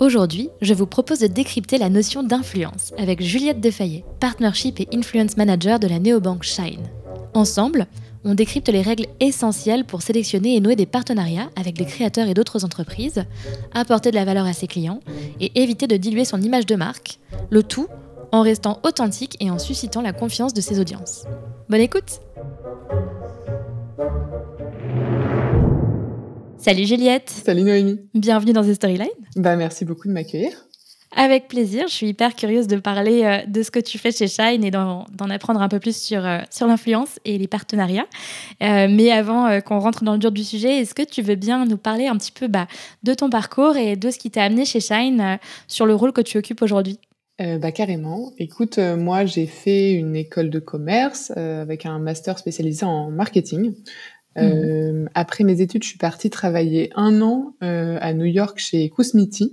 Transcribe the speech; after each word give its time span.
Aujourd'hui, 0.00 0.48
je 0.62 0.72
vous 0.72 0.86
propose 0.86 1.18
de 1.18 1.26
décrypter 1.26 1.76
la 1.76 1.90
notion 1.90 2.22
d'influence 2.22 2.94
avec 2.96 3.20
Juliette 3.20 3.60
Defayet, 3.60 4.02
Partnership 4.18 4.80
et 4.80 4.88
Influence 4.94 5.36
Manager 5.36 5.78
de 5.78 5.86
la 5.86 5.98
néobanque 5.98 6.42
Shine. 6.42 6.88
Ensemble, 7.34 7.86
on 8.24 8.34
décrypte 8.34 8.70
les 8.70 8.80
règles 8.80 9.04
essentielles 9.20 9.84
pour 9.84 10.00
sélectionner 10.00 10.56
et 10.56 10.60
nouer 10.60 10.74
des 10.74 10.86
partenariats 10.86 11.50
avec 11.54 11.74
des 11.74 11.84
créateurs 11.84 12.28
et 12.28 12.34
d'autres 12.34 12.64
entreprises, 12.64 13.26
apporter 13.74 14.10
de 14.10 14.16
la 14.16 14.24
valeur 14.24 14.46
à 14.46 14.54
ses 14.54 14.66
clients 14.66 15.00
et 15.38 15.62
éviter 15.62 15.86
de 15.86 15.98
diluer 15.98 16.24
son 16.24 16.40
image 16.40 16.64
de 16.64 16.76
marque, 16.76 17.18
le 17.50 17.62
tout 17.62 17.86
en 18.32 18.40
restant 18.40 18.80
authentique 18.84 19.36
et 19.38 19.50
en 19.50 19.58
suscitant 19.58 20.00
la 20.00 20.14
confiance 20.14 20.54
de 20.54 20.62
ses 20.62 20.80
audiences. 20.80 21.24
Bonne 21.68 21.82
écoute 21.82 22.20
Salut 26.60 26.84
Juliette 26.84 27.30
Salut 27.30 27.62
Noémie 27.62 27.98
Bienvenue 28.12 28.52
dans 28.52 28.62
The 28.62 28.74
Storyline 28.74 29.08
Bah 29.34 29.56
merci 29.56 29.86
beaucoup 29.86 30.08
de 30.08 30.12
m'accueillir. 30.12 30.50
Avec 31.16 31.48
plaisir, 31.48 31.88
je 31.88 31.94
suis 31.94 32.08
hyper 32.08 32.34
curieuse 32.34 32.66
de 32.66 32.76
parler 32.76 33.24
euh, 33.24 33.38
de 33.46 33.62
ce 33.62 33.70
que 33.70 33.80
tu 33.80 33.96
fais 33.96 34.12
chez 34.12 34.28
Shine 34.28 34.62
et 34.62 34.70
d'en 34.70 35.06
apprendre 35.30 35.62
un 35.62 35.68
peu 35.68 35.80
plus 35.80 35.96
sur, 35.96 36.26
euh, 36.26 36.40
sur 36.50 36.66
l'influence 36.66 37.18
et 37.24 37.38
les 37.38 37.48
partenariats. 37.48 38.06
Euh, 38.62 38.88
mais 38.90 39.10
avant 39.10 39.58
qu'on 39.62 39.78
rentre 39.78 40.04
dans 40.04 40.12
le 40.12 40.18
dur 40.18 40.32
du 40.32 40.44
sujet, 40.44 40.82
est-ce 40.82 40.94
que 40.94 41.02
tu 41.02 41.22
veux 41.22 41.34
bien 41.34 41.64
nous 41.64 41.78
parler 41.78 42.08
un 42.08 42.16
petit 42.18 42.32
peu 42.32 42.46
bah, 42.46 42.66
de 43.04 43.14
ton 43.14 43.30
parcours 43.30 43.78
et 43.78 43.96
de 43.96 44.10
ce 44.10 44.18
qui 44.18 44.30
t'a 44.30 44.44
amené 44.44 44.66
chez 44.66 44.80
Shine 44.80 45.38
sur 45.66 45.86
le 45.86 45.94
rôle 45.94 46.12
que 46.12 46.20
tu 46.20 46.36
occupes 46.36 46.60
aujourd'hui? 46.60 46.98
Bah 47.58 47.72
carrément. 47.72 48.32
Écoute, 48.36 48.76
moi 48.76 49.24
j'ai 49.24 49.46
fait 49.46 49.92
une 49.92 50.14
école 50.14 50.50
de 50.50 50.58
commerce 50.58 51.30
avec 51.30 51.86
un 51.86 51.98
master 51.98 52.38
spécialisé 52.38 52.84
en 52.84 53.10
marketing. 53.10 53.72
Mmh. 54.36 55.08
Après 55.14 55.44
mes 55.44 55.60
études, 55.60 55.82
je 55.82 55.88
suis 55.88 55.98
partie 55.98 56.30
travailler 56.30 56.90
un 56.94 57.20
an 57.20 57.54
à 57.60 58.12
New 58.12 58.26
York 58.26 58.58
chez 58.58 58.88
Kousmiti, 58.88 59.52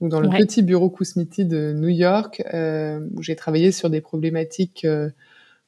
donc 0.00 0.10
dans 0.10 0.20
le 0.20 0.28
petit 0.28 0.62
bureau 0.62 0.90
Kousmiti 0.90 1.44
de 1.44 1.72
New 1.72 1.88
York, 1.88 2.42
où 2.52 3.22
j'ai 3.22 3.36
travaillé 3.36 3.72
sur 3.72 3.90
des 3.90 4.00
problématiques 4.00 4.86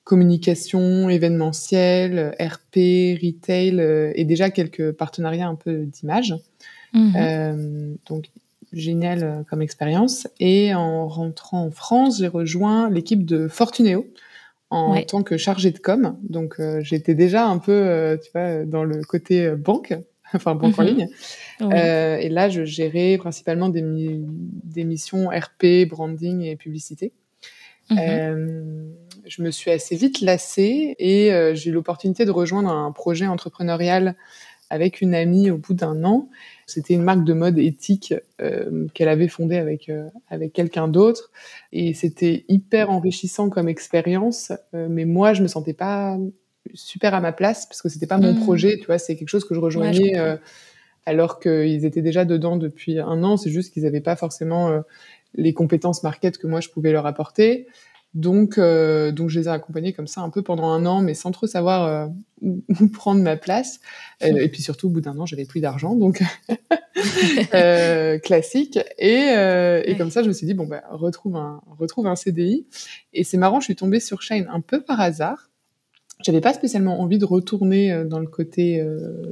communication, 0.02 1.08
événementielle, 1.08 2.34
RP, 2.40 3.16
retail 3.22 4.12
et 4.14 4.24
déjà 4.24 4.50
quelques 4.50 4.92
partenariats 4.92 5.46
un 5.46 5.54
peu 5.54 5.84
d'image. 5.84 6.34
Mmh. 6.92 7.94
donc 8.08 8.24
génial 8.72 9.22
euh, 9.22 9.42
comme 9.48 9.62
expérience. 9.62 10.28
Et 10.39 10.74
en 10.74 11.08
rentrant 11.08 11.64
en 11.64 11.70
France, 11.70 12.18
j'ai 12.18 12.28
rejoint 12.28 12.90
l'équipe 12.90 13.24
de 13.24 13.48
Fortuneo 13.48 14.06
en 14.70 15.03
tant 15.03 15.23
que 15.23 15.36
chargée 15.36 15.73
de 15.73 15.79
com. 15.79 16.17
Donc 16.23 16.57
euh, 16.58 16.81
j'étais 16.83 17.14
déjà 17.14 17.47
un 17.47 17.58
peu, 17.58 17.73
euh, 17.73 18.17
tu 18.17 18.31
vois, 18.33 18.64
dans 18.64 18.85
le 18.85 19.03
côté 19.03 19.51
banque, 19.51 19.95
enfin 20.35 20.55
banque 20.55 20.79
en 20.79 20.83
mhm. 20.83 20.89
ligne. 20.89 21.08
et 21.61 22.29
là, 22.29 22.48
je 22.48 22.64
gérais 22.64 23.19
principalement 23.19 23.69
des, 23.69 23.83
des 23.85 24.85
missions 24.85 25.29
RP, 25.29 25.89
branding 25.89 26.42
et 26.42 26.57
publicité. 26.57 27.13
Mhm. 27.91 28.95
je 29.27 29.42
me 29.42 29.51
suis 29.51 29.73
assez 29.73 29.97
vite 29.97 30.20
lassée 30.20 30.95
et 31.01 31.33
j'ai 31.55 31.70
eu 31.70 31.73
l'opportunité 31.73 32.25
de 32.25 32.31
rejoindre 32.31 32.70
un 32.70 32.92
projet 32.92 33.27
entrepreneurial 33.27 34.14
avec 34.70 35.01
une 35.01 35.13
amie 35.13 35.51
au 35.51 35.58
bout 35.58 35.75
d'un 35.75 36.05
an 36.05 36.29
c'était 36.70 36.95
une 36.95 37.03
marque 37.03 37.25
de 37.25 37.33
mode 37.33 37.58
éthique 37.58 38.14
euh, 38.41 38.86
qu'elle 38.95 39.08
avait 39.08 39.29
fondée 39.29 39.57
avec 39.57 39.89
euh, 39.89 40.08
avec 40.29 40.53
quelqu'un 40.53 40.89
d'autre 40.89 41.31
et 41.73 41.95
c'était 41.95 42.45
hyper 42.48 42.91
enrichissant 42.91 43.51
comme 43.51 43.69
expérience. 43.69 44.53
Euh, 44.75 44.86
mais 44.89 45.05
moi, 45.05 45.35
je 45.35 45.42
me 45.42 45.48
sentais 45.48 45.73
pas 45.73 46.19
super 46.75 47.14
à 47.14 47.20
ma 47.20 47.33
place 47.33 47.67
parce 47.67 47.83
que 47.83 47.89
c'était 47.89 48.07
pas 48.07 48.19
mon 48.19 48.35
mmh. 48.35 48.41
projet. 48.41 48.79
Tu 48.79 48.86
vois, 48.86 48.98
c'est 48.98 49.17
quelque 49.17 49.29
chose 49.29 49.45
que 49.45 49.55
je 49.55 49.61
rejoignais 49.61 50.14
alors 51.07 51.41
qu'ils 51.41 51.85
étaient 51.85 52.03
déjà 52.03 52.25
dedans 52.25 52.57
depuis 52.57 52.98
un 52.98 53.23
an. 53.25 53.37
C'est 53.37 53.51
juste 53.51 53.73
qu'ils 53.73 53.85
n'avaient 53.85 54.01
pas 54.01 54.17
forcément 54.17 54.83
les 55.35 55.55
compétences 55.55 56.02
market 56.02 56.39
que 56.39 56.47
moi 56.47 56.61
je 56.61 56.69
pouvais 56.69 56.92
leur 56.92 57.07
apporter. 57.07 57.67
Donc, 58.14 58.58
euh, 58.58 59.12
donc 59.12 59.30
je 59.30 59.38
les 59.38 59.46
ai 59.46 59.50
accompagnés 59.50 59.92
comme 59.92 60.08
ça 60.08 60.20
un 60.20 60.30
peu 60.30 60.42
pendant 60.42 60.68
un 60.68 60.84
an, 60.84 61.00
mais 61.00 61.14
sans 61.14 61.30
trop 61.30 61.46
savoir 61.46 61.86
euh, 61.86 62.06
où, 62.40 62.62
prendre 62.92 63.22
ma 63.22 63.36
place. 63.36 63.80
Euh, 64.24 64.36
et 64.36 64.48
puis 64.48 64.62
surtout, 64.62 64.88
au 64.88 64.90
bout 64.90 65.00
d'un 65.00 65.16
an, 65.18 65.26
j'avais 65.26 65.44
plus 65.44 65.60
d'argent, 65.60 65.94
donc 65.94 66.22
classique. 68.22 68.78
Et, 68.98 69.28
et 69.84 69.96
comme 69.96 70.10
ça, 70.10 70.22
je 70.22 70.28
me 70.28 70.32
suis 70.32 70.46
dit 70.46 70.54
bon 70.54 70.66
bah 70.66 70.82
retrouve 70.90 71.36
un 71.36 71.60
retrouve 71.78 72.08
un 72.08 72.16
CDI. 72.16 72.66
Et 73.12 73.22
c'est 73.22 73.38
marrant, 73.38 73.60
je 73.60 73.66
suis 73.66 73.76
tombée 73.76 74.00
sur 74.00 74.22
Shine 74.22 74.48
un 74.52 74.60
peu 74.60 74.80
par 74.80 75.00
hasard. 75.00 75.48
J'avais 76.22 76.42
pas 76.42 76.52
spécialement 76.52 77.00
envie 77.00 77.16
de 77.16 77.24
retourner 77.24 78.04
dans 78.04 78.18
le 78.18 78.27
côté 78.27 78.84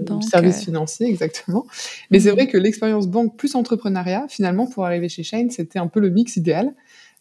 du 0.08 0.22
service 0.22 0.64
financier, 0.64 1.06
exactement. 1.06 1.66
Mais 2.10 2.20
c'est 2.20 2.30
mhm. 2.30 2.36
vrai 2.36 2.46
que 2.46 2.56
l'expérience 2.56 3.08
banque 3.08 3.36
plus 3.36 3.56
entrepreneuriat, 3.56 4.26
finalement, 4.28 4.66
pour 4.66 4.86
arriver 4.86 5.08
chez 5.08 5.24
Shine, 5.24 5.50
c'était 5.50 5.80
un 5.80 5.88
peu 5.88 6.00
le 6.00 6.10
mix 6.10 6.36
idéal. 6.36 6.72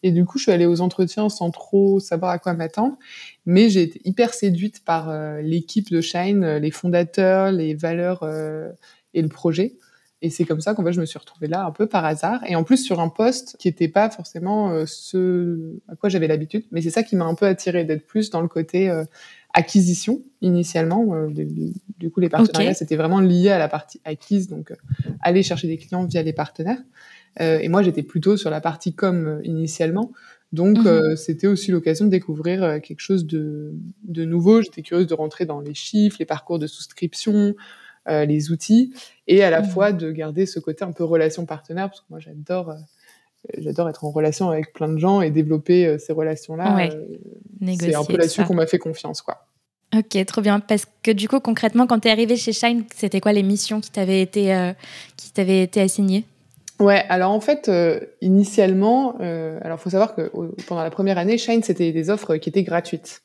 Et 0.02 0.12
du 0.12 0.24
coup, 0.24 0.38
je 0.38 0.44
suis 0.44 0.52
allée 0.52 0.66
aux 0.66 0.80
entretiens 0.80 1.28
sans 1.28 1.50
trop 1.50 1.98
savoir 2.00 2.30
à 2.30 2.38
quoi 2.38 2.54
m'attendre. 2.54 2.96
Mais 3.46 3.68
j'ai 3.68 3.82
été 3.82 4.00
hyper 4.04 4.34
séduite 4.34 4.84
par 4.84 5.10
euh, 5.10 5.40
l'équipe 5.40 5.90
de 5.90 6.00
Shine, 6.00 6.44
euh, 6.44 6.58
les 6.58 6.70
fondateurs, 6.70 7.50
les 7.50 7.74
valeurs 7.74 8.20
euh, 8.22 8.70
et 9.14 9.22
le 9.22 9.28
projet. 9.28 9.74
Et 10.20 10.30
c'est 10.30 10.44
comme 10.44 10.60
ça 10.60 10.74
qu'en 10.74 10.84
fait, 10.84 10.92
je 10.92 11.00
me 11.00 11.06
suis 11.06 11.18
retrouvée 11.18 11.46
là 11.46 11.64
un 11.64 11.70
peu 11.70 11.86
par 11.86 12.04
hasard. 12.04 12.40
Et 12.46 12.56
en 12.56 12.64
plus, 12.64 12.78
sur 12.78 13.00
un 13.00 13.08
poste 13.08 13.56
qui 13.58 13.68
n'était 13.68 13.88
pas 13.88 14.10
forcément 14.10 14.84
ce 14.84 15.78
à 15.86 15.94
quoi 15.94 16.08
j'avais 16.08 16.26
l'habitude. 16.26 16.64
Mais 16.72 16.82
c'est 16.82 16.90
ça 16.90 17.04
qui 17.04 17.14
m'a 17.14 17.24
un 17.24 17.34
peu 17.34 17.46
attirée, 17.46 17.84
d'être 17.84 18.04
plus 18.04 18.30
dans 18.30 18.40
le 18.40 18.48
côté 18.48 18.90
acquisition 19.54 20.20
initialement. 20.40 21.28
Du, 21.28 22.10
coup, 22.10 22.18
les 22.18 22.28
partenariats, 22.28 22.74
c'était 22.74 22.96
vraiment 22.96 23.20
lié 23.20 23.50
à 23.50 23.58
la 23.58 23.68
partie 23.68 24.00
acquise. 24.04 24.48
Donc, 24.48 24.72
aller 25.20 25.44
chercher 25.44 25.68
des 25.68 25.78
clients 25.78 26.04
via 26.04 26.20
les 26.24 26.32
partenaires. 26.32 26.82
Euh, 27.40 27.58
et 27.58 27.68
moi, 27.68 27.82
j'étais 27.82 28.02
plutôt 28.02 28.36
sur 28.36 28.50
la 28.50 28.60
partie 28.60 28.94
com 28.94 29.26
euh, 29.26 29.40
initialement. 29.44 30.12
Donc, 30.52 30.78
mhm. 30.78 30.86
euh, 30.86 31.16
c'était 31.16 31.46
aussi 31.46 31.70
l'occasion 31.70 32.06
de 32.06 32.10
découvrir 32.10 32.80
quelque 32.82 33.00
chose 33.00 33.26
de, 33.26 33.72
de 34.04 34.24
nouveau. 34.24 34.62
J'étais 34.62 34.82
curieuse 34.82 35.06
de 35.06 35.14
rentrer 35.14 35.44
dans 35.44 35.60
les 35.60 35.74
chiffres, 35.74 36.16
les 36.18 36.26
parcours 36.26 36.58
de 36.58 36.66
souscription, 36.66 37.54
les 38.06 38.50
outils, 38.50 38.94
et 39.26 39.44
à 39.44 39.50
la 39.50 39.60
mhm. 39.60 39.68
fois 39.68 39.92
de 39.92 40.10
garder 40.10 40.46
ce 40.46 40.58
côté 40.60 40.82
un 40.82 40.92
peu 40.92 41.04
relation 41.04 41.44
partenaire, 41.44 41.90
parce 41.90 42.00
que 42.00 42.06
moi, 42.08 42.18
j'adore 42.20 42.74
j'adore 43.58 43.88
être 43.90 44.04
en 44.04 44.10
relation 44.10 44.48
avec 44.48 44.72
plein 44.72 44.88
de 44.88 44.96
gens 44.96 45.20
et 45.20 45.30
développer 45.30 45.98
ces 45.98 46.14
relations-là. 46.14 46.88
c'est 47.78 47.94
un 47.94 48.04
peu 48.04 48.16
là-dessus 48.16 48.44
qu'on 48.44 48.54
m'a 48.54 48.66
fait 48.66 48.78
confiance, 48.78 49.20
quoi. 49.20 49.46
Ok, 49.94 50.24
trop 50.24 50.40
bien. 50.40 50.58
Parce 50.58 50.86
que 51.02 51.10
du 51.10 51.28
coup, 51.28 51.40
concrètement, 51.40 51.86
quand 51.86 52.00
tu 52.00 52.08
es 52.08 52.10
arrivé 52.10 52.36
chez 52.36 52.54
Shine, 52.54 52.84
c'était 52.96 53.20
quoi 53.20 53.34
les 53.34 53.42
missions 53.42 53.82
qui 53.82 53.90
t'avaient 53.90 54.22
été, 54.22 54.72
qui 55.18 55.30
t'avaient 55.30 55.62
été 55.62 55.82
assignées? 55.82 56.24
Ouais, 56.80 57.04
alors 57.08 57.32
en 57.32 57.40
fait, 57.40 57.68
euh, 57.68 58.00
initialement, 58.20 59.16
euh, 59.20 59.58
alors 59.62 59.80
faut 59.80 59.90
savoir 59.90 60.14
que 60.14 60.30
pendant 60.66 60.82
la 60.82 60.90
première 60.90 61.18
année, 61.18 61.36
Shine 61.36 61.62
c'était 61.62 61.92
des 61.92 62.10
offres 62.10 62.36
qui 62.36 62.48
étaient 62.48 62.62
gratuites. 62.62 63.22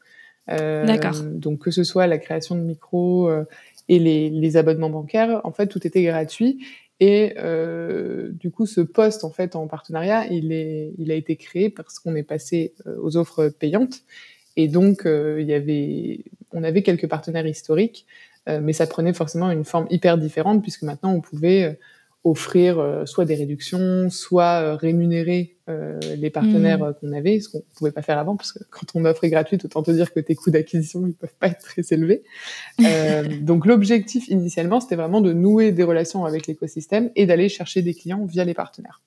Euh, 0.49 0.85
D'accord. 0.85 1.21
Donc 1.23 1.59
que 1.59 1.71
ce 1.71 1.83
soit 1.83 2.07
la 2.07 2.17
création 2.17 2.55
de 2.55 2.61
micros 2.61 3.29
euh, 3.29 3.45
et 3.89 3.99
les, 3.99 4.29
les, 4.29 4.57
abonnements 4.57 4.89
bancaires, 4.89 5.41
en 5.43 5.51
fait, 5.51 5.67
tout 5.67 5.85
était 5.85 6.03
gratuit. 6.03 6.65
Et 6.99 7.35
euh, 7.37 8.29
du 8.31 8.49
coup, 8.49 8.65
ce 8.65 8.81
poste 8.81 9.23
en 9.23 9.29
fait 9.29 9.55
en 9.55 9.67
partenariat, 9.67 10.25
il 10.27 10.51
est, 10.51 10.93
il 10.97 11.11
a 11.11 11.15
été 11.15 11.35
créé 11.35 11.69
parce 11.69 11.99
qu'on 11.99 12.15
est 12.15 12.23
passé 12.23 12.73
aux 13.01 13.17
offres 13.17 13.49
payantes. 13.49 14.01
Et 14.55 14.67
donc, 14.67 15.03
il 15.05 15.45
y 15.45 15.53
avait, 15.53 16.23
on 16.51 16.63
avait 16.63 16.83
quelques 16.83 17.07
partenaires 17.07 17.47
historiques, 17.47 18.05
mais 18.47 18.71
ça 18.71 18.85
prenait 18.85 19.13
forcément 19.13 19.49
une 19.49 19.63
forme 19.63 19.87
hyper 19.89 20.17
différente 20.17 20.61
puisque 20.61 20.83
maintenant 20.83 21.13
on 21.13 21.21
pouvait 21.21 21.79
offrir 22.23 22.79
euh, 22.79 23.05
soit 23.05 23.25
des 23.25 23.35
réductions, 23.35 24.09
soit 24.09 24.61
euh, 24.61 24.75
rémunérer 24.75 25.57
euh, 25.69 25.99
les 26.17 26.29
partenaires 26.29 26.79
mmh. 26.79 26.93
qu'on 26.99 27.11
avait, 27.11 27.39
ce 27.39 27.49
qu'on 27.49 27.63
pouvait 27.75 27.91
pas 27.91 28.01
faire 28.01 28.17
avant, 28.17 28.35
parce 28.35 28.53
que 28.53 28.63
quand 28.69 28.87
on 28.95 29.05
offre 29.05 29.23
est 29.25 29.29
gratuite, 29.29 29.65
autant 29.65 29.83
te 29.83 29.91
dire 29.91 30.13
que 30.13 30.19
tes 30.19 30.35
coûts 30.35 30.51
d'acquisition 30.51 31.05
ils 31.05 31.13
peuvent 31.13 31.35
pas 31.39 31.47
être 31.47 31.61
très 31.61 31.81
élevés. 31.91 32.23
donc 33.41 33.65
l'objectif 33.65 34.27
initialement, 34.29 34.79
c'était 34.79 34.95
vraiment 34.95 35.21
de 35.21 35.33
nouer 35.33 35.71
des 35.71 35.83
relations 35.83 36.25
avec 36.25 36.47
l'écosystème 36.47 37.11
et 37.15 37.25
d'aller 37.25 37.49
chercher 37.49 37.81
des 37.81 37.93
clients 37.93 38.25
via 38.25 38.45
les 38.45 38.53
partenaires. 38.53 39.01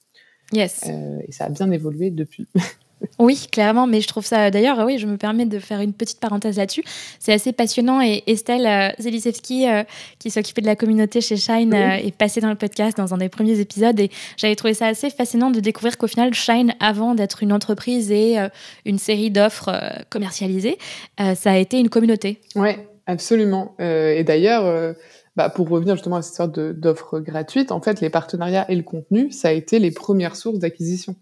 Yes. 0.53 0.85
et 1.27 1.33
ça 1.33 1.47
a 1.47 1.49
bien 1.49 1.71
évolué 1.73 2.11
depuis. 2.11 2.47
Oui, 3.19 3.47
clairement, 3.51 3.87
mais 3.87 4.01
je 4.01 4.09
trouve 4.09 4.25
ça 4.25 4.51
d'ailleurs, 4.51 4.79
oui, 4.85 4.99
je 4.99 5.07
me 5.07 5.17
permets 5.17 5.47
de 5.47 5.59
faire 5.59 5.81
une 5.81 5.93
petite 5.93 6.19
parenthèse 6.19 6.57
là-dessus. 6.57 6.83
C'est 7.19 7.33
assez 7.33 7.53
passionnant 7.53 8.01
et 8.01 8.23
Estelle 8.27 8.67
euh, 8.67 9.03
Zelisevski, 9.03 9.69
euh, 9.69 9.85
qui 10.19 10.31
s'occupait 10.31 10.63
de 10.63 10.67
la 10.67 10.77
communauté 10.77 11.21
chez 11.21 11.37
Shine, 11.37 11.75
euh, 11.75 11.97
est 11.97 12.17
passée 12.17 12.41
dans 12.41 12.49
le 12.49 12.57
podcast 12.57 12.97
dans 12.97 13.13
un 13.15 13.19
des 13.19 13.29
premiers 13.29 13.61
épisodes 13.61 13.99
et 14.01 14.11
j'avais 14.37 14.57
trouvé 14.57 14.75
ça 14.75 14.87
assez 14.87 15.11
fascinant 15.11 15.51
de 15.51 15.61
découvrir 15.61 15.99
qu'au 15.99 16.07
final, 16.07 16.33
Shine, 16.35 16.75
avant 16.81 17.15
d'être 17.15 17.43
une 17.43 17.53
entreprise 17.53 18.11
et 18.11 18.37
une 18.85 18.99
série 18.99 19.31
d'offres 19.31 19.71
commercialisées, 20.11 20.79
ça 21.19 21.53
a 21.53 21.57
été 21.57 21.79
une 21.79 21.89
communauté. 21.89 22.41
Oui, 22.55 22.71
absolument. 23.07 23.75
et 23.79 24.25
d'ailleurs, 24.25 24.95
bah, 25.37 25.51
pour 25.51 25.69
revenir 25.69 25.95
justement 25.95 26.17
à 26.17 26.23
cette 26.23 26.35
sorte 26.35 26.59
d'offres 26.59 27.21
gratuites, 27.21 27.73
en 27.73 27.81
fait, 27.81 28.01
les 28.01 28.11
partenariats 28.11 28.71
et 28.71 28.77
le 28.77 28.83
contenu, 28.83 29.31
ça 29.31 29.49
a 29.49 29.53
été 29.53 29.79
les 29.79 29.91
premières 29.91 30.37
sources 30.37 30.59
d'acquisition. 30.59 31.17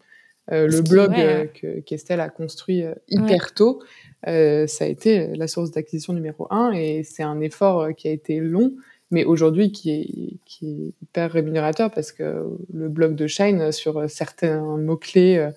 Euh, 0.53 0.67
le 0.67 0.83
blog 0.83 1.13
euh, 1.17 1.47
que 1.47 1.81
qu'Estelle 1.81 2.21
a 2.21 2.29
construit 2.29 2.83
euh, 2.83 2.95
hyper 3.09 3.55
tôt, 3.55 3.83
ça 4.27 4.85
a 4.85 4.87
été 4.87 5.29
la 5.37 5.49
source 5.49 5.71
d'acquisition 5.71 6.13
numéro 6.13 6.47
un 6.51 6.73
et 6.73 7.03
c'est 7.03 7.23
un 7.23 7.41
effort 7.41 7.95
qui 7.95 8.09
a 8.09 8.11
été 8.11 8.41
long, 8.41 8.73
mais 9.11 9.25
aujourd'hui 9.25 9.71
qui 9.71 9.91
est, 9.91 10.39
qui 10.47 10.67
est 10.67 10.95
hyper 11.03 11.33
rémunérateur 11.33 11.91
parce 11.91 12.11
que 12.11 12.43
le 12.73 12.89
blog 12.89 13.17
de 13.17 13.27
Shine 13.27 13.71
sur 13.71 14.09
certains 14.09 14.79
mots-clés, 14.79 15.51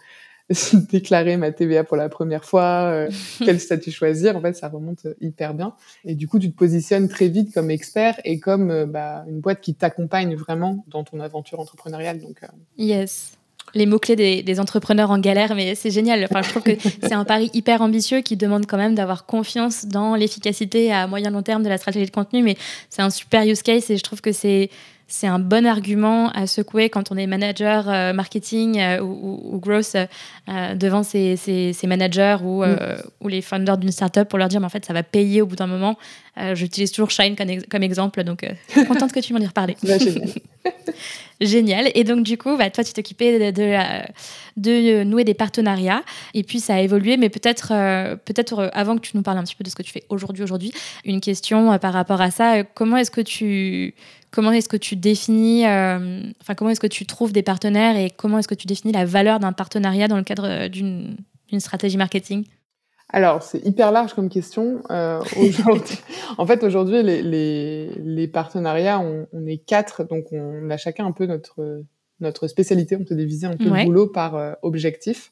déclarer 0.91 1.37
ma 1.37 1.53
TVA 1.53 1.85
pour 1.85 1.95
la 1.95 2.09
première 2.09 2.43
fois, 2.43 3.07
quel 3.39 3.61
statut 3.61 3.91
choisir, 3.91 4.35
en 4.35 4.41
fait, 4.41 4.53
ça 4.53 4.67
remonte 4.67 5.07
hyper 5.21 5.53
bien. 5.53 5.73
Et 6.03 6.15
du 6.15 6.27
coup, 6.27 6.37
tu 6.37 6.51
te 6.51 6.57
positionnes 6.57 7.07
très 7.07 7.29
vite 7.29 7.53
comme 7.53 7.71
expert 7.71 8.19
et 8.25 8.39
comme 8.39 8.83
bah, 8.83 9.23
une 9.29 9.39
boîte 9.39 9.61
qui 9.61 9.75
t'accompagne 9.75 10.35
vraiment 10.35 10.83
dans 10.87 11.05
ton 11.05 11.21
aventure 11.21 11.61
entrepreneuriale. 11.61 12.19
Donc, 12.19 12.41
yes 12.77 13.37
les 13.73 13.85
mots-clés 13.85 14.15
des, 14.15 14.59
entrepreneurs 14.59 15.11
en 15.11 15.19
galère, 15.19 15.55
mais 15.55 15.75
c'est 15.75 15.91
génial. 15.91 16.23
Enfin, 16.29 16.41
je 16.41 16.49
trouve 16.49 16.63
que 16.63 16.71
c'est 17.01 17.13
un 17.13 17.25
pari 17.25 17.49
hyper 17.53 17.81
ambitieux 17.81 18.21
qui 18.21 18.37
demande 18.37 18.65
quand 18.65 18.77
même 18.77 18.95
d'avoir 18.95 19.25
confiance 19.25 19.85
dans 19.85 20.15
l'efficacité 20.15 20.91
à 20.91 21.07
moyen 21.07 21.31
long 21.31 21.43
terme 21.43 21.63
de 21.63 21.69
la 21.69 21.77
stratégie 21.77 22.05
de 22.05 22.11
contenu, 22.11 22.43
mais 22.43 22.57
c'est 22.89 23.01
un 23.01 23.09
super 23.09 23.43
use 23.45 23.61
case 23.61 23.89
et 23.91 23.97
je 23.97 24.03
trouve 24.03 24.21
que 24.21 24.31
c'est 24.31 24.69
c'est 25.07 25.27
un 25.27 25.39
bon 25.39 25.65
argument 25.65 26.29
à 26.31 26.47
secouer 26.47 26.89
quand 26.89 27.11
on 27.11 27.17
est 27.17 27.27
manager 27.27 27.89
euh, 27.89 28.11
marketing 28.11 28.79
euh, 28.79 28.99
ou, 28.99 29.53
ou, 29.53 29.59
growth 29.59 29.95
euh, 29.95 30.75
devant 30.75 31.01
ses, 31.03 31.37
managers 31.85 32.37
ou, 32.43 32.63
mm. 32.63 32.77
ou 33.21 33.27
les 33.29 33.41
founders 33.41 33.77
d'une 33.77 33.91
startup 33.91 34.27
pour 34.27 34.37
leur 34.37 34.49
dire 34.49 34.59
mais 34.59 34.65
en 34.65 34.69
fait 34.69 34.85
ça 34.85 34.93
va 34.93 35.03
payer 35.03 35.41
au 35.41 35.45
bout 35.45 35.55
d'un 35.55 35.67
moment. 35.67 35.97
J'utilise 36.53 36.91
toujours 36.91 37.09
Shine 37.09 37.35
comme, 37.35 37.81
exemple, 37.81 38.23
donc 38.23 38.45
contente 38.87 39.11
que 39.11 39.19
tu 39.19 39.33
m'en 39.33 39.39
aies 39.39 39.47
reparlé. 39.47 39.75
Bah, 39.81 39.95
génial. 41.41 41.91
Et 41.95 42.03
donc 42.03 42.23
du 42.23 42.37
coup, 42.37 42.57
bah, 42.57 42.69
toi 42.69 42.83
tu 42.83 42.93
t'occupais 42.93 43.51
de, 43.51 44.01
de, 44.57 45.03
nouer 45.03 45.23
des 45.23 45.33
partenariats 45.33 46.03
et 46.33 46.43
puis 46.43 46.59
ça 46.59 46.75
a 46.75 46.79
évolué, 46.79 47.17
mais 47.17 47.29
peut-être 47.29 47.69
peut-être 48.25 48.69
avant 48.73 48.95
que 48.95 49.01
tu 49.01 49.15
nous 49.15 49.23
parles 49.23 49.37
un 49.37 49.43
petit 49.43 49.55
peu 49.55 49.63
de 49.63 49.69
ce 49.69 49.75
que 49.75 49.83
tu 49.83 49.91
fais 49.91 50.03
aujourd'hui 50.09 50.43
aujourd'hui, 50.43 50.71
une 51.05 51.21
question 51.21 51.77
par 51.79 51.93
rapport 51.93 52.21
à 52.21 52.31
ça. 52.31 52.63
Comment 52.63 52.97
est-ce 52.97 53.11
que 53.11 53.21
tu 53.21 53.93
Comment 54.31 54.51
est-ce 54.51 54.67
que 54.67 54.77
tu 54.77 54.95
définis, 54.95 55.65
euh, 55.65 56.21
enfin 56.41 56.53
comment 56.53 56.69
est-ce 56.69 56.81
que 56.81 56.87
tu 56.87 57.05
trouves 57.05 57.31
des 57.31 57.43
partenaires 57.43 57.95
et 57.95 58.09
comment 58.09 58.39
est-ce 58.39 58.47
que 58.47 58.55
tu 58.55 58.67
définis 58.67 58.93
la 58.93 59.05
valeur 59.05 59.39
d'un 59.39 59.53
partenariat 59.53 60.07
dans 60.07 60.17
le 60.17 60.23
cadre 60.23 60.45
euh, 60.45 60.67
d'une 60.67 61.15
stratégie 61.59 61.97
marketing? 61.97 62.43
Alors, 63.09 63.41
c'est 63.41 63.65
hyper 63.65 63.93
large 63.93 64.13
comme 64.13 64.27
question. 64.27 64.81
Euh, 64.91 65.21
en 66.37 66.45
fait, 66.45 66.63
aujourd'hui, 66.63 67.03
les, 67.03 67.21
les, 67.21 68.27
partenariats, 68.27 68.99
on, 68.99 69.45
est 69.45 69.57
quatre, 69.57 70.03
donc 70.03 70.25
on 70.33 70.69
a 70.69 70.75
chacun 70.75 71.05
un 71.05 71.13
peu 71.13 71.25
notre, 71.25 71.83
notre 72.19 72.49
spécialité. 72.49 72.97
On 72.97 73.05
peut 73.05 73.15
diviser 73.15 73.47
un 73.47 73.55
peu 73.55 73.69
le 73.69 73.85
boulot 73.85 74.07
par 74.07 74.57
objectif. 74.61 75.31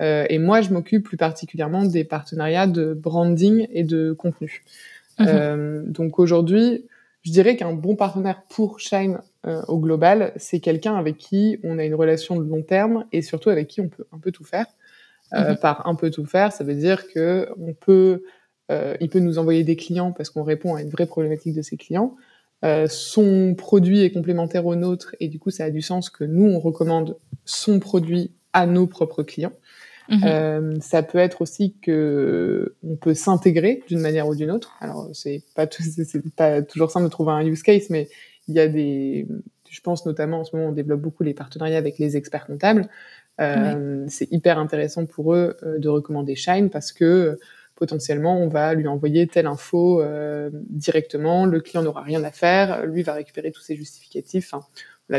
et 0.00 0.38
moi, 0.38 0.62
je 0.62 0.70
m'occupe 0.70 1.04
plus 1.04 1.18
particulièrement 1.18 1.84
des 1.84 2.04
partenariats 2.04 2.66
de 2.66 2.94
branding 2.94 3.66
et 3.70 3.84
de 3.84 4.12
contenu. 4.12 4.62
Mmh 5.18 5.82
donc 5.92 6.18
aujourd'hui, 6.18 6.86
je 7.22 7.30
dirais 7.30 7.56
qu'un 7.56 7.72
bon 7.72 7.94
partenaire 7.94 8.42
pour 8.48 8.80
Shine 8.80 9.18
euh, 9.46 9.62
au 9.68 9.78
global, 9.78 10.32
c'est 10.36 10.60
quelqu'un 10.60 10.96
avec 10.96 11.18
qui 11.18 11.58
on 11.62 11.78
a 11.78 11.84
une 11.84 11.94
relation 11.94 12.36
de 12.36 12.48
long 12.48 12.62
terme 12.62 13.06
et 13.12 13.22
surtout 13.22 13.50
avec 13.50 13.68
qui 13.68 13.80
on 13.80 13.88
peut 13.88 14.06
un 14.12 14.18
peu 14.18 14.32
tout 14.32 14.44
faire. 14.44 14.66
Euh, 15.34 15.52
mhm. 15.52 15.56
Par 15.56 15.86
un 15.88 15.94
peu 15.94 16.10
tout 16.10 16.26
faire, 16.26 16.52
ça 16.52 16.64
veut 16.64 16.74
dire 16.74 17.08
que 17.08 17.48
on 17.58 17.72
peut, 17.72 18.22
euh, 18.70 18.96
il 19.00 19.08
peut 19.08 19.18
nous 19.18 19.38
envoyer 19.38 19.64
des 19.64 19.76
clients 19.76 20.12
parce 20.12 20.30
qu'on 20.30 20.42
répond 20.42 20.74
à 20.74 20.82
une 20.82 20.90
vraie 20.90 21.06
problématique 21.06 21.54
de 21.54 21.62
ses 21.62 21.76
clients. 21.76 22.16
Euh, 22.64 22.86
son 22.88 23.54
produit 23.56 24.02
est 24.02 24.12
complémentaire 24.12 24.66
au 24.66 24.76
nôtre 24.76 25.16
et 25.20 25.28
du 25.28 25.38
coup, 25.38 25.50
ça 25.50 25.64
a 25.64 25.70
du 25.70 25.82
sens 25.82 26.10
que 26.10 26.24
nous 26.24 26.44
on 26.44 26.60
recommande 26.60 27.16
son 27.44 27.80
produit 27.80 28.32
à 28.52 28.66
nos 28.66 28.86
propres 28.86 29.22
clients. 29.22 29.52
Mhm. 30.08 30.20
Euh, 30.24 30.74
ça 30.80 31.02
peut 31.02 31.18
être 31.18 31.40
aussi 31.40 31.76
que 31.80 32.74
on 32.84 32.96
peut 32.96 33.14
s'intégrer 33.14 33.82
d'une 33.88 34.00
manière 34.00 34.28
ou 34.28 34.34
d'une 34.34 34.50
autre. 34.50 34.76
Alors 34.80 35.08
c'est 35.14 35.42
pas 35.54 35.66
c'est 35.70 36.34
pas 36.34 36.62
toujours 36.62 36.90
simple 36.90 37.06
de 37.06 37.10
trouver 37.10 37.32
un 37.32 37.46
use 37.46 37.62
case, 37.62 37.88
mais 37.88 38.08
il 38.48 38.54
y 38.54 38.60
a 38.60 38.68
des, 38.68 39.26
je 39.70 39.80
pense 39.80 40.04
notamment 40.04 40.40
en 40.40 40.44
ce 40.44 40.54
moment 40.54 40.68
on 40.68 40.72
développe 40.72 41.00
beaucoup 41.00 41.22
les 41.22 41.34
partenariats 41.34 41.78
avec 41.78 41.98
les 41.98 42.16
experts 42.16 42.46
comptables. 42.46 42.88
Euh, 43.40 44.04
C'est 44.08 44.30
hyper 44.30 44.58
intéressant 44.58 45.06
pour 45.06 45.34
eux 45.34 45.56
euh, 45.62 45.78
de 45.78 45.88
recommander 45.88 46.36
Shine 46.36 46.70
parce 46.70 46.92
que 46.92 47.38
potentiellement 47.74 48.38
on 48.38 48.48
va 48.48 48.74
lui 48.74 48.86
envoyer 48.86 49.26
telle 49.26 49.46
info 49.46 50.00
euh, 50.00 50.50
directement, 50.68 51.46
le 51.46 51.60
client 51.60 51.82
n'aura 51.82 52.02
rien 52.02 52.22
à 52.22 52.30
faire, 52.30 52.86
lui 52.86 53.02
va 53.02 53.14
récupérer 53.14 53.50
tous 53.50 53.62
ses 53.62 53.74
justificatifs. 53.74 54.52
Enfin, 54.52 54.66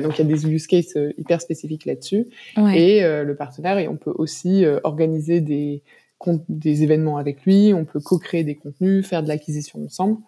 donc 0.02 0.18
il 0.18 0.28
y 0.28 0.32
a 0.32 0.36
des 0.36 0.48
use 0.48 0.68
cases 0.68 0.96
euh, 0.96 1.12
hyper 1.18 1.42
spécifiques 1.42 1.86
là-dessus. 1.86 2.28
Et 2.76 3.04
euh, 3.04 3.24
le 3.24 3.36
partenaire, 3.36 3.78
et 3.80 3.88
on 3.88 3.98
peut 3.98 4.14
aussi 4.16 4.64
euh, 4.64 4.80
organiser 4.84 5.42
des, 5.42 5.84
des 6.48 6.84
événements 6.84 7.18
avec 7.18 7.44
lui, 7.44 7.74
on 7.74 7.86
peut 7.86 8.00
co-créer 8.00 8.44
des 8.44 8.56
contenus, 8.56 9.06
faire 9.06 9.24
de 9.24 9.28
l'acquisition 9.28 9.84
ensemble. 9.84 10.20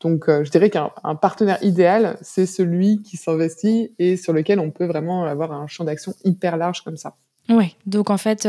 Donc 0.00 0.28
je 0.28 0.50
dirais 0.50 0.70
qu'un 0.70 0.90
partenaire 1.20 1.58
idéal, 1.62 2.16
c'est 2.22 2.46
celui 2.46 3.02
qui 3.02 3.18
s'investit 3.18 3.92
et 3.98 4.16
sur 4.16 4.32
lequel 4.32 4.58
on 4.58 4.70
peut 4.70 4.86
vraiment 4.86 5.24
avoir 5.24 5.52
un 5.52 5.66
champ 5.66 5.84
d'action 5.84 6.14
hyper 6.24 6.56
large 6.56 6.82
comme 6.82 6.96
ça. 6.96 7.16
Ouais, 7.50 7.74
donc 7.86 8.10
en 8.10 8.16
fait 8.16 8.46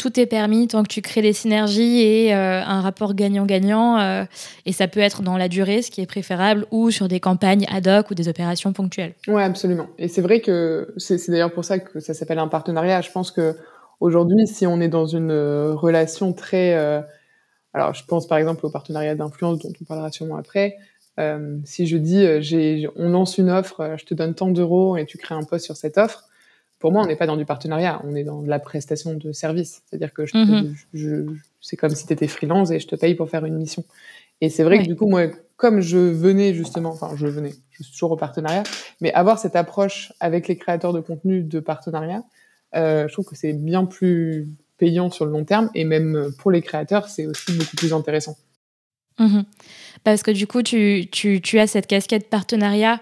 tout 0.00 0.18
est 0.18 0.26
permis 0.26 0.66
tant 0.66 0.82
que 0.82 0.88
tu 0.88 1.02
crées 1.02 1.20
des 1.20 1.34
synergies 1.34 2.00
et 2.00 2.34
euh, 2.34 2.62
un 2.64 2.80
rapport 2.80 3.14
gagnant-gagnant. 3.14 4.00
Euh, 4.00 4.24
et 4.64 4.72
ça 4.72 4.88
peut 4.88 5.00
être 5.00 5.20
dans 5.20 5.36
la 5.36 5.48
durée, 5.48 5.82
ce 5.82 5.90
qui 5.90 6.00
est 6.00 6.06
préférable, 6.06 6.64
ou 6.70 6.90
sur 6.90 7.06
des 7.06 7.20
campagnes 7.20 7.66
ad 7.70 7.86
hoc 7.86 8.10
ou 8.10 8.14
des 8.14 8.26
opérations 8.26 8.72
ponctuelles. 8.72 9.12
Oui, 9.28 9.42
absolument. 9.42 9.88
Et 9.98 10.08
c'est 10.08 10.22
vrai 10.22 10.40
que 10.40 10.94
c'est 10.96 11.28
d'ailleurs 11.28 11.52
pour 11.52 11.66
ça 11.66 11.78
que 11.78 12.00
ça 12.00 12.14
s'appelle 12.14 12.38
un 12.38 12.48
partenariat. 12.48 13.02
Je 13.02 13.10
pense 13.10 13.30
que 13.30 13.56
aujourd'hui, 14.00 14.46
si 14.46 14.66
on 14.66 14.80
est 14.80 14.88
dans 14.88 15.04
une 15.04 15.32
euh, 15.32 15.74
relation 15.74 16.32
très... 16.32 16.72
alors, 17.74 17.92
je 17.92 18.02
pense 18.06 18.26
par 18.26 18.38
exemple 18.38 18.64
au 18.64 18.70
partenariat 18.70 19.14
d'influence 19.14 19.58
dont 19.58 19.72
on 19.82 19.84
parlera 19.84 20.10
sûrement 20.10 20.36
après. 20.36 20.78
si 21.64 21.86
je 21.86 21.96
dis, 21.98 22.86
on 22.96 23.10
lance 23.10 23.36
une 23.36 23.50
offre, 23.50 23.96
je 23.98 24.06
te 24.06 24.14
donne 24.14 24.34
tant 24.34 24.48
d'euros 24.48 24.96
et 24.96 25.04
tu 25.04 25.18
crées 25.18 25.34
un 25.34 25.44
post 25.44 25.66
sur 25.66 25.76
cette 25.76 25.98
offre, 25.98 26.29
pour 26.80 26.92
moi, 26.92 27.02
on 27.04 27.06
n'est 27.06 27.16
pas 27.16 27.26
dans 27.26 27.36
du 27.36 27.44
partenariat, 27.44 28.00
on 28.04 28.16
est 28.16 28.24
dans 28.24 28.42
de 28.42 28.48
la 28.48 28.58
prestation 28.58 29.14
de 29.14 29.32
service. 29.32 29.82
C'est-à-dire 29.86 30.12
que 30.12 30.24
je, 30.24 30.36
mhm. 30.36 31.38
c'est 31.60 31.76
comme 31.76 31.90
si 31.90 32.06
tu 32.06 32.12
étais 32.12 32.26
freelance 32.26 32.70
et 32.70 32.80
je 32.80 32.88
te 32.88 32.96
paye 32.96 33.14
pour 33.14 33.28
faire 33.28 33.44
une 33.44 33.56
mission. 33.56 33.84
Et 34.40 34.48
c'est 34.48 34.64
vrai 34.64 34.78
que 34.78 34.86
du 34.86 34.96
coup, 34.96 35.06
moi, 35.06 35.26
comme 35.56 35.82
je 35.82 35.98
venais 35.98 36.54
justement, 36.54 36.90
enfin, 36.90 37.10
je 37.14 37.26
venais, 37.26 37.52
je 37.72 37.82
suis 37.82 37.92
toujours 37.92 38.12
au 38.12 38.16
partenariat, 38.16 38.62
mais 39.02 39.12
avoir 39.12 39.38
cette 39.38 39.56
approche 39.56 40.14
avec 40.20 40.48
les 40.48 40.56
créateurs 40.56 40.94
de 40.94 41.00
contenu 41.00 41.42
de 41.42 41.60
partenariat, 41.60 42.24
euh, 42.74 43.06
je 43.06 43.12
trouve 43.12 43.26
que 43.26 43.36
c'est 43.36 43.52
bien 43.52 43.84
plus 43.84 44.48
payant 44.78 45.10
sur 45.10 45.26
le 45.26 45.32
long 45.32 45.44
terme 45.44 45.68
et 45.74 45.84
même 45.84 46.30
pour 46.38 46.50
les 46.50 46.62
créateurs, 46.62 47.10
c'est 47.10 47.26
aussi 47.26 47.52
beaucoup 47.52 47.76
plus 47.76 47.92
intéressant. 47.92 48.38
Mhm. 49.18 49.44
Parce 50.02 50.22
que 50.22 50.30
du 50.30 50.46
coup, 50.46 50.62
tu, 50.62 51.08
tu, 51.12 51.42
tu 51.42 51.58
as 51.58 51.66
cette 51.66 51.86
casquette 51.86 52.30
partenariat 52.30 53.00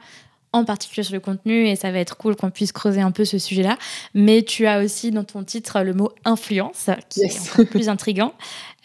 en 0.52 0.64
particulier 0.64 1.02
sur 1.02 1.14
le 1.14 1.20
contenu, 1.20 1.66
et 1.66 1.76
ça 1.76 1.90
va 1.90 1.98
être 1.98 2.16
cool 2.16 2.34
qu'on 2.36 2.50
puisse 2.50 2.72
creuser 2.72 3.00
un 3.00 3.10
peu 3.10 3.24
ce 3.24 3.38
sujet-là. 3.38 3.76
Mais 4.14 4.42
tu 4.42 4.66
as 4.66 4.82
aussi 4.82 5.10
dans 5.10 5.24
ton 5.24 5.44
titre 5.44 5.82
le 5.82 5.94
mot 5.94 6.10
influence, 6.24 6.90
qui 7.08 7.22
est 7.22 7.50
encore 7.50 7.66
plus 7.66 7.88
intrigant. 7.88 8.32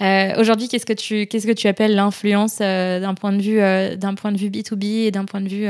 Euh, 0.02 0.34
aujourd'hui, 0.38 0.68
qu'est-ce 0.68 0.86
que 0.86 0.94
tu 0.94 1.28
qu'est-ce 1.28 1.48
que 1.48 1.54
tu 1.54 1.68
appelles 1.68 1.96
l'influence 1.96 2.58
euh, 2.62 3.00
d'un 3.00 3.14
point 3.14 3.32
de 3.32 3.42
vue 3.42 3.62
euh, 3.62 3.96
d'un 3.96 4.16
point 4.16 4.32
de 4.32 4.38
vue 4.38 4.50
B2B 4.50 5.06
et 5.06 5.12
d'un 5.12 5.26
point 5.26 5.42
de 5.42 5.48
vue 5.48 5.68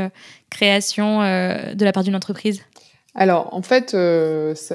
création 0.49 1.19
de 1.21 1.85
la 1.85 1.91
part 1.91 2.03
d'une 2.03 2.15
entreprise? 2.15 2.61
Alors, 3.15 3.53
en 3.53 3.61
fait, 3.61 3.93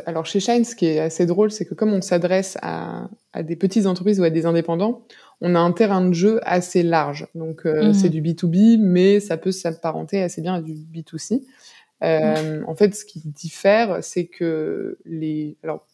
alors 0.06 0.26
chez 0.26 0.38
Shine, 0.38 0.64
ce 0.64 0.76
qui 0.76 0.86
est 0.86 1.00
assez 1.00 1.26
drôle, 1.26 1.50
c'est 1.50 1.64
que 1.64 1.74
comme 1.74 1.92
on 1.92 2.00
s'adresse 2.00 2.56
à, 2.62 3.08
à, 3.32 3.42
des 3.42 3.56
petites 3.56 3.86
entreprises 3.86 4.20
ou 4.20 4.24
à 4.24 4.30
des 4.30 4.46
indépendants, 4.46 5.02
on 5.40 5.54
a 5.54 5.58
un 5.58 5.72
terrain 5.72 6.06
de 6.06 6.12
jeu 6.12 6.40
assez 6.42 6.82
large. 6.82 7.26
Donc, 7.34 7.66
euh, 7.66 7.88
mhm. 7.88 7.94
c'est 7.94 8.08
du 8.08 8.22
B2B, 8.22 8.78
mais 8.80 9.20
ça 9.20 9.36
peut 9.36 9.52
s'apparenter 9.52 10.22
assez 10.22 10.42
bien 10.42 10.54
à 10.54 10.60
du 10.60 10.74
B2C. 10.74 11.42
En 12.00 12.74
fait, 12.74 12.94
ce 12.94 13.04
qui 13.04 13.20
diffère, 13.24 13.98
c'est 14.02 14.26
que 14.26 14.98
les... 15.04 15.56
Alors, 15.62 15.86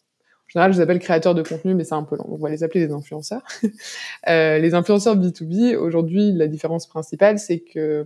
en 0.45 0.49
général, 0.49 0.73
je 0.73 0.77
les 0.77 0.83
appelle 0.83 0.99
créateurs 0.99 1.33
de 1.33 1.41
contenu, 1.41 1.73
mais 1.73 1.83
c'est 1.83 1.95
un 1.95 2.03
peu 2.03 2.15
long. 2.15 2.27
On 2.29 2.37
va 2.37 2.49
les 2.49 2.63
appeler 2.63 2.85
des 2.85 2.93
influenceurs. 2.93 3.41
euh, 4.29 4.59
les 4.59 4.75
influenceurs 4.75 5.17
B2B, 5.17 5.75
aujourd'hui, 5.75 6.31
la 6.31 6.47
différence 6.47 6.87
principale, 6.87 7.39
c'est 7.39 7.59
que 7.59 8.05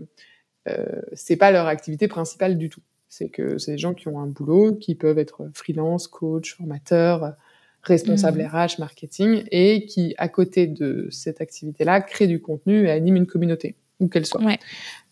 euh, 0.68 1.02
c'est 1.14 1.36
pas 1.36 1.52
leur 1.52 1.68
activité 1.68 2.08
principale 2.08 2.58
du 2.58 2.70
tout. 2.70 2.82
C'est 3.10 3.30
que 3.30 3.58
c'est 3.58 3.74
des 3.74 3.78
gens 3.78 3.94
qui 3.94 4.08
ont 4.08 4.20
un 4.20 4.28
boulot, 4.28 4.76
qui 4.76 4.96
peuvent 4.96 5.20
être 5.20 5.50
freelance, 5.54 6.08
coach, 6.08 6.56
formateur, 6.56 7.34
responsable 7.90 8.42
mmh. 8.42 8.48
RH, 8.48 8.80
marketing, 8.80 9.44
et 9.52 9.86
qui, 9.86 10.16
à 10.18 10.30
côté 10.30 10.68
de 10.68 11.08
cette 11.12 11.42
activité-là, 11.42 12.02
créent 12.02 12.28
du 12.28 12.42
contenu 12.42 12.86
et 12.86 12.92
animent 12.92 13.18
une 13.18 13.28
communauté, 13.28 13.76
où 14.00 14.08
qu'elle 14.08 14.26
soit. 14.26 14.42
Ouais. 14.42 14.60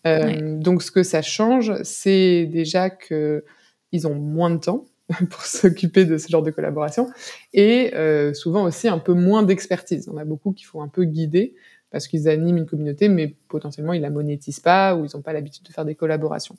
Euh, 0.05 0.25
ouais. 0.25 0.41
Donc, 0.41 0.81
ce 0.81 0.91
que 0.91 1.03
ça 1.03 1.21
change, 1.21 1.73
c'est 1.83 2.45
déjà 2.45 2.89
que 2.89 3.43
ils 3.91 4.07
ont 4.07 4.15
moins 4.15 4.49
de 4.49 4.57
temps 4.57 4.85
pour 5.29 5.41
s'occuper 5.43 6.05
de 6.05 6.17
ce 6.17 6.27
genre 6.27 6.43
de 6.43 6.51
collaboration 6.51 7.07
et 7.53 7.93
euh, 7.95 8.33
souvent 8.33 8.63
aussi 8.63 8.87
un 8.87 8.99
peu 8.99 9.13
moins 9.13 9.43
d'expertise. 9.43 10.09
On 10.11 10.17
a 10.17 10.25
beaucoup 10.25 10.51
qui 10.51 10.65
font 10.65 10.81
un 10.81 10.87
peu 10.87 11.05
guider 11.05 11.55
parce 11.91 12.07
qu'ils 12.07 12.27
animent 12.27 12.57
une 12.57 12.65
communauté, 12.65 13.07
mais 13.07 13.35
potentiellement 13.47 13.93
ils 13.93 14.01
la 14.01 14.09
monétisent 14.09 14.59
pas 14.59 14.95
ou 14.95 15.05
ils 15.05 15.15
n'ont 15.15 15.21
pas 15.21 15.33
l'habitude 15.33 15.63
de 15.65 15.71
faire 15.71 15.85
des 15.85 15.95
collaborations. 15.95 16.57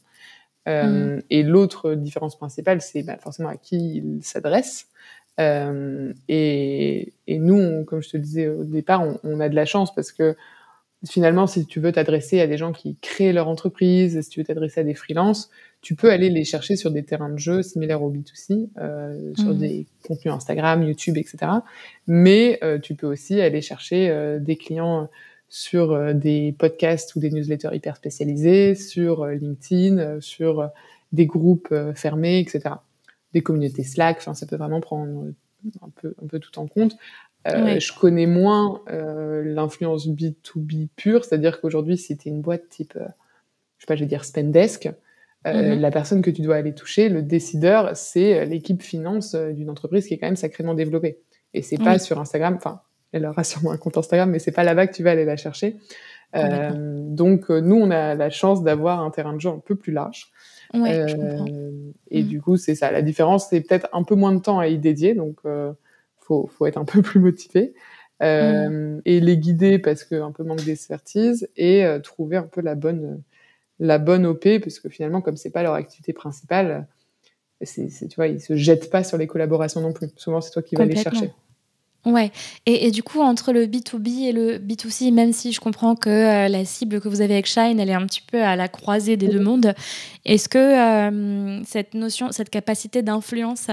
Euh, 0.66 1.16
mmh. 1.16 1.22
Et 1.30 1.42
l'autre 1.42 1.94
différence 1.94 2.36
principale, 2.36 2.80
c'est 2.80 3.02
bah, 3.02 3.18
forcément 3.18 3.48
à 3.48 3.56
qui 3.56 3.96
ils 3.98 4.24
s'adressent. 4.24 4.86
Euh, 5.40 6.12
et, 6.28 7.12
et, 7.26 7.38
nous, 7.38 7.54
on, 7.54 7.84
comme 7.84 8.02
je 8.02 8.10
te 8.10 8.16
disais 8.16 8.48
au 8.48 8.64
départ, 8.64 9.02
on, 9.02 9.18
on, 9.22 9.40
a 9.40 9.48
de 9.48 9.54
la 9.54 9.64
chance 9.64 9.94
parce 9.94 10.10
que 10.12 10.36
finalement, 11.06 11.46
si 11.46 11.64
tu 11.66 11.80
veux 11.80 11.92
t'adresser 11.92 12.40
à 12.40 12.46
des 12.46 12.56
gens 12.56 12.72
qui 12.72 12.96
créent 13.00 13.32
leur 13.32 13.48
entreprise, 13.48 14.20
si 14.20 14.28
tu 14.28 14.40
veux 14.40 14.44
t'adresser 14.44 14.80
à 14.80 14.84
des 14.84 14.94
freelances, 14.94 15.50
tu 15.80 15.94
peux 15.94 16.10
aller 16.10 16.28
les 16.28 16.44
chercher 16.44 16.76
sur 16.76 16.90
des 16.90 17.04
terrains 17.04 17.30
de 17.30 17.38
jeu 17.38 17.62
similaires 17.62 18.02
au 18.02 18.12
B2C, 18.12 18.68
euh, 18.78 19.32
sur 19.36 19.54
mmh. 19.54 19.58
des 19.58 19.86
contenus 20.06 20.34
Instagram, 20.34 20.82
YouTube, 20.82 21.16
etc. 21.16 21.38
Mais 22.06 22.58
euh, 22.64 22.78
tu 22.78 22.94
peux 22.94 23.06
aussi 23.06 23.40
aller 23.40 23.60
chercher 23.60 24.10
euh, 24.10 24.40
des 24.40 24.56
clients 24.56 25.08
sur 25.48 25.92
euh, 25.92 26.12
des 26.14 26.54
podcasts 26.58 27.14
ou 27.14 27.20
des 27.20 27.30
newsletters 27.30 27.74
hyper 27.74 27.96
spécialisés, 27.96 28.74
sur 28.74 29.26
LinkedIn, 29.26 30.20
sur 30.20 30.68
des 31.12 31.26
groupes 31.26 31.74
fermés, 31.94 32.40
etc. 32.40 32.74
Des 33.32 33.42
communautés 33.42 33.84
Slack, 33.84 34.18
enfin 34.18 34.34
ça 34.34 34.46
peut 34.46 34.56
vraiment 34.56 34.80
prendre 34.80 35.32
un 35.82 35.90
peu, 36.00 36.14
un 36.22 36.26
peu 36.26 36.38
tout 36.38 36.58
en 36.58 36.66
compte. 36.66 36.96
Euh. 37.46 37.78
Je 37.78 37.92
connais 37.98 38.26
moins 38.26 38.82
euh, 38.90 39.42
l'influence 39.44 40.08
B2B 40.08 40.88
pure, 40.96 41.24
c'est-à-dire 41.24 41.60
qu'aujourd'hui, 41.60 41.96
si 41.96 42.16
tu 42.16 42.28
une 42.28 42.40
boîte 42.40 42.68
type, 42.68 42.94
euh, 42.96 43.06
je 43.76 43.82
sais 43.82 43.86
pas, 43.86 43.96
je 43.96 44.00
vais 44.00 44.08
dire 44.08 44.24
Spendesk, 44.24 44.86
mm 44.86 45.50
-hmm. 45.50 45.78
la 45.78 45.90
personne 45.90 46.20
que 46.20 46.30
tu 46.30 46.42
dois 46.42 46.56
aller 46.56 46.74
toucher, 46.74 47.08
le 47.08 47.22
décideur, 47.22 47.96
c'est 47.96 48.44
l'équipe 48.44 48.82
finance 48.82 49.34
d'une 49.34 49.70
entreprise 49.70 50.06
qui 50.06 50.14
est 50.14 50.18
quand 50.18 50.26
même 50.26 50.36
sacrément 50.36 50.74
développée. 50.74 51.20
Et 51.54 51.62
c'est 51.62 51.78
pas 51.78 51.98
sur 51.98 52.18
Instagram, 52.18 52.54
enfin, 52.56 52.82
elle 53.12 53.24
aura 53.24 53.44
sûrement 53.50 53.72
un 53.72 53.78
compte 53.78 53.96
Instagram, 53.96 54.30
mais 54.30 54.40
c'est 54.40 54.52
pas 54.52 54.64
là-bas 54.64 54.86
que 54.88 54.94
tu 54.94 55.02
vas 55.02 55.12
aller 55.12 55.24
la 55.24 55.36
chercher. 55.36 55.76
Euh, 56.36 56.70
donc, 57.22 57.48
nous, 57.48 57.76
on 57.76 57.90
a 57.90 58.14
la 58.14 58.30
chance 58.30 58.62
d'avoir 58.62 59.00
un 59.00 59.10
terrain 59.10 59.34
de 59.34 59.40
jeu 59.40 59.48
un 59.50 59.62
peu 59.64 59.76
plus 59.76 59.92
large. 59.92 60.30
Ouais, 60.74 60.98
euh, 60.98 61.92
et 62.10 62.22
mmh. 62.22 62.26
du 62.26 62.40
coup, 62.40 62.56
c'est 62.56 62.74
ça. 62.74 62.90
La 62.90 63.02
différence, 63.02 63.48
c'est 63.48 63.60
peut-être 63.60 63.88
un 63.92 64.02
peu 64.02 64.14
moins 64.14 64.34
de 64.34 64.40
temps 64.40 64.58
à 64.58 64.68
y 64.68 64.78
dédier. 64.78 65.14
Donc, 65.14 65.38
euh, 65.44 65.72
faut, 66.20 66.46
faut 66.46 66.66
être 66.66 66.78
un 66.78 66.84
peu 66.84 67.02
plus 67.02 67.20
motivé. 67.20 67.74
Euh, 68.22 68.68
mmh. 68.68 69.02
Et 69.04 69.20
les 69.20 69.38
guider 69.38 69.78
parce 69.78 70.04
qu'un 70.04 70.32
peu 70.32 70.42
manque 70.42 70.64
d'expertise 70.64 71.48
et 71.56 71.84
euh, 71.84 72.00
trouver 72.00 72.36
un 72.36 72.42
peu 72.42 72.60
la 72.60 72.74
bonne, 72.74 73.22
la 73.78 73.98
bonne 73.98 74.26
OP 74.26 74.44
parce 74.60 74.80
que 74.80 74.88
finalement, 74.88 75.20
comme 75.20 75.36
c'est 75.36 75.50
pas 75.50 75.62
leur 75.62 75.74
activité 75.74 76.12
principale, 76.12 76.86
c'est, 77.62 77.88
tu 78.08 78.16
vois, 78.16 78.28
ils 78.28 78.40
se 78.40 78.56
jettent 78.56 78.90
pas 78.90 79.04
sur 79.04 79.18
les 79.18 79.26
collaborations 79.26 79.80
non 79.80 79.92
plus. 79.92 80.08
Souvent, 80.16 80.40
c'est 80.40 80.50
toi 80.50 80.62
qui 80.62 80.76
vas 80.76 80.84
les 80.84 80.96
chercher. 80.96 81.32
Ouais, 82.06 82.30
et, 82.64 82.86
et, 82.86 82.90
du 82.90 83.02
coup, 83.02 83.20
entre 83.20 83.52
le 83.52 83.66
B2B 83.66 84.28
et 84.28 84.32
le 84.32 84.58
B2C, 84.58 85.12
même 85.12 85.32
si 85.32 85.52
je 85.52 85.60
comprends 85.60 85.96
que 85.96 86.08
euh, 86.08 86.48
la 86.48 86.64
cible 86.64 87.00
que 87.00 87.08
vous 87.08 87.20
avez 87.20 87.34
avec 87.34 87.46
Shine, 87.46 87.80
elle 87.80 87.90
est 87.90 87.94
un 87.94 88.06
petit 88.06 88.22
peu 88.22 88.40
à 88.40 88.54
la 88.54 88.68
croisée 88.68 89.16
des 89.16 89.26
deux 89.26 89.40
mondes, 89.40 89.74
est-ce 90.28 90.50
que 90.50 90.58
euh, 90.58 91.64
cette 91.64 91.94
notion, 91.94 92.32
cette 92.32 92.50
capacité 92.50 93.00
d'influence, 93.00 93.68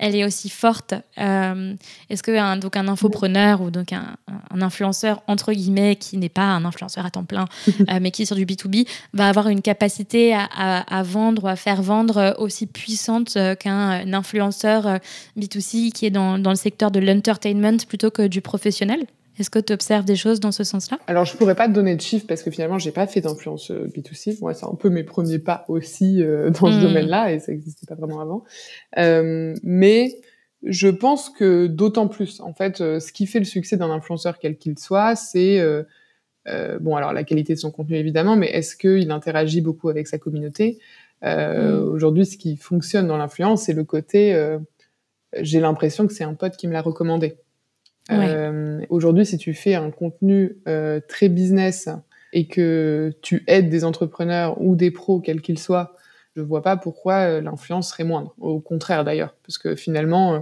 elle 0.00 0.16
est 0.16 0.24
aussi 0.24 0.50
forte 0.50 0.92
euh, 1.18 1.74
Est-ce 2.10 2.24
qu'un 2.24 2.56
donc 2.56 2.76
un 2.76 2.88
infopreneur 2.88 3.60
ou 3.60 3.70
donc 3.70 3.92
un, 3.92 4.16
un, 4.50 4.60
influenceur, 4.60 5.22
entre 5.28 5.52
guillemets, 5.52 5.94
qui 5.94 6.16
n'est 6.16 6.28
pas 6.28 6.42
un 6.42 6.64
influenceur 6.64 7.06
à 7.06 7.10
temps 7.10 7.22
plein, 7.22 7.44
euh, 7.68 7.98
mais 8.02 8.10
qui 8.10 8.22
est 8.22 8.24
sur 8.24 8.34
du 8.34 8.44
B2B, 8.44 8.88
va 9.14 9.28
avoir 9.28 9.46
une 9.48 9.62
capacité 9.62 10.34
à, 10.34 10.48
à, 10.52 10.98
à 10.98 11.02
vendre 11.04 11.44
ou 11.44 11.48
à 11.48 11.54
faire 11.54 11.80
vendre 11.80 12.34
aussi 12.38 12.66
puissante 12.66 13.38
qu'un 13.60 14.12
influenceur 14.12 14.98
B2C 15.38 15.92
qui 15.92 16.06
est 16.06 16.10
dans, 16.10 16.40
dans 16.40 16.50
le 16.50 16.56
secteur 16.56 16.90
de 16.90 16.98
l'entertainment 16.98 17.78
plutôt 17.86 18.10
que 18.10 18.26
du 18.26 18.40
professionnel? 18.40 19.06
Est-ce 19.40 19.50
que 19.50 19.58
tu 19.58 19.72
observes 19.72 20.04
des 20.04 20.16
choses 20.16 20.38
dans 20.38 20.52
ce 20.52 20.64
sens-là? 20.64 20.98
Alors, 21.06 21.24
je 21.24 21.34
pourrais 21.36 21.54
pas 21.54 21.66
te 21.66 21.72
donner 21.72 21.96
de 21.96 22.00
chiffres 22.00 22.26
parce 22.28 22.42
que 22.42 22.50
finalement, 22.50 22.78
j'ai 22.78 22.92
pas 22.92 23.06
fait 23.06 23.22
d'influence 23.22 23.70
B2C. 23.70 24.38
Moi, 24.40 24.52
c'est 24.52 24.66
un 24.66 24.74
peu 24.74 24.90
mes 24.90 25.02
premiers 25.02 25.38
pas 25.38 25.64
aussi 25.68 26.22
euh, 26.22 26.50
dans 26.50 26.68
mmh. 26.68 26.72
ce 26.72 26.86
domaine-là 26.86 27.32
et 27.32 27.40
ça 27.40 27.52
n'existait 27.52 27.86
pas 27.86 27.94
vraiment 27.94 28.20
avant. 28.20 28.44
Euh, 28.98 29.54
mais 29.62 30.14
je 30.62 30.88
pense 30.88 31.30
que 31.30 31.66
d'autant 31.66 32.06
plus, 32.06 32.40
en 32.40 32.52
fait, 32.52 32.82
euh, 32.82 33.00
ce 33.00 33.12
qui 33.12 33.26
fait 33.26 33.38
le 33.38 33.46
succès 33.46 33.78
d'un 33.78 33.90
influenceur, 33.90 34.38
quel 34.38 34.58
qu'il 34.58 34.78
soit, 34.78 35.16
c'est 35.16 35.58
euh, 35.58 36.78
bon, 36.80 36.96
alors 36.96 37.12
la 37.12 37.24
qualité 37.24 37.54
de 37.54 37.58
son 37.58 37.70
contenu 37.70 37.96
évidemment, 37.96 38.36
mais 38.36 38.48
est-ce 38.48 38.76
qu'il 38.76 39.10
interagit 39.10 39.62
beaucoup 39.62 39.88
avec 39.88 40.06
sa 40.06 40.18
communauté? 40.18 40.78
Mmh. 41.22 41.82
Aujourd'hui, 41.92 42.24
ce 42.24 42.38
qui 42.38 42.56
fonctionne 42.56 43.06
dans 43.06 43.18
l'influence, 43.18 43.64
c'est 43.64 43.74
le 43.74 43.84
côté 43.84 44.34
j'ai 45.38 45.60
l'impression 45.60 46.06
que 46.06 46.12
c'est 46.12 46.24
un 46.24 46.34
pote 46.34 46.56
qui 46.56 46.66
me 46.66 46.72
l'a 46.72 46.82
recommandé. 46.82 47.36
Ouais. 48.10 48.26
Euh, 48.28 48.80
Aujourd'hui, 48.88 49.24
si 49.24 49.38
tu 49.38 49.54
fais 49.54 49.74
un 49.74 49.90
contenu 49.90 50.56
euh, 50.66 51.00
très 51.06 51.28
business 51.28 51.88
et 52.32 52.46
que 52.46 53.12
tu 53.22 53.44
aides 53.46 53.68
des 53.68 53.84
entrepreneurs 53.84 54.60
ou 54.60 54.76
des 54.76 54.90
pros, 54.90 55.20
quels 55.20 55.40
qu'ils 55.40 55.58
soient, 55.58 55.96
je 56.36 56.42
vois 56.42 56.62
pas 56.62 56.76
pourquoi 56.76 57.14
euh, 57.14 57.40
l'influence 57.40 57.90
serait 57.90 58.04
moindre. 58.04 58.34
Au 58.38 58.60
contraire, 58.60 59.04
d'ailleurs, 59.04 59.34
parce 59.46 59.58
que 59.58 59.74
finalement, 59.74 60.34
euh, 60.34 60.38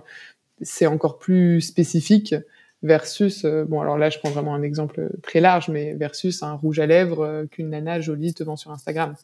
c'est 0.60 0.86
encore 0.86 1.18
plus 1.18 1.60
spécifique 1.60 2.34
versus, 2.82 3.44
euh, 3.44 3.64
bon, 3.64 3.80
alors 3.80 3.98
là, 3.98 4.10
je 4.10 4.18
prends 4.18 4.30
vraiment 4.30 4.54
un 4.54 4.62
exemple 4.62 5.08
très 5.22 5.40
large, 5.40 5.68
mais 5.68 5.94
versus 5.94 6.42
un 6.42 6.52
rouge 6.52 6.78
à 6.78 6.86
lèvres 6.86 7.46
qu'une 7.50 7.70
nana 7.70 8.00
jolie 8.00 8.34
te 8.34 8.42
vend 8.42 8.56
sur 8.56 8.70
Instagram. 8.70 9.14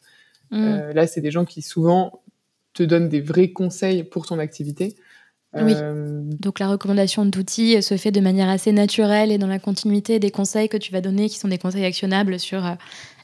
Mmh. 0.51 0.91
là, 0.93 1.07
c'est 1.07 1.21
des 1.21 1.31
gens 1.31 1.43
qui 1.43 1.63
souvent 1.63 2.21
te 2.73 2.83
donnent 2.83 3.09
des 3.09 3.19
vrais 3.19 3.49
conseils 3.49 4.03
pour 4.03 4.27
ton 4.27 4.37
activité 4.37 4.95
oui. 5.55 5.73
Euh... 5.75 6.21
Donc 6.39 6.59
la 6.59 6.67
recommandation 6.67 7.25
d'outils 7.25 7.81
se 7.81 7.97
fait 7.97 8.11
de 8.11 8.19
manière 8.19 8.49
assez 8.49 8.71
naturelle 8.71 9.31
et 9.31 9.37
dans 9.37 9.47
la 9.47 9.59
continuité 9.59 10.19
des 10.19 10.31
conseils 10.31 10.69
que 10.69 10.77
tu 10.77 10.91
vas 10.91 11.01
donner, 11.01 11.29
qui 11.29 11.37
sont 11.37 11.47
des 11.47 11.57
conseils 11.57 11.85
actionnables 11.85 12.39
sur 12.39 12.65
euh, 12.65 12.71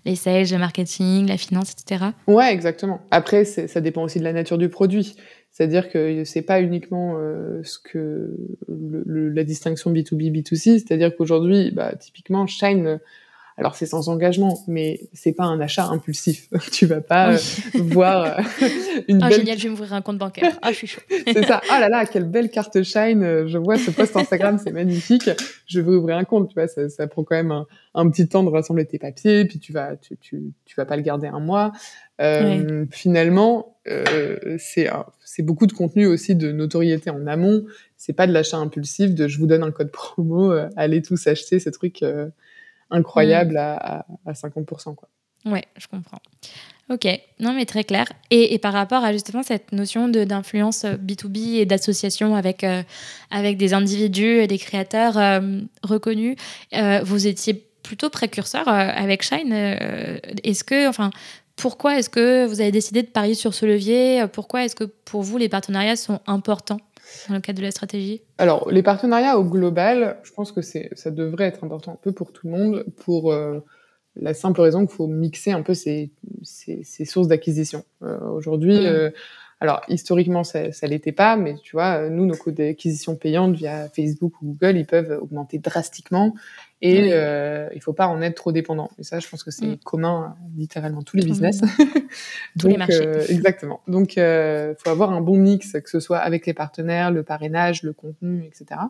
les 0.06 0.16
sales, 0.16 0.48
le 0.52 0.58
marketing, 0.58 1.28
la 1.28 1.38
finance, 1.38 1.74
etc. 1.74 2.06
Ouais, 2.28 2.52
exactement. 2.52 3.02
Après, 3.12 3.46
ça 3.46 3.82
dépend 3.82 4.04
aussi 4.04 4.20
de 4.20 4.24
la 4.24 4.34
nature 4.34 4.58
du 4.58 4.70
produit. 4.70 5.16
C'est-à-dire 5.52 5.90
que 5.90 6.24
c'est 6.24 6.42
pas 6.42 6.62
uniquement 6.62 7.16
euh, 7.18 7.62
ce 7.64 7.78
que 7.78 8.38
le, 8.70 9.04
le, 9.06 9.30
la 9.30 9.44
distinction 9.44 9.92
B2B, 9.92 10.32
B2C. 10.32 10.80
C'est-à-dire 10.80 11.16
qu'aujourd'hui, 11.16 11.72
bah, 11.72 11.94
typiquement, 11.96 12.48
Shine 12.48 13.00
alors 13.58 13.76
c'est 13.76 13.86
sans 13.86 14.10
engagement, 14.10 14.60
mais 14.68 15.02
c'est 15.14 15.34
pas 15.34 15.44
un 15.44 15.60
achat 15.60 15.86
impulsif. 15.86 16.50
tu 16.72 16.86
vas 16.86 17.02
pas 17.02 17.34
oui. 17.34 17.40
euh, 17.76 17.80
voir 17.84 18.40
euh, 18.40 18.42
une 19.08 19.24
oh, 19.24 19.28
belle... 19.28 19.40
génial, 19.40 19.58
je 19.58 19.64
vais 19.64 19.70
m'ouvrir 19.70 19.94
un 19.94 20.02
compte 20.02 20.18
bancaire. 20.18 20.58
Ah, 20.62 20.72
je 20.72 20.78
suis 20.78 20.88
chaud. 20.88 21.02
c'est 21.10 21.46
ça. 21.46 21.62
Ah 21.70 21.80
là 21.80 21.90
là, 21.90 22.06
quelle 22.06 22.26
belle 22.26 22.50
carte 22.50 22.82
Shine. 22.84 23.48
Je 23.48 23.58
vois 23.58 23.78
ce 23.78 23.92
post 23.92 24.16
Instagram, 24.16 24.60
c'est 24.64 24.72
magnifique. 24.72 25.30
Je 25.68 25.82
veux 25.82 25.98
ouvrir 25.98 26.18
un 26.18 26.24
compte. 26.24 26.50
Tu 26.50 26.56
vois, 26.56 26.68
ça, 26.68 26.90
ça 26.90 27.08
prend 27.08 27.24
quand 27.24 27.36
même 27.36 27.52
un, 27.52 27.68
un, 27.94 28.10
petit 28.10 28.28
temps 28.28 28.44
de 28.44 28.50
rassembler 28.50 28.86
tes 28.86 29.00
papiers, 29.00 29.46
puis 29.46 29.60
tu 29.60 29.74
vas, 29.74 29.96
tu, 29.96 30.18
tu, 30.18 30.54
tu 30.66 30.76
vas 30.76 30.86
pas 30.86 30.96
le 30.96 31.02
garder 31.02 31.28
un 31.28 31.40
mois. 31.40 31.72
Euh, 32.22 32.84
oui. 32.84 32.88
Finalement, 32.92 33.76
euh, 33.88 34.58
c'est 34.60 34.90
c'est 35.26 35.42
beaucoup 35.42 35.66
de 35.66 35.74
contenu 35.74 36.06
aussi 36.06 36.36
de 36.36 36.52
notoriété 36.52 37.10
en 37.10 37.26
amont. 37.26 37.64
C'est 37.98 38.14
pas 38.14 38.28
de 38.28 38.32
l'achat 38.32 38.58
impulsif 38.58 39.14
de 39.14 39.28
je 39.28 39.40
vous 39.40 39.48
donne 39.48 39.64
un 39.64 39.72
code 39.72 39.92
promo, 39.92 40.52
euh, 40.52 40.70
allez 40.76 41.02
tous 41.02 41.26
acheter 41.28 41.60
ce 41.60 41.70
truc 41.70 42.04
euh, 42.04 42.28
incroyable 42.92 43.56
mmh. 43.56 43.58
à, 43.58 44.06
à, 44.26 44.32
50%. 44.34 44.96
Quoi. 44.96 45.10
Ouais, 45.46 45.64
je 45.78 45.88
comprends. 45.88 46.20
Ok, 46.90 47.08
non 47.40 47.54
mais 47.54 47.66
très 47.66 47.84
clair. 47.84 48.06
Et, 48.32 48.54
et 48.54 48.60
par 48.60 48.74
rapport 48.74 49.04
à 49.04 49.14
justement 49.14 49.44
cette 49.44 49.72
notion 49.72 50.10
d'influence 50.10 50.84
B2B 50.84 51.56
et 51.56 51.66
d'association 51.66 52.36
avec, 52.36 52.64
euh, 52.64 52.84
avec 53.30 53.58
des 53.58 53.74
individus 53.74 54.42
et 54.42 54.48
des 54.48 54.58
créateurs 54.58 55.18
euh, 55.18 55.62
reconnus, 55.84 56.36
euh, 56.74 57.00
vous 57.04 57.28
étiez 57.28 57.54
plutôt 57.82 58.10
précurseur 58.10 58.68
euh, 58.68 58.72
avec 58.72 59.24
Shine. 59.24 59.54
Euh, 59.54 60.20
est-ce 60.44 60.64
que, 60.64 60.88
enfin, 60.90 61.12
pourquoi 61.56 61.98
est-ce 61.98 62.10
que 62.10 62.46
vous 62.46 62.60
avez 62.60 62.72
décidé 62.72 63.04
de 63.04 63.08
parier 63.08 63.36
sur 63.36 63.54
ce 63.54 63.66
levier? 63.66 64.26
Pourquoi 64.32 64.66
est-ce 64.66 64.76
que 64.76 64.84
pour 64.84 65.24
vous 65.24 65.38
les 65.38 65.50
partenariats 65.50 65.96
sont 65.96 66.20
importants? 66.28 66.82
Dans 67.30 67.36
le 67.36 67.42
cadre 67.42 67.60
de 67.60 67.64
la 67.64 67.72
stratégie 67.72 68.22
Alors, 68.38 68.70
les 68.72 68.84
partenariats 68.84 69.38
au 69.38 69.44
global, 69.44 70.18
je 70.24 70.32
pense 70.32 70.52
que 70.52 70.62
ça 70.62 71.12
devrait 71.12 71.46
être 71.46 71.64
important 71.64 71.94
un 71.94 72.00
peu 72.02 72.12
pour 72.12 72.34
tout 72.34 72.48
le 72.48 72.58
monde, 72.58 72.86
pour 73.04 73.32
euh, 73.32 73.60
la 74.16 74.34
simple 74.34 74.62
raison 74.62 74.86
qu'il 74.86 74.96
faut 74.96 75.08
mixer 75.08 75.52
un 75.52 75.62
peu 75.62 75.74
ces, 75.74 76.12
sources 77.06 77.28
d'acquisition. 77.28 77.84
Aujourd'hui, 78.02 78.80
mmh. 78.80 79.12
alors 79.60 79.82
historiquement, 79.88 80.44
ça, 80.44 80.72
ça 80.72 80.88
l'était 80.88 81.12
pas, 81.12 81.36
mais 81.38 81.56
tu 81.62 81.76
vois, 81.76 82.10
nous, 82.10 82.26
nos 82.26 82.36
coûts 82.36 82.52
d'acquisition 82.52 83.16
payantes 83.16 83.56
via 83.56 83.90
Facebook 83.90 84.42
ou 84.42 84.48
Google, 84.48 84.78
ils 84.78 84.86
peuvent 84.86 85.20
augmenter 85.22 85.60
drastiquement 85.60 86.34
et 86.82 87.10
euh, 87.14 87.70
il 87.76 87.82
faut 87.82 87.94
pas 87.94 88.08
en 88.08 88.22
être 88.22 88.36
trop 88.36 88.52
dépendant. 88.52 88.90
Et 88.98 89.04
ça, 89.04 89.20
je 89.20 89.30
pense 89.30 89.44
que 89.44 89.52
c'est 89.52 89.68
mm. 89.68 89.78
commun 89.84 90.36
à 90.36 90.38
littéralement 90.58 91.04
tous 91.04 91.16
les 91.16 91.24
business. 91.24 91.62
tous 92.60 92.68
les. 92.68 92.78
Euh, 92.90 93.24
exactement. 93.30 93.82
Donc, 93.88 94.16
il 94.16 94.22
euh, 94.22 94.74
faut 94.76 94.90
avoir 94.90 95.12
un 95.12 95.22
bon 95.22 95.38
mix, 95.38 95.74
que 95.74 95.90
ce 95.90 96.00
soit 96.00 96.18
avec 96.18 96.48
les 96.48 96.54
partenaires, 96.54 97.12
le 97.12 97.22
parrainage, 97.22 97.84
le 97.84 97.94
contenu, 97.94 98.46
etc. 98.46 98.82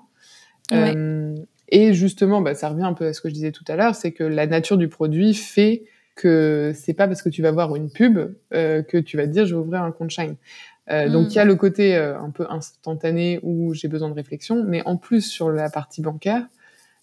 Euh, 0.71 1.35
et 1.67 1.93
justement, 1.93 2.41
bah, 2.41 2.55
ça 2.55 2.69
revient 2.69 2.83
un 2.83 2.93
peu 2.93 3.07
à 3.07 3.13
ce 3.13 3.19
que 3.19 3.27
je 3.27 3.33
disais 3.33 3.51
tout 3.51 3.65
à 3.67 3.75
l'heure, 3.75 3.95
c'est 3.95 4.13
que 4.13 4.23
la 4.23 4.47
nature 4.47 4.77
du 4.77 4.87
produit 4.87 5.33
fait 5.33 5.83
que 6.15 6.71
c'est 6.73 6.93
pas 6.93 7.07
parce 7.07 7.21
que 7.21 7.29
tu 7.29 7.41
vas 7.41 7.51
voir 7.51 7.75
une 7.75 7.89
pub 7.89 8.19
que 8.51 8.99
tu 8.99 9.17
vas 9.17 9.25
te 9.25 9.31
dire 9.31 9.45
je 9.45 9.55
vais 9.55 9.61
ouvrir 9.61 9.81
un 9.81 9.91
compte 9.91 10.11
Shine. 10.11 10.35
Donc 10.87 11.27
mm. 11.27 11.29
il 11.29 11.33
y 11.33 11.39
a 11.39 11.45
le 11.45 11.55
côté 11.55 11.95
un 11.95 12.29
peu 12.29 12.45
instantané 12.49 13.39
où 13.43 13.73
j'ai 13.73 13.87
besoin 13.87 14.09
de 14.09 14.13
réflexion, 14.13 14.63
mais 14.65 14.81
en 14.85 14.97
plus 14.97 15.21
sur 15.21 15.49
la 15.49 15.69
partie 15.69 16.01
bancaire, 16.01 16.45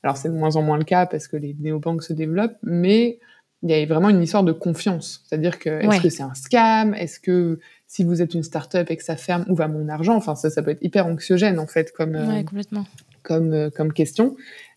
alors 0.02 0.16
c'est 0.16 0.28
de 0.28 0.34
moins 0.34 0.56
en 0.56 0.62
moins 0.62 0.78
le 0.78 0.84
cas 0.84 1.06
parce 1.06 1.28
que 1.28 1.36
les 1.36 1.56
néobanques 1.58 2.02
se 2.02 2.12
développent, 2.12 2.56
mais 2.62 3.18
il 3.62 3.70
y 3.70 3.74
a 3.74 3.84
vraiment 3.86 4.08
une 4.08 4.22
histoire 4.22 4.44
de 4.44 4.52
confiance. 4.52 5.24
C'est-à-dire 5.26 5.58
que 5.58 5.68
est-ce 5.68 6.02
que 6.02 6.10
c'est 6.10 6.22
un 6.22 6.34
scam? 6.34 6.94
Est-ce 6.94 7.18
que 7.18 7.58
si 7.86 8.04
vous 8.04 8.22
êtes 8.22 8.34
une 8.34 8.42
start-up 8.42 8.90
et 8.90 8.96
que 8.96 9.02
ça 9.02 9.16
ferme, 9.16 9.44
où 9.48 9.54
va 9.56 9.66
mon 9.66 9.88
argent? 9.88 10.14
Enfin, 10.14 10.36
ça, 10.36 10.50
ça 10.50 10.62
peut 10.62 10.70
être 10.70 10.82
hyper 10.82 11.06
anxiogène 11.06 11.58
en 11.58 11.66
fait 11.66 11.92
comme 11.92 12.14
euh, 12.14 12.42
complètement. 12.42 12.84
comme 13.22 13.52
euh, 13.52 13.70
comme 13.70 13.92
question. 13.92 14.36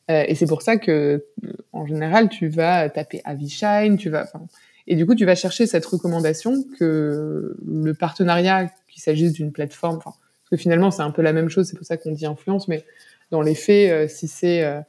Euh, 0.09 0.23
et 0.27 0.33
c'est 0.33 0.47
pour 0.47 0.63
ça 0.63 0.77
que 0.77 1.23
en 1.73 1.85
général, 1.85 2.29
tu 2.29 2.47
vas 2.47 2.89
taper 2.89 3.21
Avishine, 3.23 3.97
tu 3.97 4.09
vas, 4.09 4.27
et 4.87 4.95
du 4.95 5.05
coup, 5.05 5.13
tu 5.13 5.25
vas 5.25 5.35
chercher 5.35 5.67
cette 5.67 5.85
recommandation 5.85 6.63
que 6.79 7.55
le 7.65 7.93
partenariat, 7.93 8.71
qu'il 8.87 9.01
s'agisse 9.01 9.33
d'une 9.33 9.51
plateforme, 9.51 9.99
parce 9.99 10.17
que 10.49 10.57
finalement, 10.57 10.89
c'est 10.89 11.03
un 11.03 11.11
peu 11.11 11.21
la 11.21 11.33
même 11.33 11.49
chose. 11.49 11.67
C'est 11.67 11.77
pour 11.77 11.85
ça 11.85 11.97
qu'on 11.97 12.11
dit 12.11 12.25
influence, 12.25 12.67
mais 12.67 12.83
dans 13.29 13.41
les 13.41 13.55
faits, 13.55 14.09
si 14.09 14.27
c'est 14.27 14.63
euh, 14.63 14.81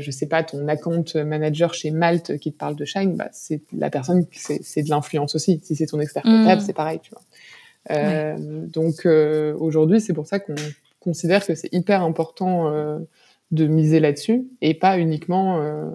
je 0.00 0.10
sais 0.10 0.26
pas, 0.26 0.42
ton 0.42 0.68
account 0.68 1.04
manager 1.14 1.74
chez 1.74 1.90
Malte 1.90 2.38
qui 2.38 2.52
te 2.52 2.58
parle 2.58 2.76
de 2.76 2.84
Shine, 2.84 3.16
bah, 3.16 3.28
c'est 3.32 3.62
la 3.76 3.90
personne, 3.90 4.26
c'est 4.32 4.82
de 4.82 4.90
l'influence 4.90 5.34
aussi. 5.34 5.60
Si 5.62 5.74
c'est 5.76 5.86
ton 5.86 6.00
expert 6.00 6.22
comptable, 6.22 6.60
mm. 6.60 6.64
c'est 6.64 6.72
pareil, 6.72 7.00
tu 7.02 7.10
vois. 7.10 7.22
Euh, 7.90 8.36
Donc 8.38 9.06
euh, 9.06 9.54
aujourd'hui, 9.58 10.00
c'est 10.00 10.12
pour 10.12 10.26
ça 10.26 10.38
qu'on 10.38 10.54
considère 11.00 11.44
que 11.44 11.54
c'est 11.54 11.72
hyper 11.72 12.02
important 12.02 12.68
euh, 12.68 12.98
de 13.50 13.66
miser 13.66 14.00
là-dessus 14.00 14.46
et 14.62 14.74
pas 14.74 14.98
uniquement 14.98 15.60
euh, 15.60 15.90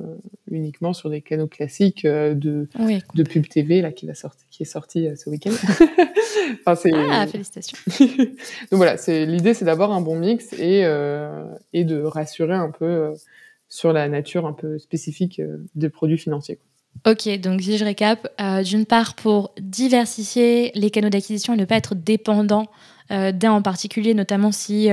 uniquement 0.51 0.93
sur 0.93 1.09
des 1.09 1.21
canaux 1.21 1.47
classiques 1.47 2.05
de 2.05 2.67
de 3.15 3.23
pub 3.23 3.47
TV 3.47 3.81
là 3.81 3.91
qui 3.91 4.05
va 4.05 4.13
sortir 4.13 4.45
qui 4.51 4.63
est 4.63 4.67
sorti 4.67 5.07
ce 5.15 5.29
week-end. 5.29 5.51
enfin, 6.65 6.89
ah 6.93 7.27
félicitations. 7.27 7.77
Donc 7.99 8.77
voilà, 8.77 8.97
c'est 8.97 9.25
l'idée, 9.25 9.53
c'est 9.53 9.65
d'avoir 9.65 9.91
un 9.91 10.01
bon 10.01 10.15
mix 10.15 10.53
et 10.53 10.87
et 11.73 11.83
de 11.83 12.01
rassurer 12.01 12.55
un 12.55 12.69
peu 12.69 13.13
sur 13.69 13.93
la 13.93 14.09
nature 14.09 14.45
un 14.45 14.53
peu 14.53 14.79
spécifique 14.79 15.39
euh, 15.39 15.57
des 15.75 15.89
produits 15.89 16.17
financiers. 16.17 16.59
Ok, 17.05 17.29
donc 17.39 17.61
si 17.61 17.77
je 17.77 17.85
récap, 17.85 18.27
euh, 18.41 18.63
d'une 18.63 18.85
part 18.85 19.15
pour 19.15 19.53
diversifier 19.59 20.71
les 20.73 20.89
canaux 20.89 21.09
d'acquisition 21.09 21.53
et 21.53 21.57
ne 21.57 21.65
pas 21.65 21.75
être 21.75 21.93
dépendant 21.93 22.67
euh, 23.11 23.31
d'un 23.31 23.51
en 23.51 23.61
particulier, 23.61 24.13
notamment 24.13 24.51
si 24.51 24.89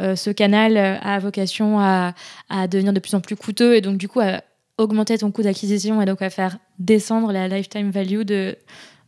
ce 0.00 0.30
canal 0.30 0.76
a 0.76 1.18
vocation 1.20 1.78
à, 1.78 2.14
à, 2.48 2.68
devenir 2.68 2.92
de 2.92 3.00
plus 3.00 3.14
en 3.14 3.20
plus 3.20 3.36
coûteux 3.36 3.76
et 3.76 3.80
donc 3.80 3.98
du 3.98 4.08
coup 4.08 4.20
à 4.20 4.42
augmenter 4.78 5.16
ton 5.16 5.30
coût 5.30 5.42
d'acquisition 5.42 6.02
et 6.02 6.06
donc 6.06 6.22
à 6.22 6.30
faire 6.30 6.58
descendre 6.78 7.32
la 7.32 7.46
lifetime 7.48 7.90
value 7.90 8.22
de, 8.22 8.56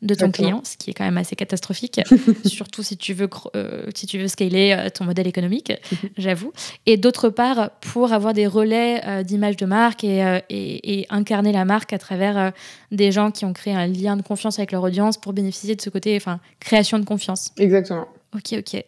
de 0.05 0.15
ton 0.15 0.31
client, 0.31 0.61
ce 0.65 0.77
qui 0.77 0.91
est 0.91 0.93
quand 0.93 1.05
même 1.05 1.17
assez 1.17 1.35
catastrophique, 1.35 2.01
surtout 2.45 2.83
si 2.83 2.97
tu 2.97 3.15
veux, 3.15 3.29
euh, 3.57 3.87
si 3.95 4.07
tu 4.07 4.19
veux 4.19 4.29
scaler 4.29 4.77
euh, 4.79 4.91
ton 4.91 5.05
modèle 5.05 5.27
économique, 5.27 5.73
j'avoue. 6.19 6.53
Et 6.87 6.97
d'autre 6.97 7.31
part, 7.31 7.71
pour 7.81 8.13
avoir 8.13 8.35
des 8.35 8.47
relais 8.47 9.01
euh, 9.07 9.23
d'image 9.23 9.57
de 9.57 9.67
marque 9.67 10.05
et, 10.05 10.43
et, 10.51 11.07
incarner 11.09 11.53
la 11.53 11.65
marque 11.65 11.93
à 11.93 11.99
travers 11.99 12.53
des 12.91 13.13
gens 13.13 13.31
qui 13.31 13.45
ont 13.45 13.53
créé 13.53 13.75
un 13.75 13.87
lien 13.87 14.17
de 14.17 14.23
confiance 14.23 14.59
avec 14.59 14.73
leur 14.73 14.83
audience 14.83 15.19
pour 15.19 15.33
bénéficier 15.33 15.75
de 15.75 15.81
ce 15.81 15.91
côté, 15.91 16.17
enfin, 16.17 16.41
création 16.61 16.99
de 16.99 17.05
confiance. 17.05 17.51
Exactement. 17.57 18.07
Ok, 18.35 18.55
ok. 18.59 18.85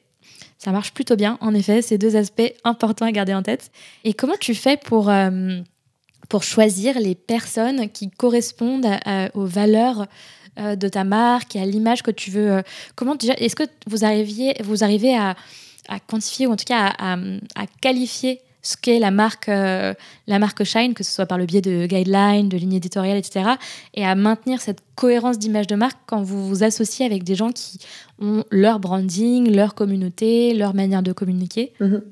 Ça 0.58 0.72
marche 0.72 0.92
plutôt 0.92 1.16
bien, 1.16 1.38
en 1.40 1.54
effet, 1.54 1.82
ces 1.82 1.98
deux 1.98 2.16
aspects 2.16 2.52
importants 2.64 3.06
à 3.06 3.12
garder 3.12 3.34
en 3.34 3.42
tête. 3.42 3.70
Et 4.04 4.14
comment 4.14 4.36
tu 4.40 4.54
fais 4.54 4.76
pour 4.76 5.10
pour 6.28 6.42
choisir 6.42 6.98
les 6.98 7.14
personnes 7.14 7.88
qui 7.88 8.10
correspondent 8.10 8.88
aux 9.34 9.46
valeurs 9.46 10.00
euh, 10.00 10.06
de 10.56 10.88
ta 10.88 11.04
marque 11.04 11.56
et 11.56 11.60
à 11.60 11.66
l'image 11.66 12.02
que 12.02 12.10
tu 12.10 12.30
veux. 12.30 12.52
Euh, 12.52 12.62
comment 12.94 13.14
déjà, 13.14 13.34
est-ce 13.34 13.56
que 13.56 13.64
vous 13.86 14.04
arriviez, 14.04 14.54
vous 14.62 14.84
arrivez 14.84 15.16
à, 15.16 15.34
quantifier 16.08 16.46
ou 16.46 16.52
en 16.52 16.56
tout 16.56 16.64
cas 16.64 16.92
à, 16.98 17.16
qualifier 17.80 18.40
ce 18.62 18.76
qu'est 18.76 18.98
la 18.98 19.12
marque, 19.12 19.48
euh, 19.48 19.94
la 20.26 20.40
marque 20.40 20.64
Shine, 20.64 20.94
que 20.94 21.04
ce 21.04 21.12
soit 21.12 21.26
par 21.26 21.38
le 21.38 21.46
biais 21.46 21.60
de 21.60 21.86
guidelines, 21.86 22.48
de 22.48 22.56
lignes 22.56 22.74
éditoriales, 22.74 23.16
etc., 23.16 23.50
et 23.94 24.04
à 24.04 24.16
maintenir 24.16 24.60
cette 24.60 24.80
cohérence 24.96 25.38
d'image 25.38 25.68
de 25.68 25.76
marque 25.76 25.98
quand 26.06 26.22
vous 26.22 26.48
vous 26.48 26.64
associez 26.64 27.06
avec 27.06 27.22
des 27.22 27.36
gens 27.36 27.52
qui 27.52 27.78
ont 28.18 28.42
leur 28.50 28.80
branding, 28.80 29.54
leur 29.54 29.76
communauté, 29.76 30.52
leur 30.54 30.74
manière 30.74 31.04
de 31.04 31.12
communiquer? 31.12 31.74
Mm-hmm. 31.80 32.02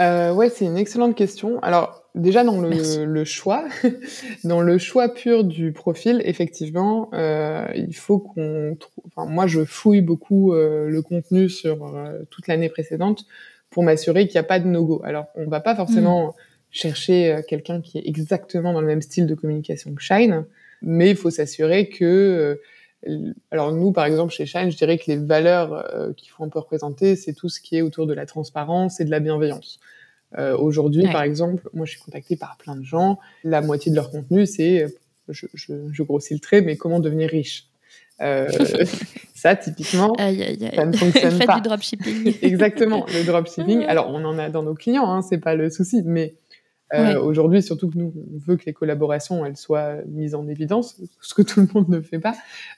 Euh, 0.00 0.32
ouais, 0.32 0.48
c'est 0.48 0.64
une 0.64 0.78
excellente 0.78 1.14
question. 1.14 1.58
Alors 1.62 1.99
déjà 2.14 2.44
dans 2.44 2.60
le, 2.60 3.04
le 3.04 3.24
choix, 3.24 3.64
dans 4.44 4.60
le 4.60 4.78
choix 4.78 5.12
pur 5.12 5.44
du 5.44 5.72
profil, 5.72 6.22
effectivement, 6.24 7.10
euh, 7.12 7.66
il 7.74 7.94
faut 7.94 8.18
qu'on 8.18 8.76
trouve. 8.78 9.04
Enfin, 9.06 9.30
moi, 9.30 9.46
je 9.46 9.64
fouille 9.64 10.00
beaucoup 10.00 10.52
euh, 10.52 10.88
le 10.88 11.02
contenu 11.02 11.48
sur 11.48 11.86
euh, 11.86 12.20
toute 12.30 12.48
l'année 12.48 12.68
précédente 12.68 13.24
pour 13.70 13.82
m'assurer 13.82 14.26
qu'il 14.26 14.34
n'y 14.34 14.44
a 14.44 14.48
pas 14.48 14.58
de 14.58 14.66
no-go. 14.66 15.00
Alors, 15.04 15.26
on 15.36 15.46
va 15.46 15.60
pas 15.60 15.76
forcément 15.76 16.28
mm. 16.28 16.32
chercher 16.70 17.32
euh, 17.32 17.42
quelqu'un 17.46 17.80
qui 17.80 17.98
est 17.98 18.06
exactement 18.06 18.72
dans 18.72 18.80
le 18.80 18.86
même 18.86 19.02
style 19.02 19.26
de 19.26 19.34
communication 19.34 19.94
que 19.94 20.02
Shine, 20.02 20.44
mais 20.82 21.10
il 21.10 21.16
faut 21.16 21.30
s'assurer 21.30 21.88
que 21.88 22.58
alors 23.50 23.72
nous, 23.72 23.92
par 23.92 24.04
exemple, 24.04 24.32
chez 24.32 24.46
Shine, 24.46 24.70
je 24.70 24.76
dirais 24.76 24.98
que 24.98 25.04
les 25.06 25.16
valeurs 25.16 25.72
euh, 25.94 26.12
qu'il 26.12 26.30
faut 26.30 26.44
un 26.44 26.48
peu 26.48 26.58
représenter, 26.58 27.16
c'est 27.16 27.32
tout 27.32 27.48
ce 27.48 27.60
qui 27.60 27.76
est 27.76 27.82
autour 27.82 28.06
de 28.06 28.14
la 28.14 28.26
transparence 28.26 29.00
et 29.00 29.04
de 29.04 29.10
la 29.10 29.20
bienveillance. 29.20 29.80
Euh, 30.38 30.56
Aujourd'hui, 30.56 31.04
par 31.10 31.22
exemple, 31.22 31.68
moi, 31.72 31.86
je 31.86 31.92
suis 31.92 32.00
contactée 32.00 32.36
par 32.36 32.56
plein 32.56 32.76
de 32.76 32.84
gens. 32.84 33.18
La 33.44 33.60
moitié 33.60 33.90
de 33.90 33.96
leur 33.96 34.10
contenu, 34.10 34.46
c'est, 34.46 34.86
je, 35.28 35.46
je, 35.54 35.72
je, 35.92 36.02
grossis 36.02 36.34
le 36.34 36.40
trait, 36.40 36.60
mais 36.60 36.76
comment 36.76 37.00
devenir 37.00 37.30
riche? 37.30 37.66
Euh, 38.20 38.48
ça, 39.34 39.56
typiquement, 39.56 40.14
ça 40.16 40.30
ne 40.86 40.96
fonctionne 40.96 41.38
Faites 41.38 41.46
pas. 41.46 41.56
du 41.56 41.62
dropshipping. 41.62 42.34
Exactement, 42.42 43.06
le 43.08 43.24
dropshipping. 43.24 43.84
Alors, 43.84 44.08
on 44.10 44.24
en 44.24 44.38
a 44.38 44.50
dans 44.50 44.62
nos 44.62 44.74
clients, 44.74 45.10
hein, 45.10 45.22
c'est 45.22 45.38
pas 45.38 45.54
le 45.54 45.70
souci, 45.70 46.02
mais 46.04 46.34
euh, 46.92 47.20
Aujourd'hui, 47.20 47.62
surtout 47.62 47.88
que 47.88 47.98
nous, 47.98 48.12
on 48.16 48.38
veut 48.38 48.56
que 48.56 48.64
les 48.66 48.72
collaborations 48.72 49.44
elles 49.46 49.56
soient 49.56 49.96
mises 50.06 50.34
en 50.34 50.48
évidence, 50.48 51.00
ce 51.20 51.34
que 51.34 51.42
tout 51.42 51.60
le 51.60 51.68
monde 51.72 51.88
ne 51.88 52.00
fait 52.00 52.18
pas, 52.18 52.34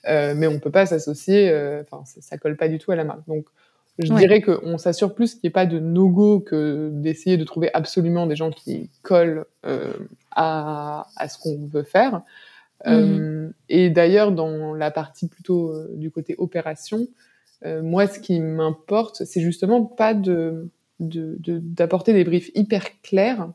euh, 0.07 0.35
mais 0.37 0.47
on 0.47 0.59
peut 0.59 0.71
pas 0.71 0.87
s'associer. 0.87 1.49
Euh, 1.49 1.83
enfin, 1.83 2.05
ça, 2.05 2.21
ça, 2.21 2.38
colle 2.38 2.57
pas 2.57 2.69
du 2.69 2.79
tout 2.79 2.93
à 2.93 2.97
la 2.97 3.05
marque. 3.05 3.27
Donc, 3.27 3.47
je 3.98 4.12
dirais 4.14 4.40
qu'on 4.40 4.78
s'assure 4.78 5.14
plus 5.14 5.35
qu'il 5.35 5.40
n'y 5.44 5.48
ait 5.48 5.50
pas 5.50 5.66
de 5.66 5.78
no-go 5.78 6.40
que 6.40 6.90
d'essayer 6.92 7.37
de 7.37 7.44
trouver 7.44 7.70
absolument 7.74 8.26
des 8.26 8.37
gens 8.37 8.50
qui 8.50 8.90
collent 9.02 9.44
euh, 9.66 9.92
à, 10.31 11.07
à, 11.16 11.28
ce 11.28 11.38
qu'on 11.38 11.66
veut 11.66 11.83
faire. 11.83 12.22
Mhm. 12.85 13.52
et 13.68 13.90
d'ailleurs, 13.90 14.33
dans 14.33 14.74
la 14.74 14.90
partie 14.90 15.28
plutôt 15.28 15.72
du 15.94 16.11
côté 16.11 16.35
opération, 16.38 17.07
moi, 17.64 18.09
ce 18.09 18.18
qui 18.18 18.40
m'importe, 18.40 19.24
c'est 19.24 19.40
justement 19.40 19.85
pas 19.85 20.14
de 20.14 20.68
d'apporter 20.98 22.12
de, 22.12 22.18
des 22.18 22.24
briefs 22.24 22.50
hyper 22.55 22.85
clairs 23.02 23.48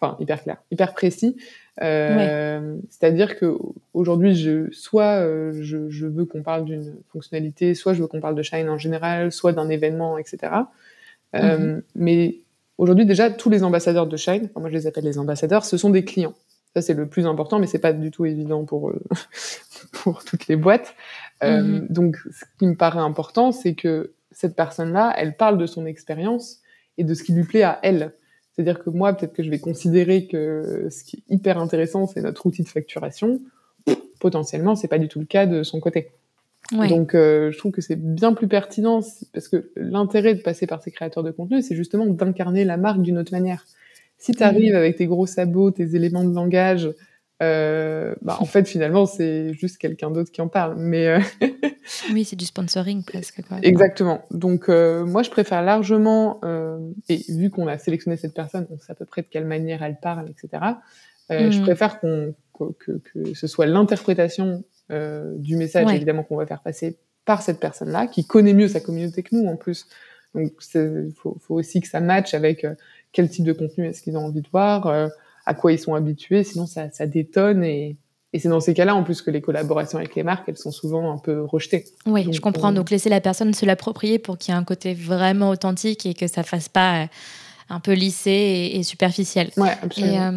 enfin 0.00 0.16
hyper 0.20 0.42
clair, 0.42 0.56
hyper 0.70 0.94
précis. 0.94 1.36
Euh, 1.82 2.76
C'est-à-dire 2.90 3.38
que 3.38 3.56
aujourd'hui, 3.94 4.34
je, 4.34 4.70
soit 4.72 5.22
euh, 5.22 5.52
je, 5.60 5.88
je, 5.88 6.06
veux 6.06 6.24
qu'on 6.24 6.42
parle 6.42 6.64
d'une 6.64 6.94
fonctionnalité, 7.12 7.74
soit 7.74 7.94
je 7.94 8.02
veux 8.02 8.06
qu'on 8.06 8.20
parle 8.20 8.34
de 8.34 8.42
Shine 8.42 8.68
en 8.68 8.78
général, 8.78 9.32
soit 9.32 9.52
d'un 9.52 9.68
événement, 9.68 10.18
etc. 10.18 10.52
Euh, 11.34 11.58
mhm. 11.58 11.82
Mais 11.94 12.36
aujourd'hui, 12.76 13.06
déjà, 13.06 13.30
tous 13.30 13.50
les 13.50 13.64
ambassadeurs 13.64 14.06
de 14.06 14.16
Shine, 14.16 14.50
moi 14.56 14.68
je 14.68 14.74
les 14.74 14.86
appelle 14.86 15.04
les 15.04 15.18
ambassadeurs, 15.18 15.64
ce 15.64 15.76
sont 15.76 15.90
des 15.90 16.04
clients. 16.04 16.34
Ça 16.74 16.82
c'est 16.82 16.94
le 16.94 17.06
plus 17.06 17.26
important, 17.26 17.58
mais 17.58 17.66
c'est 17.66 17.80
pas 17.80 17.92
du 17.92 18.10
tout 18.10 18.26
évident 18.26 18.64
pour 18.64 18.92
pour 19.92 20.22
toutes 20.24 20.48
les 20.48 20.56
boîtes. 20.56 20.94
Mhm. 21.42 21.86
Donc, 21.88 22.16
ce 22.30 22.44
qui 22.58 22.66
me 22.66 22.74
paraît 22.74 23.00
important, 23.00 23.52
c'est 23.52 23.74
que 23.74 24.12
cette 24.30 24.54
personne-là, 24.54 25.14
elle 25.16 25.36
parle 25.36 25.58
de 25.58 25.66
son 25.66 25.86
expérience 25.86 26.60
et 26.98 27.04
de 27.04 27.14
ce 27.14 27.22
qui 27.22 27.32
lui 27.32 27.44
plaît 27.44 27.62
à 27.62 27.78
elle. 27.82 28.12
C'est-à-dire 28.60 28.84
que 28.84 28.90
moi, 28.90 29.14
peut-être 29.14 29.32
que 29.32 29.42
je 29.42 29.48
vais 29.48 29.58
considérer 29.58 30.26
que 30.26 30.88
ce 30.90 31.02
qui 31.02 31.16
est 31.16 31.34
hyper 31.34 31.58
intéressant, 31.58 32.06
c'est 32.06 32.20
notre 32.20 32.44
outil 32.44 32.62
de 32.62 32.68
facturation. 32.68 33.40
Potentiellement, 34.18 34.76
c'est 34.76 34.88
pas 34.88 34.98
du 34.98 35.08
tout 35.08 35.18
le 35.18 35.24
cas 35.24 35.46
de 35.46 35.62
son 35.62 35.80
côté. 35.80 36.10
Donc, 36.72 37.14
euh, 37.14 37.50
je 37.50 37.58
trouve 37.58 37.72
que 37.72 37.80
c'est 37.80 37.96
bien 37.96 38.34
plus 38.34 38.46
pertinent 38.46 39.00
parce 39.32 39.48
que 39.48 39.70
l'intérêt 39.76 40.34
de 40.34 40.42
passer 40.42 40.66
par 40.66 40.82
ces 40.82 40.90
créateurs 40.90 41.22
de 41.22 41.30
contenu, 41.30 41.62
c'est 41.62 41.74
justement 41.74 42.04
d'incarner 42.06 42.64
la 42.64 42.76
marque 42.76 43.00
d'une 43.00 43.18
autre 43.18 43.32
manière. 43.32 43.64
Si 44.18 44.32
tu 44.32 44.42
arrives 44.42 44.74
mmh. 44.74 44.76
avec 44.76 44.96
tes 44.96 45.06
gros 45.06 45.26
sabots, 45.26 45.70
tes 45.70 45.96
éléments 45.96 46.22
de 46.22 46.34
langage, 46.34 46.90
euh, 47.42 48.14
bah, 48.20 48.36
en 48.40 48.44
fait, 48.44 48.68
finalement, 48.68 49.06
c'est 49.06 49.54
juste 49.54 49.78
quelqu'un 49.78 50.10
d'autre 50.10 50.30
qui 50.30 50.40
en 50.40 50.48
parle. 50.48 50.74
Mais 50.76 51.08
euh, 51.08 51.20
oui, 52.12 52.24
c'est 52.24 52.36
du 52.36 52.44
sponsoring 52.44 53.02
presque. 53.02 53.42
Quoi. 53.48 53.58
Exactement. 53.62 54.22
Donc, 54.30 54.68
euh, 54.68 55.06
moi, 55.06 55.22
je 55.22 55.30
préfère 55.30 55.62
largement, 55.62 56.40
et 57.08 57.22
vu 57.28 57.50
qu'on 57.50 57.66
a 57.66 57.78
sélectionné 57.78 58.16
cette 58.16 58.34
personne, 58.34 58.66
on 58.70 58.78
sait 58.78 58.92
à 58.92 58.94
peu 58.94 59.06
près 59.06 59.22
de 59.22 59.28
quelle 59.28 59.46
manière 59.46 59.82
elle 59.82 59.98
parle, 60.00 60.28
etc. 60.30 60.62
Je 61.30 61.58
mmh. 61.58 61.62
préfère 61.62 62.00
qu'on 62.00 62.34
que, 62.78 62.92
que, 62.98 63.34
ce 63.34 63.46
soit 63.46 63.66
l'interprétation 63.66 64.62
du 64.90 65.56
message, 65.56 65.90
évidemment, 65.92 66.24
qu'on 66.24 66.36
va 66.36 66.46
faire 66.46 66.62
passer 66.62 66.98
par 67.24 67.42
cette 67.42 67.60
personne-là, 67.60 68.06
qui 68.06 68.26
connaît 68.26 68.54
mieux 68.54 68.68
sa 68.68 68.80
communauté 68.80 69.22
que 69.22 69.34
nous, 69.34 69.46
en 69.46 69.56
plus. 69.56 69.86
Donc, 70.34 70.52
il 70.74 71.12
faut, 71.16 71.38
faut, 71.40 71.54
aussi 71.54 71.80
que 71.80 71.88
ça 71.88 72.00
matche 72.00 72.34
avec 72.34 72.66
quel 73.12 73.28
type 73.30 73.44
de 73.44 73.52
contenu 73.52 73.86
est-ce 73.86 74.02
qu'ils 74.02 74.16
ont 74.16 74.26
envie 74.26 74.42
de 74.42 74.48
voir 74.52 75.10
à 75.46 75.54
quoi 75.54 75.72
ils 75.72 75.78
sont 75.78 75.94
habitués, 75.94 76.44
sinon 76.44 76.66
ça, 76.66 76.90
ça 76.90 77.06
détonne 77.06 77.64
et, 77.64 77.96
et 78.32 78.38
c'est 78.38 78.48
dans 78.48 78.60
ces 78.60 78.74
cas-là, 78.74 78.94
en 78.94 79.02
plus, 79.02 79.22
que 79.22 79.30
les 79.30 79.40
collaborations 79.40 79.98
avec 79.98 80.14
les 80.14 80.22
marques, 80.22 80.48
elles 80.48 80.56
sont 80.56 80.70
souvent 80.70 81.12
un 81.12 81.18
peu 81.18 81.42
rejetées. 81.44 81.84
Oui, 82.06 82.32
je 82.32 82.40
comprends. 82.40 82.70
Euh, 82.70 82.74
Donc, 82.74 82.90
laisser 82.90 83.08
la 83.08 83.20
personne 83.20 83.52
se 83.54 83.66
l'approprier 83.66 84.18
pour 84.18 84.38
qu'il 84.38 84.54
y 84.54 84.56
ait 84.56 84.60
un 84.60 84.64
côté 84.64 84.94
vraiment 84.94 85.50
authentique 85.50 86.06
et 86.06 86.14
que 86.14 86.28
ça 86.28 86.44
fasse 86.44 86.68
pas 86.68 87.02
euh, 87.02 87.06
un 87.70 87.80
peu 87.80 87.92
lissé 87.92 88.70
et, 88.74 88.82
superficiel. 88.84 89.50
Oui, 89.56 89.68
absolument. 89.82 90.30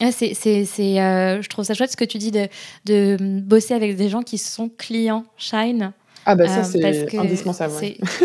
Et, 0.00 0.04
euh, 0.04 0.10
c'est, 0.10 0.34
c'est, 0.34 0.64
je 0.64 1.48
trouve 1.48 1.64
ça 1.64 1.72
chouette 1.72 1.92
ce 1.92 1.96
que 1.96 2.04
tu 2.04 2.18
dis 2.18 2.32
de, 2.32 2.48
de 2.84 3.16
bosser 3.40 3.74
avec 3.74 3.96
des 3.96 4.08
gens 4.08 4.22
qui 4.22 4.38
sont 4.38 4.68
clients 4.68 5.24
Shine. 5.36 5.92
Ah 6.26 6.34
bah 6.34 6.48
ça 6.48 6.60
euh, 6.60 6.62
c'est 6.64 7.18
indispensable. 7.18 7.74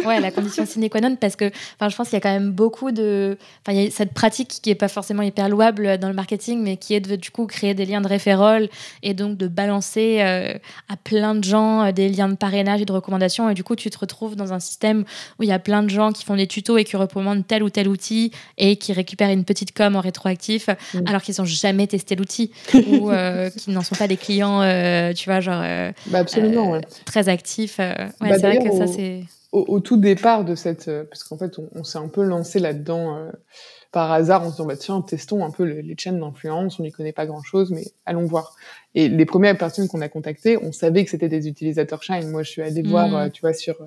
Ouais. 0.05 0.19
la 0.19 0.31
condition 0.31 0.65
sine 0.65 0.89
qua 0.89 1.01
non 1.01 1.15
parce 1.15 1.35
que 1.35 1.51
enfin 1.75 1.89
je 1.89 1.95
pense 1.95 2.09
qu'il 2.09 2.15
y 2.15 2.17
a 2.17 2.21
quand 2.21 2.31
même 2.31 2.51
beaucoup 2.51 2.91
de 2.91 3.38
enfin 3.62 3.77
il 3.77 3.83
y 3.83 3.88
a 3.88 3.91
cette 3.91 4.13
pratique 4.13 4.59
qui 4.62 4.69
est 4.69 4.75
pas 4.75 4.88
forcément 4.88 5.21
hyper 5.21 5.49
louable 5.49 5.97
dans 5.97 6.07
le 6.07 6.13
marketing 6.13 6.62
mais 6.62 6.77
qui 6.77 6.93
est 6.93 7.01
de 7.01 7.15
du 7.15 7.31
coup 7.31 7.45
créer 7.45 7.73
des 7.73 7.85
liens 7.85 8.01
de 8.01 8.07
référol 8.07 8.69
et 9.03 9.13
donc 9.13 9.38
de 9.38 9.47
balancer 9.47 10.19
euh, 10.21 10.53
à 10.88 10.95
plein 10.97 11.35
de 11.35 11.43
gens 11.43 11.83
euh, 11.83 11.91
des 11.91 12.09
liens 12.09 12.29
de 12.29 12.35
parrainage 12.35 12.81
et 12.81 12.85
de 12.85 12.91
recommandations 12.91 13.49
et 13.49 13.53
du 13.53 13.63
coup 13.63 13.75
tu 13.75 13.89
te 13.89 13.97
retrouves 13.97 14.35
dans 14.35 14.53
un 14.53 14.59
système 14.59 15.03
où 15.38 15.43
il 15.43 15.49
y 15.49 15.53
a 15.53 15.59
plein 15.59 15.83
de 15.83 15.89
gens 15.89 16.12
qui 16.12 16.23
font 16.23 16.35
des 16.35 16.47
tutos 16.47 16.77
et 16.77 16.85
qui 16.85 16.95
recommandent 16.95 17.45
tel 17.45 17.63
ou 17.63 17.69
tel 17.69 17.88
outil 17.89 18.31
et 18.57 18.77
qui 18.77 18.93
récupèrent 18.93 19.31
une 19.31 19.43
petite 19.43 19.75
com 19.75 19.95
en 19.95 20.01
rétroactif 20.01 20.69
mm. 20.93 20.99
alors 21.05 21.21
qu'ils 21.21 21.35
n'ont 21.39 21.45
jamais 21.45 21.88
testé 21.88 22.15
l'outil 22.15 22.51
ou 22.73 23.12
qui 23.57 23.71
n'en 23.71 23.81
sont 23.81 23.95
pas 23.95 24.07
des 24.07 24.17
clients 24.17 24.62
tu 25.13 25.29
vois 25.29 25.41
genre 25.41 25.63
bah 26.07 26.19
absolument, 26.19 26.71
ouais. 26.71 26.81
très 27.05 27.27
actifs 27.29 27.79
ouais, 27.97 28.30
bah, 28.30 28.39
c'est 28.39 28.41
vrai 28.41 28.60
que 28.60 28.75
ça, 28.75 28.88
c'est. 28.88 29.23
Au, 29.52 29.80
tout 29.80 29.97
départ 29.97 30.45
de 30.45 30.56
cette. 30.56 30.88
Euh, 30.88 31.06
parce 31.06 31.23
qu'en 31.23 31.38
fait, 31.38 31.58
on, 31.73 31.84
s'est 31.84 31.97
un 31.97 32.08
peu 32.08 32.23
lancé 32.23 32.60
là-dedans 32.60 33.17
euh, 33.17 33.32
par 33.91 34.12
hasard 34.12 34.43
en 34.43 34.47
se 34.47 34.52
disant, 34.52 34.65
bah, 34.65 34.78
tiens, 34.78 35.02
testons 35.02 35.43
un 35.43 35.49
peu 35.49 35.63
les, 35.63 35.95
chaînes 35.97 36.19
d'influence, 36.19 36.80
on 36.80 36.84
n'y 36.84 36.91
connaît 36.91 37.13
pas 37.13 37.25
grand-chose, 37.25 37.71
mais 37.71 37.86
allons 38.06 38.25
voir. 38.25 38.56
Et 38.93 39.10
les 39.10 39.25
premières 39.25 39.58
personnes 39.58 39.88
qu'on 39.88 40.02
a 40.02 40.10
contactées, 40.10 40.58
on 40.58 40.71
savait 40.71 41.04
que 41.04 41.10
c'était 41.10 41.30
des 41.30 41.47
utilisateurs 41.47 42.04
Shine. 42.04 42.30
Moi, 42.30 42.43
je 42.43 42.52
suis 42.52 42.62
allée 42.62 42.84
voir, 42.84 43.10
mm. 43.10 43.32
tu 43.32 43.41
vois, 43.41 43.54
sur 43.54 43.78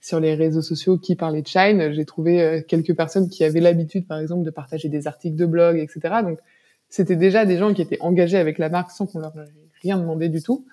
sur 0.00 0.20
les 0.20 0.34
réseaux 0.34 0.62
sociaux 0.62 0.96
qui 0.96 1.16
parlaient 1.16 1.42
de 1.42 1.48
Shine. 1.48 1.92
J'ai 1.92 2.04
trouvé 2.04 2.64
quelques 2.68 2.94
personnes 2.94 3.28
qui 3.28 3.42
avaient 3.44 3.60
l'habitude, 3.60 4.06
par 4.06 4.18
exemple, 4.18 4.44
de 4.44 4.50
partager 4.50 4.88
des 4.88 5.08
articles 5.08 5.36
de 5.36 5.46
blog, 5.46 5.78
etc. 5.78 6.16
Donc, 6.22 6.38
c'était 6.88 7.16
déjà 7.16 7.44
des 7.44 7.56
gens 7.56 7.74
qui 7.74 7.82
étaient 7.82 8.00
engagés 8.00 8.38
avec 8.38 8.58
la 8.58 8.68
marque 8.68 8.90
sans 8.90 9.06
qu'on 9.06 9.18
leur 9.18 9.36
ait 9.38 9.48
rien 9.82 9.98
demandé 9.98 10.28
du 10.28 10.42
tout. 10.42 10.66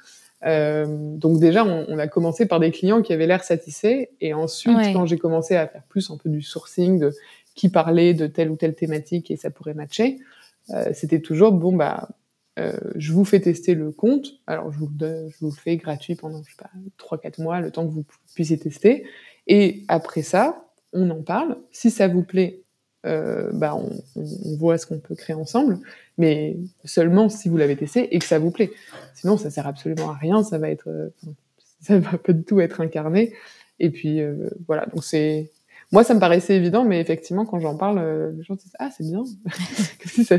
Euh, 0.45 0.85
donc 1.17 1.39
déjà, 1.39 1.65
on, 1.65 1.85
on, 1.87 1.97
a 1.97 2.07
commencé 2.07 2.45
par 2.45 2.59
des 2.59 2.71
clients 2.71 3.01
qui 3.01 3.13
avaient 3.13 3.27
l'air 3.27 3.43
satisfaits, 3.43 4.07
et 4.21 4.33
ensuite, 4.33 4.77
quand 4.93 5.05
j'ai 5.05 5.17
commencé 5.17 5.55
à 5.55 5.67
faire 5.67 5.83
plus 5.83 6.09
un 6.11 6.17
peu 6.17 6.29
du 6.29 6.41
sourcing 6.41 6.99
de 6.99 7.11
qui 7.55 7.69
parlait 7.69 8.13
de 8.13 8.27
telle 8.27 8.51
ou 8.51 8.57
telle 8.57 8.75
thématique 8.75 9.31
et 9.31 9.37
ça 9.37 9.49
pourrait 9.49 9.73
matcher, 9.73 10.19
euh, 10.71 10.91
c'était 10.93 11.21
toujours 11.21 11.53
bon 11.53 11.73
bah 11.73 12.09
euh, 12.59 12.73
je 12.95 13.13
vous 13.13 13.25
fais 13.25 13.39
tester 13.39 13.75
le 13.75 13.91
compte. 13.91 14.33
Alors 14.45 14.71
je 14.71 14.77
vous, 14.77 14.89
le, 14.99 15.29
je 15.29 15.37
vous 15.39 15.51
le 15.51 15.55
fais 15.55 15.77
gratuit 15.77 16.15
pendant 16.15 16.43
je 16.43 16.51
sais 16.51 16.57
pas 16.57 16.69
trois 16.97 17.17
quatre 17.17 17.39
mois, 17.39 17.61
le 17.61 17.71
temps 17.71 17.87
que 17.87 17.91
vous 17.91 18.05
puissiez 18.33 18.57
tester. 18.57 19.05
Et 19.47 19.83
après 19.87 20.21
ça, 20.21 20.69
on 20.93 21.09
en 21.09 21.21
parle. 21.21 21.57
Si 21.71 21.91
ça 21.91 22.07
vous 22.07 22.23
plaît, 22.23 22.64
euh, 23.05 23.49
bah 23.53 23.75
on, 23.75 23.89
on, 24.15 24.55
voit 24.57 24.77
ce 24.77 24.87
qu'on 24.87 24.97
peut 24.97 25.15
créer 25.15 25.35
ensemble, 25.35 25.77
mais 26.17 26.57
seulement 26.85 27.29
si 27.29 27.49
vous 27.49 27.57
l'avez 27.57 27.75
testé 27.75 28.15
et 28.15 28.19
que 28.19 28.25
ça 28.25 28.39
vous 28.39 28.49
plaît. 28.49 28.71
Sinon, 29.13 29.37
ça 29.37 29.51
sert 29.51 29.67
absolument 29.67 30.09
à 30.09 30.15
rien, 30.15 30.43
ça 30.43 30.57
va 30.57 30.69
être, 30.69 30.87
euh, 30.87 31.09
ça 31.81 31.99
va 31.99 32.17
pas 32.17 32.33
du 32.33 32.43
tout 32.43 32.59
être 32.59 32.81
incarné. 32.81 33.33
Et 33.79 33.89
puis 33.91 34.21
euh, 34.21 34.49
voilà, 34.67 34.87
donc 34.87 35.03
c'est, 35.03 35.51
moi 35.91 36.03
ça 36.03 36.15
me 36.15 36.19
paraissait 36.19 36.55
évident, 36.55 36.83
mais 36.83 36.99
effectivement 36.99 37.45
quand 37.45 37.59
j'en 37.59 37.75
parle, 37.75 38.33
les 38.35 38.43
gens 38.43 38.55
disent 38.55 38.73
ah 38.79 38.89
c'est 38.95 39.03
bien, 39.03 39.23
ça, 40.23 40.37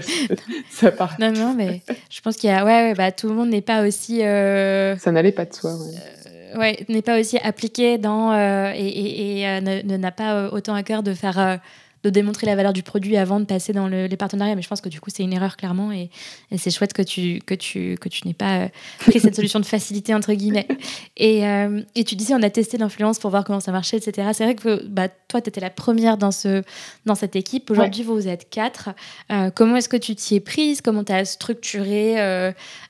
ça 0.70 0.90
part. 0.90 1.16
Non 1.20 1.30
non, 1.30 1.54
mais 1.54 1.82
je 2.10 2.20
pense 2.20 2.36
qu'il 2.36 2.50
y 2.50 2.52
a, 2.52 2.64
ouais, 2.64 2.88
ouais 2.88 2.94
bah 2.94 3.12
tout 3.12 3.28
le 3.28 3.34
monde 3.34 3.50
n'est 3.50 3.60
pas 3.60 3.86
aussi. 3.86 4.20
Ça 4.20 5.12
n'allait 5.12 5.32
pas 5.32 5.44
de 5.44 5.54
soi. 5.54 5.74
Ouais. 5.74 6.58
ouais 6.58 6.86
n'est 6.88 7.02
pas 7.02 7.20
aussi 7.20 7.36
appliqué 7.38 7.98
dans 7.98 8.34
et, 8.74 8.78
et, 8.78 9.40
et 9.42 9.60
ne 9.60 9.96
n'a 9.96 10.12
pas 10.12 10.48
autant 10.50 10.74
à 10.74 10.82
cœur 10.82 11.02
de 11.02 11.12
faire 11.12 11.60
de 12.06 12.10
démontrer 12.10 12.46
la 12.46 12.54
valeur 12.54 12.72
du 12.72 12.84
produit 12.84 13.16
avant 13.16 13.40
de 13.40 13.44
passer 13.44 13.72
dans 13.72 13.88
les 13.88 14.16
partenariats. 14.16 14.54
Mais 14.54 14.62
je 14.62 14.68
pense 14.68 14.80
que 14.80 14.88
du 14.88 15.00
coup, 15.00 15.10
c'est 15.12 15.24
une 15.24 15.32
erreur 15.32 15.56
clairement. 15.56 15.90
Et, 15.90 16.10
c'est 16.56 16.70
chouette 16.70 16.92
que 16.92 17.02
tu, 17.02 17.40
que 17.44 17.54
tu, 17.54 17.96
que 18.00 18.08
tu 18.08 18.26
n'aies 18.26 18.34
pas 18.34 18.58
euh, 18.58 18.68
pris 19.00 19.18
cette 19.18 19.34
solution 19.34 19.58
de 19.58 19.64
facilité, 19.64 20.14
entre 20.14 20.32
guillemets. 20.32 20.68
Et, 21.16 21.46
euh, 21.46 21.82
et 21.94 22.04
tu 22.04 22.14
disais, 22.14 22.34
on 22.34 22.42
a 22.42 22.50
testé 22.50 22.78
l'influence 22.78 23.18
pour 23.18 23.30
voir 23.30 23.44
comment 23.44 23.60
ça 23.60 23.72
marchait, 23.72 23.96
etc. 23.96 24.28
C'est 24.32 24.44
vrai 24.44 24.54
que 24.54 24.84
bah, 24.86 25.08
toi, 25.08 25.40
tu 25.40 25.48
étais 25.48 25.60
la 25.60 25.70
première 25.70 26.16
dans, 26.16 26.30
ce, 26.30 26.62
dans 27.06 27.14
cette 27.14 27.34
équipe. 27.36 27.70
Aujourd'hui, 27.70 28.04
vous 28.04 28.28
êtes 28.28 28.48
quatre. 28.50 28.90
Euh, 29.32 29.50
comment 29.52 29.76
est-ce 29.76 29.88
que 29.88 29.96
tu 29.96 30.14
t'y 30.14 30.36
es 30.36 30.40
prise? 30.40 30.80
Comment 30.80 31.04
tu 31.04 31.12
as 31.12 31.24
structuré 31.24 31.96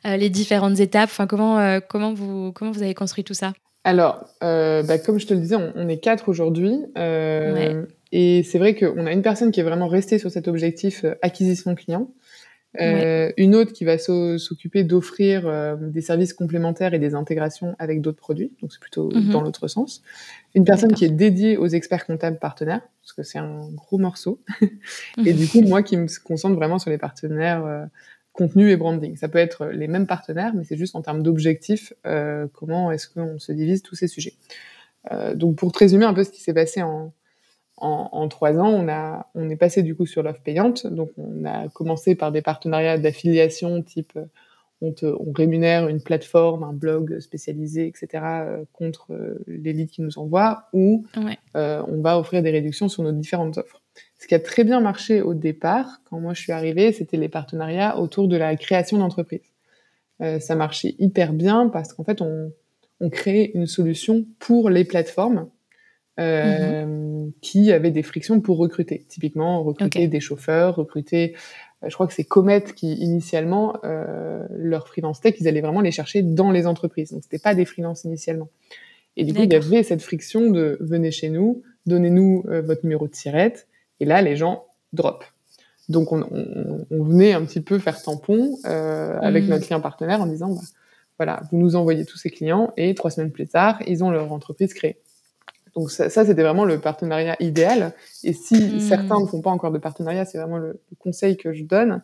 les 0.05 0.31
différentes 0.31 0.79
étapes? 0.81 1.09
Enfin, 1.11 1.26
comment, 1.26 1.81
comment, 1.88 2.12
vous, 2.12 2.52
comment 2.52 2.72
vous 2.72 2.83
avez 2.83 2.94
construit 2.94 3.24
tout 3.24 3.35
ça? 3.35 3.52
Alors, 3.85 4.24
bah, 4.40 4.98
comme 4.98 5.18
je 5.18 5.26
te 5.26 5.35
le 5.35 5.40
disais, 5.40 5.57
on, 5.57 5.88
est 5.88 5.98
quatre 5.98 6.29
aujourd'hui. 6.29 6.76
Et 8.12 8.42
c'est 8.42 8.59
vrai 8.59 8.75
qu'on 8.75 9.07
a 9.07 9.12
une 9.12 9.23
personne 9.23 9.51
qui 9.51 9.61
est 9.61 9.64
vraiment 9.64 9.88
restée 9.88 10.19
sur 10.19 10.31
cet 10.31 10.49
objectif 10.49 11.05
euh, 11.05 11.14
acquisition 11.23 11.75
client, 11.75 12.12
euh, 12.81 13.33
une 13.38 13.55
autre 13.55 13.73
qui 13.73 13.85
va 13.85 13.97
s'occuper 13.99 14.85
d'offrir 14.85 15.47
euh, 15.47 15.77
des 15.77 16.03
services 16.03 16.35
complémentaires 16.35 16.92
et 16.92 16.99
des 16.99 17.14
intégrations 17.14 17.75
avec 17.79 18.03
d'autres 18.03 18.19
produits, 18.19 18.53
donc 18.61 18.71
c'est 18.73 18.81
plutôt 18.81 19.11
mhm. 19.11 19.31
dans 19.31 19.40
l'autre 19.40 19.66
sens. 19.66 20.03
Une 20.55 20.64
personne 20.64 20.92
qui 20.92 21.05
est 21.05 21.11
dédiée 21.11 21.57
aux 21.57 21.69
experts 21.69 22.05
comptables 22.05 22.38
partenaires, 22.38 22.83
parce 23.03 23.12
que 23.14 23.23
c'est 23.23 23.38
un 23.38 23.69
gros 23.73 23.99
morceau. 23.99 24.42
et 25.25 25.33
du 25.33 25.49
coup, 25.49 25.62
moi 25.62 25.83
qui 25.83 25.97
me 25.97 26.07
concentre 26.23 26.57
vraiment 26.57 26.79
sur 26.79 26.90
les 26.90 26.99
partenaires 26.99 27.88
contenu 28.33 28.71
et 28.71 28.77
branding. 28.77 29.16
Ça 29.16 29.29
peut 29.29 29.38
être 29.38 29.69
les 29.69 29.88
mêmes 29.88 30.07
partenaires, 30.07 30.53
mais 30.55 30.62
c'est 30.62 30.77
juste 30.77 30.95
en 30.95 31.01
termes 31.01 31.23
d'objectifs, 31.23 31.95
euh, 32.07 32.47
comment 32.53 32.92
est-ce 32.92 33.09
qu'on 33.09 33.38
se 33.38 33.51
divise 33.51 33.83
tous 33.83 33.95
ces 33.95 34.09
sujets. 34.09 34.35
donc 35.35 35.57
pour 35.57 35.73
te 35.73 35.79
résumer 35.79 36.05
un 36.05 36.12
peu 36.12 36.25
ce 36.25 36.31
qui 36.31 36.42
s'est 36.42 36.53
passé 36.53 36.83
en, 36.83 37.14
en, 37.79 38.29
trois 38.29 38.59
ans, 38.59 38.69
on, 38.69 38.89
a, 38.89 39.27
on 39.35 39.51
est 39.51 39.57
passé 39.57 39.83
du 39.83 39.95
coup 39.95 40.07
sur 40.07 40.23
l'offre 40.23 40.41
payante. 40.41 40.87
Donc, 40.87 41.11
on 41.19 41.45
a 41.45 41.69
commencé 41.69 42.15
par 42.15 42.33
des 42.33 42.43
partenariats 42.43 42.99
d'affiliation 42.99 43.83
type 43.83 44.12
euh, 44.17 44.25
on, 44.83 44.93
te, 44.93 45.07
on, 45.07 45.33
rémunère 45.33 45.89
une 45.89 46.03
plateforme, 46.03 46.62
un 46.62 46.73
blog 46.73 47.19
spécialisé, 47.21 47.87
etc., 47.87 48.09
euh, 48.25 48.65
contre 48.73 49.12
euh, 49.12 49.43
les 49.47 49.73
leads 49.73 49.91
qui 49.91 50.03
nous 50.03 50.19
envoient, 50.19 50.69
ou 50.75 51.07
on 51.55 52.01
va 52.03 52.19
offrir 52.19 52.43
des 52.43 52.51
réductions 52.51 52.89
sur 52.89 53.03
nos 53.03 53.12
différentes 53.12 53.57
offres. 53.57 53.83
Ce 54.19 54.27
qui 54.27 54.35
a 54.35 54.41
très 54.41 54.65
bien 54.65 54.81
marché 54.81 55.23
au 55.23 55.33
départ, 55.33 56.01
quand 56.05 56.21
moi 56.21 56.35
je 56.35 56.43
suis 56.43 56.53
arrivée, 56.53 56.93
c'était 56.93 57.17
les 57.17 57.31
partenariats 57.31 57.99
autour 57.99 58.29
de 58.29 58.37
la 58.37 58.55
création 58.57 58.99
d'entreprise. 58.99 59.55
ça 60.21 60.55
marchait 60.55 60.95
hyper 60.99 61.33
bien 61.33 61.69
parce 61.69 61.95
qu'en 61.95 62.05
fait, 62.05 62.21
on, 62.21 62.53
on 63.01 63.09
crée 63.09 63.51
une 63.55 63.67
solution 63.67 64.27
pour 64.39 64.69
les 64.69 64.85
plateformes 64.85 65.49
euh, 66.18 67.29
qui 67.40 67.72
avaient 67.72 67.90
des 67.90 68.02
frictions 68.02 68.40
pour 68.40 68.59
recruter. 68.59 69.05
Typiquement, 69.09 69.62
recruter 69.62 70.09
des 70.09 70.20
chauffeurs, 70.20 70.76
recruter. 70.76 71.35
Euh, 71.83 71.88
je 71.88 71.94
crois 71.94 72.07
que 72.07 72.14
c'est 72.14 72.24
Comet 72.24 72.64
qui 72.74 72.94
initialement 72.94 73.76
euh, 73.85 74.46
leur 74.50 74.88
freelance 74.88 75.20
tech, 75.20 75.35
ils 75.40 75.48
allaient 75.48 75.61
vraiment 75.61 75.81
les 75.81 75.90
chercher 75.90 76.22
dans 76.22 76.50
les 76.50 76.66
entreprises. 76.66 77.12
Donc 77.12 77.22
c'était 77.22 77.38
pas 77.38 77.55
des 77.55 77.64
freelances 77.64 78.05
initialement. 78.05 78.48
Et 79.16 79.24
du 79.24 79.33
coup, 79.33 79.42
il 79.42 79.52
y 79.52 79.57
avait 79.57 79.83
cette 79.83 80.02
friction 80.02 80.50
de 80.50 80.76
venez 80.81 81.11
chez 81.11 81.31
nous, 81.31 81.62
donnez-nous 81.87 82.44
euh, 82.48 82.61
votre 82.61 82.85
numéro 82.85 83.07
de 83.07 83.12
tirette. 83.12 83.66
Et 84.00 84.05
là, 84.05 84.20
les 84.20 84.37
gens 84.37 84.66
drop. 84.92 85.24
Donc 85.88 86.12
on, 86.12 86.22
on, 86.31 86.87
on, 86.90 87.05
venait 87.05 87.33
un 87.33 87.44
petit 87.44 87.61
peu 87.61 87.79
faire 87.79 88.02
tampon 88.02 88.59
euh, 88.66 89.16
avec 89.20 89.44
mmh. 89.44 89.48
notre 89.48 89.64
client 89.64 89.81
partenaire 89.81 90.20
en 90.20 90.26
disant 90.26 90.50
bah, 90.50 90.61
voilà, 91.18 91.42
vous 91.50 91.59
nous 91.59 91.76
envoyez 91.76 92.05
tous 92.05 92.18
ces 92.18 92.29
clients 92.29 92.72
et 92.76 92.94
trois 92.94 93.11
semaines 93.11 93.31
plus 93.31 93.46
tard, 93.46 93.81
ils 93.87 94.05
ont 94.05 94.11
leur 94.11 94.33
entreprise 94.33 94.74
créée. 94.74 94.98
Donc 95.77 95.91
ça, 95.91 96.09
c'était 96.09 96.43
vraiment 96.43 96.65
le 96.65 96.81
partenariat 96.81 97.37
idéal. 97.39 97.93
Et 98.25 98.33
si 98.33 98.57
hmm. 98.57 98.81
certains 98.81 99.21
ne 99.21 99.27
font 99.27 99.43
pas 99.43 99.51
encore 99.51 99.71
de 99.71 99.79
partenariat, 99.79 100.25
c'est 100.25 100.39
vraiment 100.39 100.57
le, 100.57 100.81
conseil 100.99 101.37
que 101.37 101.53
je 101.53 101.65
donne. 101.65 102.03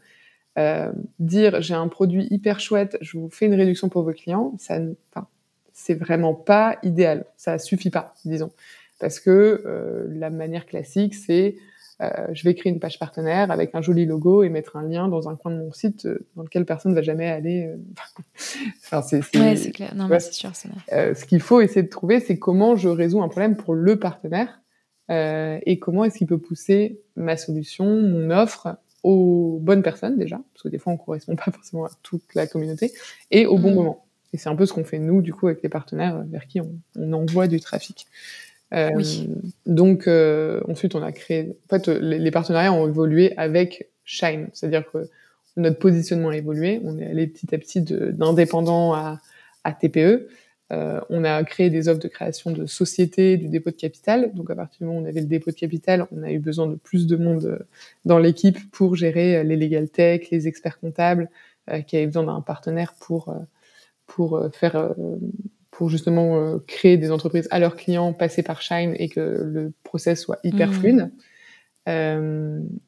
Euh, 0.59 0.93
dire 1.19 1.63
j'ai 1.63 1.73
un 1.73 1.89
produit 1.89 2.29
hyper 2.31 2.61
chouette, 2.61 2.99
je 3.01 3.17
vous 3.17 3.31
fais 3.31 3.47
une 3.47 3.55
réduction 3.55 3.89
pour 3.89 4.03
vos 4.03 4.13
clients, 4.13 4.53
ça, 4.59 4.79
c'est 5.73 5.95
vraiment 5.95 6.35
pas 6.35 6.77
idéal. 6.83 7.25
Ça 7.39 7.59
suffit 7.59 7.89
pas, 7.89 8.13
disons, 8.27 8.53
parce 9.01 9.19
que 9.19 9.63
euh, 9.65 10.07
la 10.11 10.29
manière 10.29 10.67
classique, 10.67 11.15
c'est 11.15 11.57
je 12.33 12.43
vais 12.45 12.55
créer 12.55 12.73
une 12.73 12.81
page 12.81 12.99
partenaire 12.99 13.51
avec 13.51 13.75
un 13.75 13.83
joli 13.83 14.07
logo 14.07 14.43
et 14.43 14.49
mettre 14.49 14.77
un 14.77 14.89
lien 14.89 15.09
dans 15.09 15.29
un 15.29 15.37
coin 15.37 15.53
de 15.53 15.59
mon 15.59 15.73
site 15.73 16.09
dans 16.37 16.43
lequel 16.43 16.65
personne 16.65 16.93
ne 16.93 16.97
va 16.97 17.03
jamais 17.03 17.29
aller. 17.29 17.71
enfin, 18.85 19.03
c'est, 19.03 19.23
c'est 19.23 19.71
clair. 19.73 19.95
Non, 19.95 20.09
mais 20.09 20.21
c'est 20.21 20.33
sûr. 20.33 20.51
ce 20.55 21.25
qu'il 21.25 21.41
faut 21.41 21.61
essayer 21.61 21.83
de 21.83 21.89
trouver, 21.89 22.21
c'est 22.21 22.39
comment 22.39 22.77
je 22.77 22.89
résous 22.89 23.23
un 23.23 23.29
problème 23.29 23.57
pour 23.57 23.75
le 23.75 23.99
partenaire 23.99 24.61
et 25.11 25.79
comment 25.81 26.05
est-ce 26.05 26.19
qu'il 26.19 26.27
peut 26.27 26.39
pousser 26.39 27.01
ma 27.17 27.37
solution, 27.37 27.85
mon 27.85 28.31
offre 28.31 28.77
aux 29.03 29.59
bonnes 29.61 29.83
personnes 29.83 30.17
déjà, 30.17 30.41
parce 30.53 30.63
que 30.63 30.69
des 30.69 30.79
fois 30.79 30.93
on 30.93 30.97
correspond 30.97 31.37
pas 31.37 31.51
forcément 31.53 31.85
à 31.85 31.91
toute 32.03 32.35
la 32.35 32.47
communauté, 32.47 32.93
et 33.31 33.47
au 33.47 33.59
bon 33.59 33.73
mmh. 33.73 33.75
moment. 33.75 34.07
Et 34.33 34.39
c'est 34.39 34.49
un 34.49 34.57
peu 34.57 34.65
ce 34.65 34.73
qu'on 34.73 34.85
fait 34.85 34.99
nous, 34.99 35.21
du 35.21 35.35
coup, 35.35 35.49
avec 35.49 35.63
les 35.63 35.69
partenaires 35.69 36.25
vers 36.31 36.47
qui 36.47 36.61
on, 36.61 36.73
on 36.97 37.13
envoie 37.13 37.49
du 37.49 37.61
trafic. 37.61 38.07
Euh, 38.73 38.91
oui. 38.97 39.29
Donc 39.67 40.07
euh, 40.07 40.61
ensuite, 40.69 40.95
on 40.95 41.03
a 41.03 41.13
créé. 41.13 41.57
En 41.67 41.79
fait, 41.79 41.89
les, 41.89 42.31
partenariats 42.31 42.73
ont 42.73 42.89
évolué 42.89 43.37
avec 43.37 43.91
Shine, 44.05 44.49
c'est-à-dire 44.53 44.85
que 44.91 45.09
notre 45.57 45.79
positionnement 45.79 46.31
a 46.31 46.37
évolué. 46.37 46.81
On 46.85 46.99
est 46.99 47.07
allé 47.07 47.27
petit 47.27 47.55
à 47.55 47.59
petit 47.59 47.83
d'indépendant 47.83 48.95
à, 48.95 49.21
à 49.65 49.73
TPE. 49.73 50.29
Euh, 50.73 51.01
on 51.11 51.23
a 51.25 51.45
créé 51.45 51.69
des 51.69 51.89
offres 51.89 52.01
de 52.01 52.09
création 52.09 52.51
de 52.51 52.65
sociétés, 52.65 53.37
du 53.37 53.49
dépôt 53.49 53.71
de 53.71 53.77
capital. 53.77 54.33
Donc 54.35 54.51
à 54.51 54.55
partir 54.55 54.79
du 54.79 54.85
moment 54.87 55.01
où 55.01 55.03
on 55.03 55.07
avait 55.07 55.21
le 55.21 55.27
dépôt 55.27 55.51
de 55.51 55.57
capital, 55.57 56.07
on 56.13 56.23
a 56.23 56.31
eu 56.33 56.39
besoin 56.39 56.67
de 56.67 56.77
plus 56.77 57.07
de 57.07 57.17
monde 57.17 57.45
euh, 57.45 57.59
dans 58.07 58.19
l'équipe 58.19 58.59
pour 58.71 58.97
gérer 58.97 59.37
euh, 59.37 59.43
les 59.43 59.57
legal 59.57 59.89
tech, 59.91 60.31
les 60.31 60.49
experts 60.49 60.81
comptables, 60.81 61.29
qui 61.87 61.97
avaient 61.97 62.07
besoin 62.07 62.25
d'un 62.25 62.41
partenaire 62.41 62.93
pour 62.99 63.33
pour 64.09 64.49
faire 64.53 64.97
pour 65.73 65.89
justement 65.89 66.59
créer 66.69 66.99
des 66.99 67.11
entreprises 67.11 67.49
à 67.51 67.59
leurs 67.59 67.75
clients, 67.75 68.13
passer 68.13 68.45
par 68.45 68.63
Shine 68.63 68.95
et 68.99 69.09
que 69.09 69.21
le 69.21 69.73
process 69.83 70.21
soit 70.21 70.39
hyper 70.45 70.69
mmh. 70.69 70.73
fluide. 70.75 71.11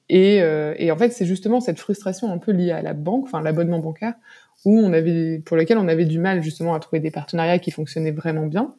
et, 0.09 0.37
et, 0.37 0.91
en 0.93 0.97
fait, 0.97 1.11
c'est 1.11 1.27
justement 1.27 1.61
cette 1.61 1.81
frustration 1.81 2.31
un 2.31 2.39
peu 2.39 2.53
liée 2.53 2.71
à 2.71 2.83
la 2.83 2.93
banque, 2.93 3.25
enfin 3.25 3.43
l'abonnement 3.43 3.81
bancaire, 3.81 4.15
où 4.65 4.79
on 4.79 4.93
avait, 4.93 5.41
pour 5.45 5.57
lesquels 5.57 5.79
on 5.79 5.89
avait 5.89 6.05
du 6.05 6.19
mal 6.19 6.43
justement 6.43 6.75
à 6.75 6.81
trouver 6.81 7.01
des 7.01 7.11
partenariats 7.11 7.59
qui 7.59 7.71
fonctionnaient 7.71 8.13
vraiment 8.13 8.47
bien. 8.47 8.75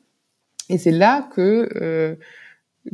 Et 0.70 0.78
c'est 0.78 0.92
là 0.92 1.28
que 1.34 1.70
euh, 1.76 2.16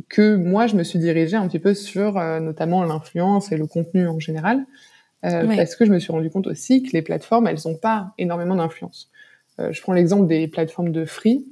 que 0.08 0.36
moi 0.36 0.66
je 0.66 0.76
me 0.76 0.82
suis 0.82 0.98
dirigée 0.98 1.36
un 1.36 1.46
petit 1.48 1.58
peu 1.58 1.74
sur 1.74 2.18
euh, 2.18 2.40
notamment 2.40 2.84
l'influence 2.84 3.52
et 3.52 3.56
le 3.56 3.66
contenu 3.66 4.06
en 4.06 4.18
général, 4.18 4.64
euh, 5.24 5.46
parce 5.56 5.76
que 5.76 5.84
je 5.84 5.92
me 5.92 5.98
suis 5.98 6.12
rendu 6.12 6.30
compte 6.30 6.46
aussi 6.46 6.82
que 6.82 6.92
les 6.92 7.02
plateformes 7.02 7.46
elles 7.46 7.60
n'ont 7.64 7.76
pas 7.76 8.12
énormément 8.18 8.56
d'influence. 8.56 9.10
Je 9.70 9.80
prends 9.82 9.92
l'exemple 9.92 10.26
des 10.26 10.48
plateformes 10.48 10.92
de 10.92 11.04
free. 11.04 11.46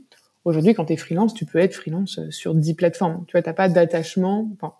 Aujourd'hui, 0.44 0.74
quand 0.74 0.86
tu 0.86 0.94
es 0.94 0.96
freelance, 0.96 1.34
tu 1.34 1.44
peux 1.44 1.58
être 1.58 1.74
freelance 1.74 2.20
sur 2.30 2.54
10 2.54 2.74
plateformes. 2.74 3.24
Tu 3.26 3.32
vois, 3.32 3.42
t'as 3.42 3.52
pas 3.52 3.68
d'attachement. 3.68 4.50
Enfin, 4.54 4.74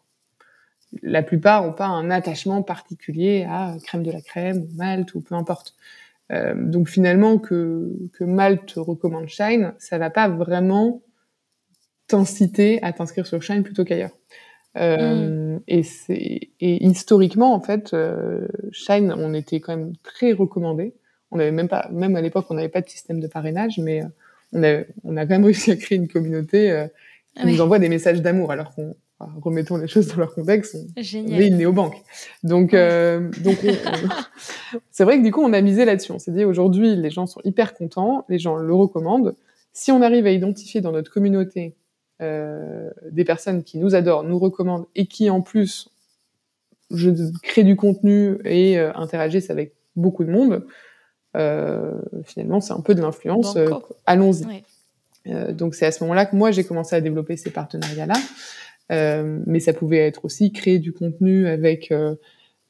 la 1.03 1.23
plupart 1.23 1.65
ont 1.65 1.73
pas 1.73 1.87
un 1.87 2.11
attachement 2.11 2.63
particulier 2.63 3.47
à 3.49 3.75
crème 3.85 4.03
de 4.03 4.11
la 4.11 4.21
crème, 4.21 4.59
ou 4.59 4.77
Malte 4.77 5.15
ou 5.15 5.21
peu 5.21 5.35
importe. 5.35 5.75
Euh, 6.33 6.55
donc 6.57 6.89
finalement, 6.89 7.39
que, 7.39 7.93
que 8.13 8.25
Malte 8.25 8.75
recommande 8.77 9.29
Shine, 9.29 9.75
ça 9.79 9.99
va 9.99 10.11
pas 10.11 10.29
vraiment 10.29 11.03
t'inciter 12.07 12.83
à 12.83 12.93
t'inscrire 12.93 13.27
sur 13.27 13.43
Shine 13.43 13.63
plutôt 13.63 13.85
qu'ailleurs. 13.85 14.17
Euh, 14.77 15.57
mm. 15.57 15.63
et, 15.69 16.51
historiquement, 16.61 17.55
en 17.55 17.61
fait, 17.61 17.93
euh, 17.95 18.47
Shine, 18.73 19.13
on 19.17 19.35
était 19.35 19.61
quand 19.61 19.77
même 19.77 19.93
très 20.03 20.33
recommandé. 20.33 20.95
On 21.31 21.39
avait 21.39 21.53
même 21.53 21.69
pas, 21.69 21.89
même 21.93 22.17
à 22.17 22.21
l'époque, 22.21 22.47
on 22.51 22.55
n'avait 22.55 22.69
pas 22.69 22.81
de 22.81 22.89
système 22.89 23.21
de 23.21 23.27
parrainage, 23.27 23.79
mais 23.79 24.03
on 24.53 24.63
a, 24.63 24.81
on 25.05 25.17
a 25.17 25.23
quand 25.23 25.35
même 25.35 25.45
réussi 25.47 25.71
à 25.71 25.77
créer 25.77 25.99
une 25.99 26.09
communauté 26.09 26.87
qui 27.37 27.47
nous 27.47 27.61
envoie 27.61 27.79
des 27.79 27.89
messages 27.89 28.21
d'amour, 28.23 28.51
alors 28.51 28.75
qu'on 28.75 28.95
remettons 29.43 29.77
les 29.77 29.89
choses 29.89 30.09
dans 30.09 30.17
leur 30.17 30.35
contexte, 30.35 30.77
on 30.97 31.01
est 31.01 31.49
une 31.49 31.59
néobanque. 31.59 31.97
Donc, 32.43 32.75
euh, 32.75 33.31
donc 33.43 33.59
c'est 34.91 35.05
vrai 35.05 35.19
que 35.19 35.23
du 35.23 35.33
coup, 35.33 35.43
on 35.43 35.53
a 35.53 35.61
misé 35.61 35.85
là-dessus. 35.85 36.13
On 36.13 36.19
s'est 36.19 36.33
dit 36.33 36.45
aujourd'hui, 36.45 36.97
les 36.97 37.11
gens 37.11 37.27
sont 37.27 37.41
hyper 37.45 37.75
contents, 37.75 38.25
les 38.29 38.39
gens 38.39 38.57
le 38.57 38.75
recommandent. 38.75 39.35
Si 39.73 39.93
on 39.93 40.03
arrive 40.03 40.27
à 40.27 40.31
identifier 40.31 40.81
dans 40.81 40.93
notre 40.93 41.13
communauté 41.13 41.75
euh, 42.23 42.91
des 43.11 43.25
personnes 43.25 43.63
qui 43.63 43.79
nous 43.79 43.95
adorent, 43.95 44.25
nous 44.25 44.39
recommandent 44.39 44.87
et 44.95 45.07
qui 45.07 45.31
en 45.31 45.43
plus 45.43 45.91
je 46.91 47.11
crée 47.43 47.63
du 47.63 47.77
contenu 47.77 48.39
et 48.45 48.79
euh, 48.79 48.93
interagissent 48.95 49.51
avec 49.51 49.75
beaucoup 49.95 50.25
de 50.25 50.31
monde, 50.31 50.53
euh, 50.53 50.67
finalement, 51.35 52.61
c'est 52.61 52.73
un 52.73 52.81
peu 52.81 52.95
de 52.95 53.01
l'influence. 53.01 53.57
Euh, 53.57 53.71
allons-y. 54.07 54.63
Euh, 55.27 55.53
donc 55.53 55.75
c'est 55.75 55.87
à 55.87 55.93
ce 55.93 56.03
moment-là 56.05 56.27
que 56.27 56.35
moi 56.35 56.51
j'ai 56.51 56.65
commencé 56.65 56.97
à 56.97 57.01
développer 57.01 57.37
ces 57.37 57.51
partenariats-là. 57.51 58.17
Euh, 58.91 59.39
mais 59.47 59.61
ça 59.61 59.73
pouvait 59.73 59.99
être 59.99 60.25
aussi 60.25 60.53
créer 60.53 60.79
du 60.79 60.93
contenu 60.93 61.47
avec 61.47 61.93
euh, 61.93 62.17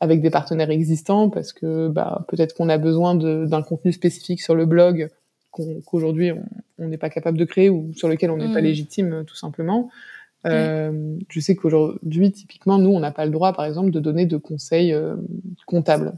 avec 0.00 0.20
des 0.20 0.30
partenaires 0.30 0.70
existants 0.70 1.30
parce 1.30 1.52
que 1.52 1.88
bah, 1.88 2.24
peut-être 2.28 2.54
qu'on 2.54 2.68
a 2.68 2.78
besoin 2.78 3.14
d'un 3.14 3.62
contenu 3.62 3.92
spécifique 3.92 4.42
sur 4.42 4.54
le 4.54 4.66
blog 4.66 5.10
qu'aujourd'hui 5.50 6.32
on 6.78 6.88
n'est 6.88 6.98
pas 6.98 7.10
capable 7.10 7.38
de 7.38 7.44
créer 7.44 7.70
ou 7.70 7.92
sur 7.94 8.08
lequel 8.08 8.30
on 8.30 8.36
n'est 8.36 8.52
pas 8.52 8.60
mmh. 8.60 8.64
légitime 8.64 9.24
tout 9.26 9.36
simplement. 9.36 9.90
Euh, 10.46 11.18
je 11.28 11.40
sais 11.40 11.54
qu'aujourd'hui, 11.54 12.32
typiquement, 12.32 12.78
nous, 12.78 12.90
on 12.90 13.00
n'a 13.00 13.10
pas 13.10 13.26
le 13.26 13.30
droit, 13.30 13.52
par 13.52 13.66
exemple, 13.66 13.90
de 13.90 14.00
donner 14.00 14.24
de 14.24 14.38
conseils 14.38 14.92
euh, 14.92 15.16
comptables. 15.66 16.14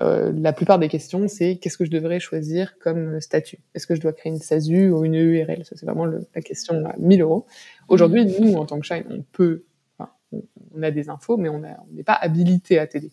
Euh, 0.00 0.32
la 0.34 0.52
plupart 0.52 0.78
des 0.78 0.88
questions, 0.88 1.28
c'est 1.28 1.56
qu'est-ce 1.56 1.78
que 1.78 1.84
je 1.84 1.90
devrais 1.90 2.18
choisir 2.18 2.78
comme 2.78 3.20
statut? 3.20 3.58
Est-ce 3.74 3.86
que 3.86 3.94
je 3.94 4.00
dois 4.00 4.12
créer 4.12 4.32
une 4.32 4.40
SASU 4.40 4.90
ou 4.90 5.04
une 5.04 5.14
URL 5.14 5.64
Ça, 5.64 5.76
c'est 5.76 5.86
vraiment 5.86 6.06
la 6.06 6.42
question 6.42 6.84
à 6.84 6.94
1000 6.98 7.22
euros. 7.22 7.46
Aujourd'hui, 7.88 8.24
mmh. 8.24 8.32
nous, 8.40 8.54
en 8.54 8.66
tant 8.66 8.80
que 8.80 8.86
Shine, 8.86 9.04
on 9.08 9.22
peut, 9.32 9.62
enfin, 9.98 10.10
on, 10.74 10.82
a 10.82 10.90
des 10.90 11.10
infos, 11.10 11.36
mais 11.36 11.48
on 11.48 11.62
n'est 11.92 12.02
pas 12.02 12.14
habilité 12.14 12.78
à 12.78 12.88
t'aider. 12.88 13.12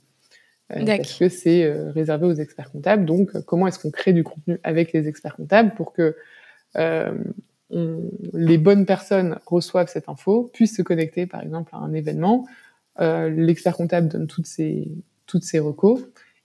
Euh, 0.72 0.84
parce 0.86 1.20
que 1.20 1.30
c'est 1.30 1.66
euh, 1.66 1.92
réservé 1.92 2.26
aux 2.26 2.34
experts 2.34 2.72
comptables. 2.72 3.06
Donc, 3.06 3.40
comment 3.46 3.68
est-ce 3.68 3.78
qu'on 3.78 3.92
crée 3.92 4.14
du 4.14 4.24
contenu 4.24 4.60
avec 4.64 4.92
les 4.92 5.08
experts 5.08 5.36
comptables 5.36 5.74
pour 5.76 5.94
que 5.94 6.16
on, 7.74 8.10
les 8.34 8.58
bonnes 8.58 8.86
personnes 8.86 9.38
reçoivent 9.46 9.88
cette 9.88 10.10
info, 10.10 10.50
puissent 10.52 10.76
se 10.76 10.82
connecter, 10.82 11.26
par 11.26 11.42
exemple, 11.42 11.74
à 11.76 11.78
un 11.78 11.94
événement? 11.94 12.48
L'expert 13.00 13.78
comptable 13.78 14.08
donne 14.08 14.28
toutes 14.28 14.48
ses, 14.48 14.90
toutes 15.26 15.44
ses 15.44 15.60
recos 15.60 16.02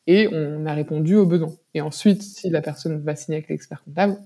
et 0.07 0.29
on 0.33 0.67
a 0.67 0.75
répondu 0.75 1.17
aux 1.17 1.27
besoins. 1.27 1.53
Et 1.75 1.81
ensuite, 1.81 2.23
si 2.23 2.51
la 2.51 2.63
personne 2.63 3.03
va 3.03 3.17
signer 3.17 3.39
avec 3.39 3.49
l'expert 3.49 3.83
comptable, 3.85 4.19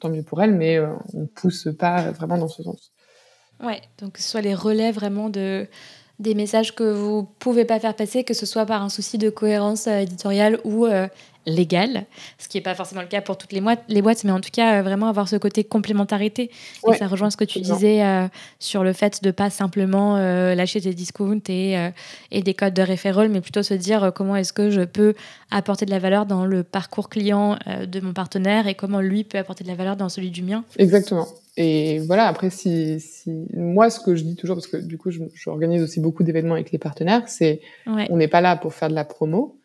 tant 0.00 0.10
mieux 0.10 0.22
pour 0.22 0.42
elle, 0.42 0.52
mais 0.52 0.76
euh, 0.76 0.94
on 1.14 1.26
pousse 1.26 1.68
pas 1.78 2.10
vraiment 2.12 2.38
dans 2.38 2.48
ce 2.48 2.62
sens. 2.62 2.92
Ouais, 3.62 3.80
donc 3.98 4.18
ce 4.18 4.28
soit 4.28 4.40
les 4.40 4.54
relais 4.54 4.92
vraiment 4.92 5.30
de 5.30 5.66
des 6.18 6.34
messages 6.34 6.74
que 6.74 6.82
vous 6.82 7.28
pouvez 7.38 7.64
pas 7.64 7.78
faire 7.78 7.94
passer, 7.94 8.24
que 8.24 8.34
ce 8.34 8.44
soit 8.44 8.66
par 8.66 8.82
un 8.82 8.88
souci 8.88 9.18
de 9.18 9.30
cohérence 9.30 9.86
euh, 9.86 9.98
éditoriale 9.98 10.58
ou 10.64 10.86
euh, 10.86 11.06
légal, 11.48 12.04
ce 12.38 12.48
qui 12.48 12.56
n'est 12.56 12.62
pas 12.62 12.74
forcément 12.74 13.00
le 13.00 13.08
cas 13.08 13.20
pour 13.20 13.36
toutes 13.36 13.52
les, 13.52 13.62
les 13.88 14.02
boîtes, 14.02 14.24
mais 14.24 14.30
en 14.30 14.40
tout 14.40 14.50
cas, 14.52 14.78
euh, 14.78 14.82
vraiment 14.82 15.08
avoir 15.08 15.28
ce 15.28 15.36
côté 15.36 15.64
complémentarité. 15.64 16.50
Et 16.88 16.96
ça 16.96 17.06
rejoint 17.06 17.30
ce 17.30 17.36
que 17.36 17.44
tu 17.44 17.60
disais 17.60 18.04
euh, 18.04 18.28
sur 18.58 18.84
le 18.84 18.92
fait 18.92 19.22
de 19.22 19.30
pas 19.30 19.50
simplement 19.50 20.16
euh, 20.16 20.54
lâcher 20.54 20.80
des 20.80 20.94
discounts 20.94 21.48
et, 21.48 21.76
et 22.30 22.42
des 22.42 22.54
codes 22.54 22.74
de 22.74 22.82
référol, 22.82 23.28
mais 23.28 23.40
plutôt 23.40 23.62
se 23.62 23.74
dire 23.74 24.12
comment 24.14 24.36
est-ce 24.36 24.52
que 24.52 24.70
je 24.70 24.82
peux 24.82 25.14
apporter 25.50 25.86
de 25.86 25.90
la 25.90 25.98
valeur 25.98 26.26
dans 26.26 26.44
le 26.44 26.62
parcours 26.62 27.08
client 27.08 27.58
de 27.66 28.00
mon 28.00 28.12
partenaire 28.12 28.66
et 28.66 28.74
comment 28.74 29.00
lui 29.00 29.24
peut 29.24 29.38
apporter 29.38 29.64
de 29.64 29.68
la 29.68 29.74
valeur 29.74 29.96
dans 29.96 30.08
celui 30.08 30.30
du 30.30 30.42
mien. 30.42 30.64
Exactement. 30.78 31.26
Et 31.56 31.98
voilà, 31.98 32.26
après, 32.28 32.50
si, 32.50 33.00
si, 33.00 33.48
moi, 33.52 33.90
ce 33.90 33.98
que 33.98 34.14
je 34.14 34.22
dis 34.22 34.36
toujours, 34.36 34.54
parce 34.56 34.68
que 34.68 34.76
du 34.76 34.96
coup, 34.96 35.10
j'organise 35.10 35.82
aussi 35.82 35.98
beaucoup 35.98 36.22
d'événements 36.22 36.54
avec 36.54 36.70
les 36.70 36.78
partenaires, 36.78 37.22
c'est 37.26 37.60
on 37.86 38.16
n'est 38.16 38.28
pas 38.28 38.40
là 38.40 38.56
pour 38.56 38.74
faire 38.74 38.88
de 38.88 38.94
la 38.94 39.04
promo, 39.04 39.58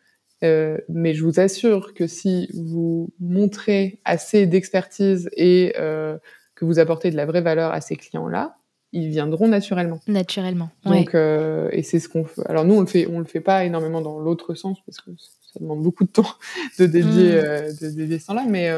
euh, 0.44 0.78
mais 0.88 1.14
je 1.14 1.24
vous 1.24 1.40
assure 1.40 1.94
que 1.94 2.06
si 2.06 2.48
vous 2.54 3.10
montrez 3.18 4.00
assez 4.04 4.46
d'expertise 4.46 5.30
et 5.36 5.74
euh, 5.78 6.18
que 6.54 6.64
vous 6.64 6.78
apportez 6.78 7.10
de 7.10 7.16
la 7.16 7.26
vraie 7.26 7.40
valeur 7.40 7.72
à 7.72 7.80
ces 7.80 7.96
clients-là, 7.96 8.56
ils 8.92 9.08
viendront 9.08 9.48
naturellement. 9.48 10.00
Naturellement. 10.06 10.70
Donc, 10.84 11.14
euh, 11.14 11.68
et 11.72 11.82
c'est 11.82 11.98
ce 11.98 12.08
qu'on 12.08 12.24
fait. 12.24 12.46
Alors 12.46 12.64
nous, 12.64 12.74
on 12.74 12.80
le 12.80 12.86
fait, 12.86 13.06
on 13.06 13.18
le 13.18 13.24
fait 13.24 13.40
pas 13.40 13.64
énormément 13.64 14.00
dans 14.00 14.20
l'autre 14.20 14.54
sens 14.54 14.78
parce 14.86 15.00
que 15.00 15.10
ça 15.18 15.58
demande 15.60 15.82
beaucoup 15.82 16.04
de 16.04 16.10
temps 16.10 16.34
de 16.78 16.86
dédier, 16.86 17.32
mm. 17.32 17.44
euh, 17.44 17.72
de 17.80 17.88
dédier 17.90 18.18
ce 18.18 18.26
temps-là, 18.26 18.44
mais 18.48 18.70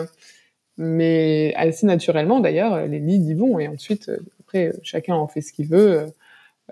mais 0.79 1.55
assez 1.57 1.87
naturellement 1.87 2.41
d'ailleurs, 2.41 2.87
les 2.87 2.99
leads 2.99 3.31
y 3.31 3.35
vont 3.35 3.59
et 3.59 3.67
ensuite 3.69 4.11
après 4.41 4.73
chacun 4.83 5.15
en 5.15 5.27
fait 5.27 5.41
ce 5.41 5.53
qu'il 5.53 5.69
veut. 5.69 6.07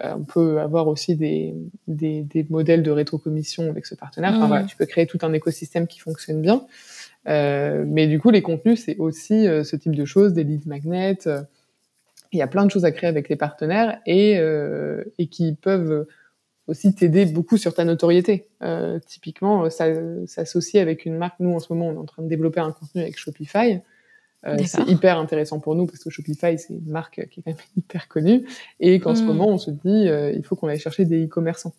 Euh, 0.03 0.15
on 0.17 0.25
peut 0.25 0.61
avoir 0.61 0.89
aussi 0.89 1.15
des, 1.15 1.55
des, 1.87 2.23
des, 2.23 2.45
modèles 2.51 2.83
de 2.83 2.91
rétrocommission 2.91 3.69
avec 3.69 3.87
ce 3.87 3.95
partenaire. 3.95 4.33
Enfin, 4.37 4.49
voilà, 4.49 4.65
tu 4.65 4.77
peux 4.77 4.87
créer 4.87 5.07
tout 5.07 5.19
un 5.23 5.33
écosystème 5.33 5.87
qui 5.87 6.01
fonctionne 6.01 6.43
bien. 6.43 6.67
Euh, 7.29 7.85
mais 7.87 8.09
du 8.09 8.19
coup, 8.19 8.31
les 8.31 8.43
contenus, 8.43 8.83
c'est 8.85 8.97
aussi 8.97 9.47
euh, 9.47 9.63
ce 9.63 9.77
type 9.77 9.95
de 9.95 10.05
choses, 10.05 10.33
des 10.33 10.43
leads 10.43 10.69
magnets. 10.69 11.19
il 12.33 12.39
y 12.39 12.43
a 12.43 12.49
plein 12.49 12.67
de 12.67 12.71
choses 12.71 12.85
à 12.85 12.91
créer 12.91 13.09
avec 13.09 13.29
les 13.29 13.37
partenaires 13.37 14.01
et, 14.05 14.41
et 15.19 15.27
qui 15.29 15.55
peuvent 15.55 16.07
aussi 16.67 16.95
t'aider 16.95 17.27
beaucoup 17.27 17.57
sur 17.57 17.75
ta 17.75 17.85
notoriété. 17.85 18.49
typiquement, 19.07 19.71
ça 19.71 19.87
s'associe 20.27 20.83
avec 20.83 21.07
une 21.07 21.17
marque. 21.17 21.39
Nous, 21.39 21.55
en 21.55 21.61
ce 21.61 21.73
moment, 21.73 21.89
on 21.89 21.95
est 21.95 21.99
en 21.99 22.05
train 22.05 22.25
de 22.25 22.29
développer 22.29 22.61
un 22.61 22.73
contenu 22.73 23.03
avec 23.03 23.17
Shopify. 23.17 23.81
Euh, 24.47 24.57
c'est 24.67 24.87
hyper 24.89 25.19
intéressant 25.19 25.59
pour 25.59 25.75
nous 25.75 25.87
parce 25.87 26.03
que 26.03 26.11
Shopify, 26.11 26.59
c'est 26.59 26.75
une 26.75 26.91
marque 26.91 27.27
qui 27.31 27.41
est 27.41 27.43
quand 27.43 27.51
même 27.51 27.57
hyper 27.77 28.09
connue 28.09 28.47
et 28.81 29.01
qu'en 29.01 29.15
ce 29.15 29.23
mm. 29.23 29.27
moment, 29.27 29.49
on 29.49 29.59
se 29.59 29.71
dit, 29.71 30.09
euh, 30.09 30.33
il 30.33 30.45
faut 30.45 30.57
qu'on 30.57 30.69
aille 30.69 30.79
chercher 30.79 31.05
des 31.05 31.25
e-commerçants. 31.25 31.75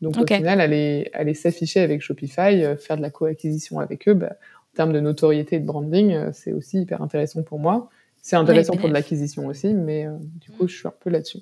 Donc 0.00 0.18
au 0.18 0.26
final, 0.26 0.60
aller, 0.60 1.10
aller 1.12 1.34
s'afficher 1.34 1.78
avec 1.78 2.02
Shopify, 2.02 2.64
faire 2.76 2.96
de 2.96 3.02
la 3.02 3.10
co-acquisition 3.10 3.78
avec 3.78 4.08
eux, 4.08 4.14
bah, 4.14 4.32
en 4.72 4.76
termes 4.76 4.92
de 4.92 4.98
notoriété 4.98 5.56
et 5.56 5.60
de 5.60 5.66
branding, 5.66 6.32
c'est 6.32 6.52
aussi 6.52 6.80
hyper 6.80 7.02
intéressant 7.02 7.44
pour 7.44 7.60
moi. 7.60 7.88
C'est 8.20 8.34
intéressant 8.34 8.76
pour 8.76 8.88
de 8.88 8.94
l'acquisition 8.94 9.46
aussi, 9.46 9.74
mais 9.74 10.06
du 10.40 10.50
coup, 10.50 10.66
je 10.66 10.76
suis 10.76 10.88
un 10.88 10.94
peu 10.98 11.08
là-dessus. 11.08 11.38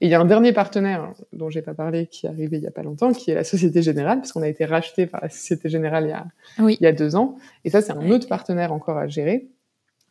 Et 0.00 0.06
il 0.06 0.08
y 0.10 0.14
a 0.14 0.20
un 0.20 0.24
dernier 0.24 0.52
partenaire 0.52 1.14
dont 1.32 1.48
j'ai 1.48 1.62
pas 1.62 1.72
parlé 1.72 2.06
qui 2.06 2.26
est 2.26 2.28
arrivé 2.28 2.58
il 2.58 2.62
y 2.62 2.66
a 2.66 2.70
pas 2.70 2.82
longtemps, 2.82 3.12
qui 3.12 3.30
est 3.30 3.34
la 3.34 3.44
Société 3.44 3.80
Générale, 3.80 4.18
parce 4.18 4.30
qu'on 4.30 4.42
a 4.42 4.48
été 4.48 4.66
racheté 4.66 5.06
par 5.06 5.22
la 5.22 5.30
Société 5.30 5.68
Générale 5.68 6.04
il 6.04 6.10
y 6.10 6.12
a, 6.12 6.26
il 6.70 6.82
y 6.82 6.86
a 6.86 6.92
deux 6.92 7.16
ans. 7.16 7.36
Et 7.64 7.70
ça, 7.70 7.80
c'est 7.80 7.92
un 7.92 8.10
autre 8.10 8.28
partenaire 8.28 8.72
encore 8.72 8.98
à 8.98 9.08
gérer, 9.08 9.48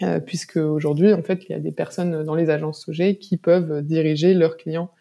euh, 0.03 0.19
puisque 0.19 0.57
aujourd'hui, 0.57 1.13
en 1.13 1.21
fait, 1.21 1.45
il 1.47 1.53
y 1.53 1.55
a 1.55 1.59
des 1.59 1.71
personnes 1.71 2.23
dans 2.23 2.35
les 2.35 2.49
agences 2.49 2.85
SOG 2.85 3.17
qui 3.17 3.37
peuvent 3.37 3.81
diriger 3.81 4.33
leurs 4.33 4.57
clients 4.57 4.91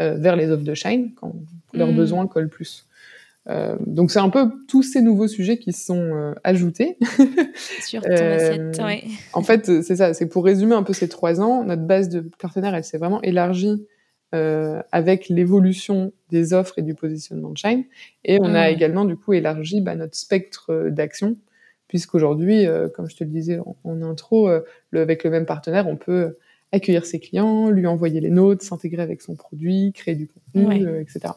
euh, 0.00 0.14
vers 0.14 0.36
les 0.36 0.50
offres 0.50 0.62
de 0.62 0.74
Shine 0.74 1.12
quand 1.16 1.34
leurs 1.72 1.90
hmm. 1.90 1.96
besoins 1.96 2.26
collent 2.28 2.48
plus. 2.48 2.86
Euh, 3.48 3.76
donc 3.84 4.10
c'est 4.10 4.20
un 4.20 4.30
peu 4.30 4.50
tous 4.68 4.82
ces 4.82 5.02
nouveaux 5.02 5.26
sujets 5.26 5.58
qui 5.58 5.72
se 5.72 5.84
sont 5.86 6.34
ajoutés. 6.44 6.98
Sur 7.80 8.02
ton 8.02 8.12
assiette, 8.12 8.80
ouais. 8.82 9.04
En 9.32 9.42
fait, 9.42 9.82
c'est 9.82 9.96
ça. 9.96 10.14
C'est 10.14 10.28
pour 10.28 10.44
résumer 10.44 10.74
un 10.74 10.84
peu 10.84 10.92
ces 10.92 11.08
trois 11.08 11.40
ans, 11.40 11.64
notre 11.64 11.82
base 11.82 12.08
de 12.08 12.20
partenaires, 12.38 12.74
elle 12.74 12.84
s'est 12.84 12.98
vraiment 12.98 13.22
élargie 13.22 13.84
avec 14.90 15.28
l'évolution 15.28 16.12
des 16.30 16.54
offres 16.54 16.80
et 16.80 16.82
du 16.82 16.94
positionnement 16.94 17.50
de 17.50 17.56
Shine. 17.56 17.84
Et 18.24 18.38
on 18.40 18.52
a 18.54 18.68
mmh. 18.68 18.74
également 18.74 19.04
du 19.04 19.16
coup 19.16 19.32
élargi 19.32 19.80
bah, 19.80 19.94
notre 19.94 20.16
spectre 20.16 20.88
d'action, 20.90 21.36
puisqu'aujourd'hui, 21.88 22.66
euh, 22.66 22.88
comme 22.88 23.08
je 23.08 23.16
te 23.16 23.24
le 23.24 23.30
disais 23.30 23.58
en, 23.84 24.02
intro, 24.02 24.48
le, 24.90 25.00
avec 25.00 25.24
le 25.24 25.30
même 25.30 25.46
partenaire, 25.46 25.86
on 25.86 25.96
peut 25.96 26.36
accueillir 26.72 27.06
ses 27.06 27.20
clients, 27.20 27.70
lui 27.70 27.86
envoyer 27.86 28.20
les 28.20 28.30
notes, 28.30 28.62
s'intégrer 28.62 29.02
avec 29.02 29.22
son 29.22 29.36
produit, 29.36 29.92
créer 29.92 30.14
du 30.14 30.28
contenu, 30.28 31.00
etc. 31.00 31.34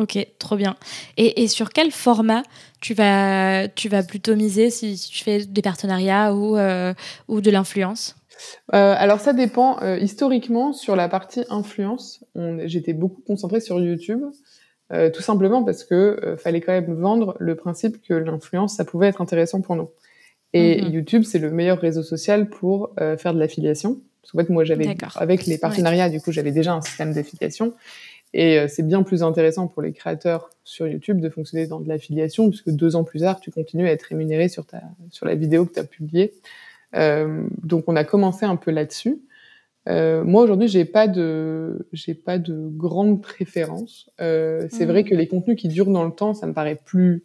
Ok, 0.00 0.18
trop 0.38 0.56
bien. 0.56 0.76
Et, 1.16 1.48
sur 1.48 1.70
quel 1.70 1.90
format 1.90 2.42
tu 2.80 2.94
vas, 2.94 3.66
tu 3.68 3.88
vas 3.88 4.04
plutôt 4.04 4.36
miser 4.36 4.70
si, 4.70 4.94
tu 5.10 5.24
fais 5.24 5.44
des 5.44 5.62
partenariats 5.62 6.34
ou, 6.34 6.56
ou 7.28 7.40
de 7.40 7.50
l'influence? 7.50 8.18
Euh, 8.74 8.94
alors 8.96 9.20
ça 9.20 9.32
dépend. 9.32 9.82
Euh, 9.82 9.98
historiquement, 9.98 10.72
sur 10.72 10.96
la 10.96 11.08
partie 11.08 11.44
influence, 11.50 12.24
j'étais 12.64 12.92
beaucoup 12.92 13.22
concentrée 13.22 13.60
sur 13.60 13.80
YouTube, 13.80 14.22
euh, 14.92 15.10
tout 15.10 15.22
simplement 15.22 15.64
parce 15.64 15.84
que 15.84 16.36
fallait 16.38 16.60
quand 16.60 16.72
même 16.72 16.94
vendre 16.94 17.36
le 17.38 17.54
principe 17.54 18.02
que 18.02 18.14
l'influence, 18.14 18.76
ça 18.76 18.84
pouvait 18.84 19.08
être 19.08 19.20
intéressant 19.20 19.60
pour 19.60 19.76
nous. 19.76 19.90
Et 20.54 20.82
mhm. 20.82 20.92
YouTube, 20.92 21.22
c'est 21.24 21.38
le 21.38 21.50
meilleur 21.50 21.78
réseau 21.78 22.02
social 22.02 22.48
pour 22.48 22.94
faire 22.96 23.34
de 23.34 23.38
l'affiliation. 23.38 24.00
Parce 24.22 24.32
qu'en 24.32 24.38
fait, 24.38 24.48
moi, 24.50 24.64
j'avais 24.64 24.96
avec 25.16 25.46
les 25.46 25.58
partenariats, 25.58 26.08
du 26.08 26.20
coup, 26.20 26.32
j'avais 26.32 26.52
déjà 26.52 26.72
un 26.72 26.80
système 26.80 27.12
d'affiliation. 27.12 27.74
Et 28.32 28.66
c'est 28.68 28.82
bien 28.82 29.02
plus 29.02 29.22
intéressant 29.22 29.68
pour 29.68 29.82
les 29.82 29.92
créateurs 29.92 30.50
sur 30.64 30.86
YouTube 30.86 31.20
de 31.20 31.28
fonctionner 31.28 31.66
dans 31.66 31.80
de 31.80 31.88
l'affiliation, 31.88 32.48
puisque 32.48 32.70
deux 32.70 32.96
ans 32.96 33.04
plus 33.04 33.20
tard, 33.20 33.40
tu 33.40 33.50
continues 33.50 33.88
à 33.88 33.92
être 33.92 34.04
rémunéré 34.04 34.48
sur, 34.48 34.64
ta, 34.64 34.82
sur 35.10 35.26
la 35.26 35.34
vidéo 35.34 35.66
que 35.66 35.74
tu 35.74 35.80
as 35.80 35.84
publiée. 35.84 36.32
Euh, 36.94 37.42
donc 37.62 37.84
on 37.86 37.96
a 37.96 38.04
commencé 38.04 38.46
un 38.46 38.56
peu 38.56 38.70
là-dessus. 38.70 39.20
Euh, 39.88 40.22
moi 40.24 40.42
aujourd'hui, 40.42 40.68
j'ai 40.68 40.84
pas 40.84 41.08
de, 41.08 41.88
j'ai 41.92 42.14
pas 42.14 42.38
de 42.38 42.68
grande 42.68 43.22
préférence. 43.22 44.10
Euh, 44.20 44.66
c'est 44.70 44.84
vrai 44.84 45.02
mmh. 45.02 45.06
que 45.06 45.14
les 45.14 45.28
contenus 45.28 45.56
qui 45.56 45.68
durent 45.68 45.90
dans 45.90 46.04
le 46.04 46.12
temps, 46.12 46.34
ça 46.34 46.46
me 46.46 46.52
paraît 46.52 46.78
plus 46.84 47.24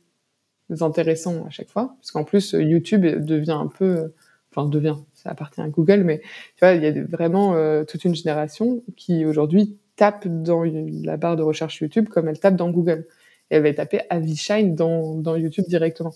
intéressant 0.79 1.45
à 1.45 1.49
chaque 1.49 1.69
fois, 1.69 1.95
parce 1.99 2.11
qu'en 2.11 2.23
plus 2.23 2.53
YouTube 2.53 3.05
devient 3.05 3.51
un 3.51 3.67
peu, 3.67 4.13
enfin 4.51 4.67
devient, 4.67 4.95
ça 5.13 5.29
appartient 5.29 5.61
à 5.61 5.67
Google, 5.67 6.03
mais 6.03 6.19
tu 6.19 6.59
vois, 6.61 6.71
il 6.73 6.83
y 6.83 6.87
a 6.87 7.03
vraiment 7.03 7.53
toute 7.85 8.05
une 8.05 8.15
génération 8.15 8.81
qui 8.95 9.25
aujourd'hui 9.25 9.77
tape 9.95 10.27
dans 10.27 10.63
la 10.63 11.17
barre 11.17 11.35
de 11.35 11.43
recherche 11.43 11.81
YouTube 11.81 12.07
comme 12.09 12.27
elle 12.27 12.39
tape 12.39 12.55
dans 12.55 12.71
Google. 12.71 13.05
Et 13.51 13.55
elle 13.55 13.63
va 13.63 13.73
taper 13.73 14.01
Avishine 14.09 14.73
dans, 14.73 15.15
dans 15.15 15.35
YouTube 15.35 15.65
directement. 15.67 16.13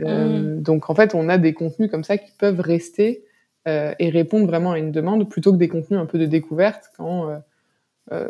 Euh, 0.00 0.56
mm. 0.56 0.62
Donc 0.62 0.90
en 0.90 0.94
fait, 0.94 1.14
on 1.14 1.28
a 1.28 1.38
des 1.38 1.54
contenus 1.54 1.90
comme 1.90 2.04
ça 2.04 2.18
qui 2.18 2.32
peuvent 2.38 2.60
rester 2.60 3.24
euh, 3.24 3.27
et 3.98 4.10
répondre 4.10 4.46
vraiment 4.46 4.72
à 4.72 4.78
une 4.78 4.92
demande 4.92 5.28
plutôt 5.28 5.52
que 5.52 5.58
des 5.58 5.68
contenus 5.68 6.00
un 6.00 6.06
peu 6.06 6.18
de 6.18 6.26
découverte 6.26 6.90
quand 6.96 7.30
euh, 8.12 8.28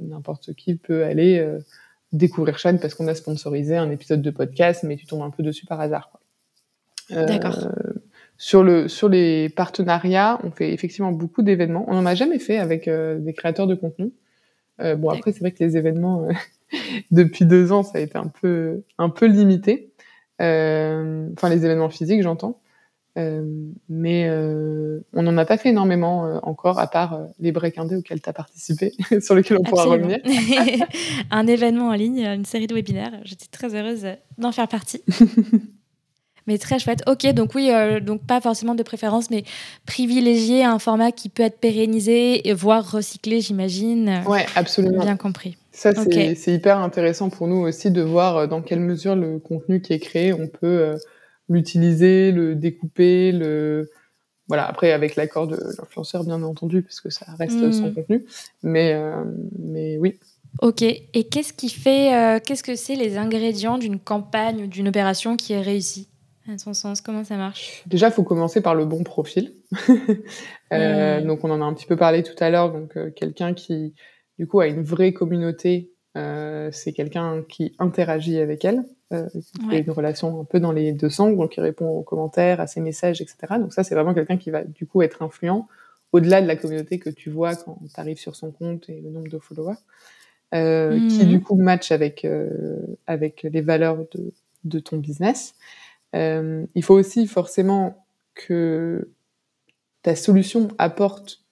n'importe 0.00 0.54
qui 0.54 0.76
peut 0.76 1.04
aller 1.04 1.44
découvrir 2.12 2.58
Shine 2.58 2.78
parce 2.78 2.94
qu'on 2.94 3.08
a 3.08 3.14
sponsorisé 3.14 3.76
un 3.76 3.90
épisode 3.90 4.22
de 4.22 4.30
podcast, 4.30 4.84
mais 4.84 4.96
tu 4.96 5.06
tombes 5.06 5.22
un 5.22 5.30
peu 5.30 5.42
dessus 5.42 5.66
par 5.66 5.80
hasard. 5.80 6.10
D'accord. 7.10 7.68
Sur, 8.38 8.62
le, 8.62 8.86
sur 8.88 9.08
les 9.08 9.48
partenariats, 9.48 10.38
on 10.44 10.50
fait 10.50 10.72
effectivement 10.72 11.10
beaucoup 11.10 11.42
d'événements. 11.42 11.84
On 11.88 11.94
n'en 11.94 12.06
a 12.06 12.14
jamais 12.14 12.38
fait 12.38 12.58
avec 12.58 12.88
des 12.88 13.32
créateurs 13.32 13.66
de 13.66 13.74
contenu. 13.74 14.12
bon, 14.78 15.08
après, 15.10 15.32
c'est 15.32 15.40
vrai 15.40 15.52
que 15.52 15.64
les 15.64 15.76
événements, 15.76 16.28
depuis 17.10 17.44
deux 17.44 17.72
ans, 17.72 17.82
ça 17.82 17.98
a 17.98 18.00
été 18.00 18.16
un 18.16 18.28
peu, 18.28 18.82
un 18.98 19.10
peu 19.10 19.26
limité. 19.26 19.92
Euh, 20.40 21.28
enfin 21.32 21.48
les 21.48 21.64
événements 21.64 21.88
physiques, 21.88 22.22
j'entends. 22.22 22.60
Euh, 23.16 23.42
mais 23.88 24.26
euh, 24.28 25.00
on 25.14 25.22
n'en 25.22 25.36
a 25.38 25.44
pas 25.44 25.56
fait 25.56 25.70
énormément 25.70 26.40
encore, 26.42 26.78
à 26.78 26.86
part 26.86 27.20
les 27.40 27.52
break 27.52 27.78
indés 27.78 27.96
auxquels 27.96 28.20
tu 28.20 28.28
as 28.28 28.32
participé, 28.32 28.92
sur 29.20 29.34
lesquels 29.34 29.58
on 29.58 29.62
pourra 29.62 29.84
revenir. 29.84 30.18
un 31.30 31.46
événement 31.46 31.88
en 31.88 31.94
ligne, 31.94 32.26
une 32.26 32.44
série 32.44 32.66
de 32.66 32.74
webinaires. 32.74 33.18
J'étais 33.24 33.46
très 33.50 33.74
heureuse 33.74 34.06
d'en 34.38 34.52
faire 34.52 34.68
partie. 34.68 35.02
mais 36.46 36.58
très 36.58 36.78
chouette. 36.78 37.02
Ok, 37.06 37.26
donc 37.32 37.54
oui, 37.54 37.70
donc 38.02 38.22
pas 38.22 38.40
forcément 38.40 38.74
de 38.74 38.82
préférence, 38.82 39.30
mais 39.30 39.44
privilégier 39.86 40.64
un 40.64 40.78
format 40.78 41.10
qui 41.10 41.28
peut 41.28 41.42
être 41.42 41.58
pérennisé, 41.58 42.48
et 42.48 42.52
voire 42.52 42.90
recyclé, 42.90 43.40
j'imagine. 43.40 44.22
Ouais, 44.26 44.46
absolument. 44.54 45.02
Bien 45.02 45.16
compris. 45.16 45.56
Ça, 45.76 45.92
c'est 45.92 46.54
hyper 46.54 46.78
intéressant 46.78 47.28
pour 47.28 47.48
nous 47.48 47.58
aussi 47.58 47.90
de 47.90 48.00
voir 48.00 48.36
euh, 48.38 48.46
dans 48.46 48.62
quelle 48.62 48.80
mesure 48.80 49.14
le 49.14 49.38
contenu 49.38 49.82
qui 49.82 49.92
est 49.92 49.98
créé, 49.98 50.32
on 50.32 50.46
peut 50.46 50.56
euh, 50.62 50.96
l'utiliser, 51.48 52.32
le 52.32 52.54
découper, 52.54 53.32
le 53.32 53.90
voilà. 54.48 54.66
Après, 54.68 54.92
avec 54.92 55.16
l'accord 55.16 55.48
de 55.48 55.56
l'influenceur, 55.78 56.24
bien 56.24 56.42
entendu, 56.42 56.82
parce 56.82 57.00
que 57.00 57.10
ça 57.10 57.26
reste 57.38 57.72
son 57.72 57.88
mmh. 57.88 57.94
contenu. 57.94 58.26
Mais 58.62 58.94
euh, 58.94 59.24
mais 59.58 59.98
oui. 59.98 60.18
Ok. 60.62 60.82
Et 60.82 61.28
qu'est-ce 61.30 61.52
qui 61.52 61.68
fait, 61.68 62.40
qu'est-ce 62.44 62.62
que 62.62 62.76
c'est 62.76 62.94
les 62.94 63.18
ingrédients 63.18 63.76
d'une 63.78 63.98
campagne 63.98 64.62
ou 64.62 64.66
d'une 64.66 64.88
opération 64.88 65.36
qui 65.36 65.52
est 65.52 65.60
réussie? 65.60 66.08
À 66.48 66.58
son 66.58 66.74
sens 66.74 67.00
Comment 67.00 67.24
ça 67.24 67.36
marche? 67.36 67.82
Déjà, 67.86 68.06
il 68.06 68.12
faut 68.12 68.22
commencer 68.22 68.60
par 68.60 68.74
le 68.74 68.84
bon 68.84 69.02
profil. 69.02 69.52
Mmh. 70.72 71.24
Donc, 71.28 71.44
on 71.44 71.50
en 71.52 71.62
a 71.62 71.64
un 71.64 71.72
petit 71.74 71.86
peu 71.86 71.94
parlé 71.94 72.24
tout 72.24 72.34
à 72.40 72.50
l'heure. 72.50 72.72
Donc, 72.72 72.98
quelqu'un 73.14 73.54
qui 73.54 73.94
du 74.38 74.46
coup, 74.46 74.60
a 74.60 74.66
une 74.66 74.82
vraie 74.82 75.12
communauté. 75.12 75.92
Euh, 76.16 76.70
c'est 76.72 76.92
quelqu'un 76.92 77.42
qui 77.48 77.74
interagit 77.78 78.38
avec 78.38 78.64
elle, 78.64 78.82
euh, 79.12 79.28
a 79.70 79.76
une 79.76 79.90
relation 79.90 80.40
un 80.40 80.44
peu 80.44 80.58
dans 80.58 80.72
les 80.72 80.92
deux 80.92 81.10
sens, 81.10 81.36
donc 81.36 81.52
qui 81.52 81.60
répond 81.60 81.88
aux 81.88 82.02
commentaires, 82.02 82.60
à 82.60 82.66
ses 82.66 82.80
messages, 82.80 83.20
etc. 83.20 83.36
Donc 83.58 83.72
ça, 83.72 83.84
c'est 83.84 83.94
vraiment 83.94 84.14
quelqu'un 84.14 84.36
qui 84.36 84.50
va 84.50 84.64
du 84.64 84.86
coup 84.86 85.02
être 85.02 85.22
influent 85.22 85.68
au-delà 86.12 86.40
de 86.42 86.46
la 86.46 86.56
communauté 86.56 86.98
que 86.98 87.10
tu 87.10 87.30
vois 87.30 87.54
quand 87.54 87.78
tu 87.92 88.00
arrives 88.00 88.18
sur 88.18 88.36
son 88.36 88.50
compte 88.50 88.88
et 88.88 89.00
le 89.00 89.10
nombre 89.10 89.28
de 89.28 89.38
followers, 89.38 89.76
euh, 90.54 90.96
qui 91.08 91.24
mhm. 91.24 91.28
du 91.28 91.40
coup 91.40 91.56
match 91.56 91.92
avec, 91.92 92.24
euh, 92.24 92.78
avec 93.06 93.42
les 93.42 93.60
valeurs 93.60 93.98
de, 94.12 94.32
de 94.64 94.78
ton 94.78 94.96
business. 94.96 95.54
Il 96.14 96.82
faut 96.82 96.94
aussi 96.94 97.26
forcément 97.26 98.06
que 98.34 99.10
ta 100.02 100.16
solution 100.16 100.68
apporte 100.78 101.45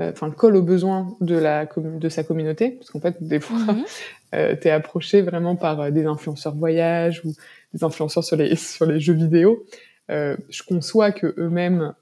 enfin 0.00 0.30
colle 0.30 0.56
aux 0.56 0.62
besoins 0.62 1.16
de 1.20 1.36
la 1.36 1.66
de 1.76 2.08
sa 2.08 2.24
communauté 2.24 2.70
parce 2.72 2.90
qu'en 2.90 3.00
fait 3.00 3.22
des 3.22 3.40
fois 3.40 3.58
mhm. 3.58 3.84
euh, 4.34 4.56
tu 4.60 4.68
es 4.68 4.70
approché 4.70 5.22
vraiment 5.22 5.56
par 5.56 5.80
euh, 5.80 5.90
des 5.90 6.06
influenceurs 6.06 6.54
voyage 6.54 7.24
ou 7.24 7.32
des 7.72 7.84
influenceurs 7.84 8.24
sur 8.24 8.36
les 8.36 8.56
sur 8.56 8.86
les 8.86 9.00
jeux 9.00 9.14
vidéo 9.14 9.64
je 10.08 10.62
conçois 10.68 11.12
que 11.12 11.34
eux-mêmes 11.38 11.94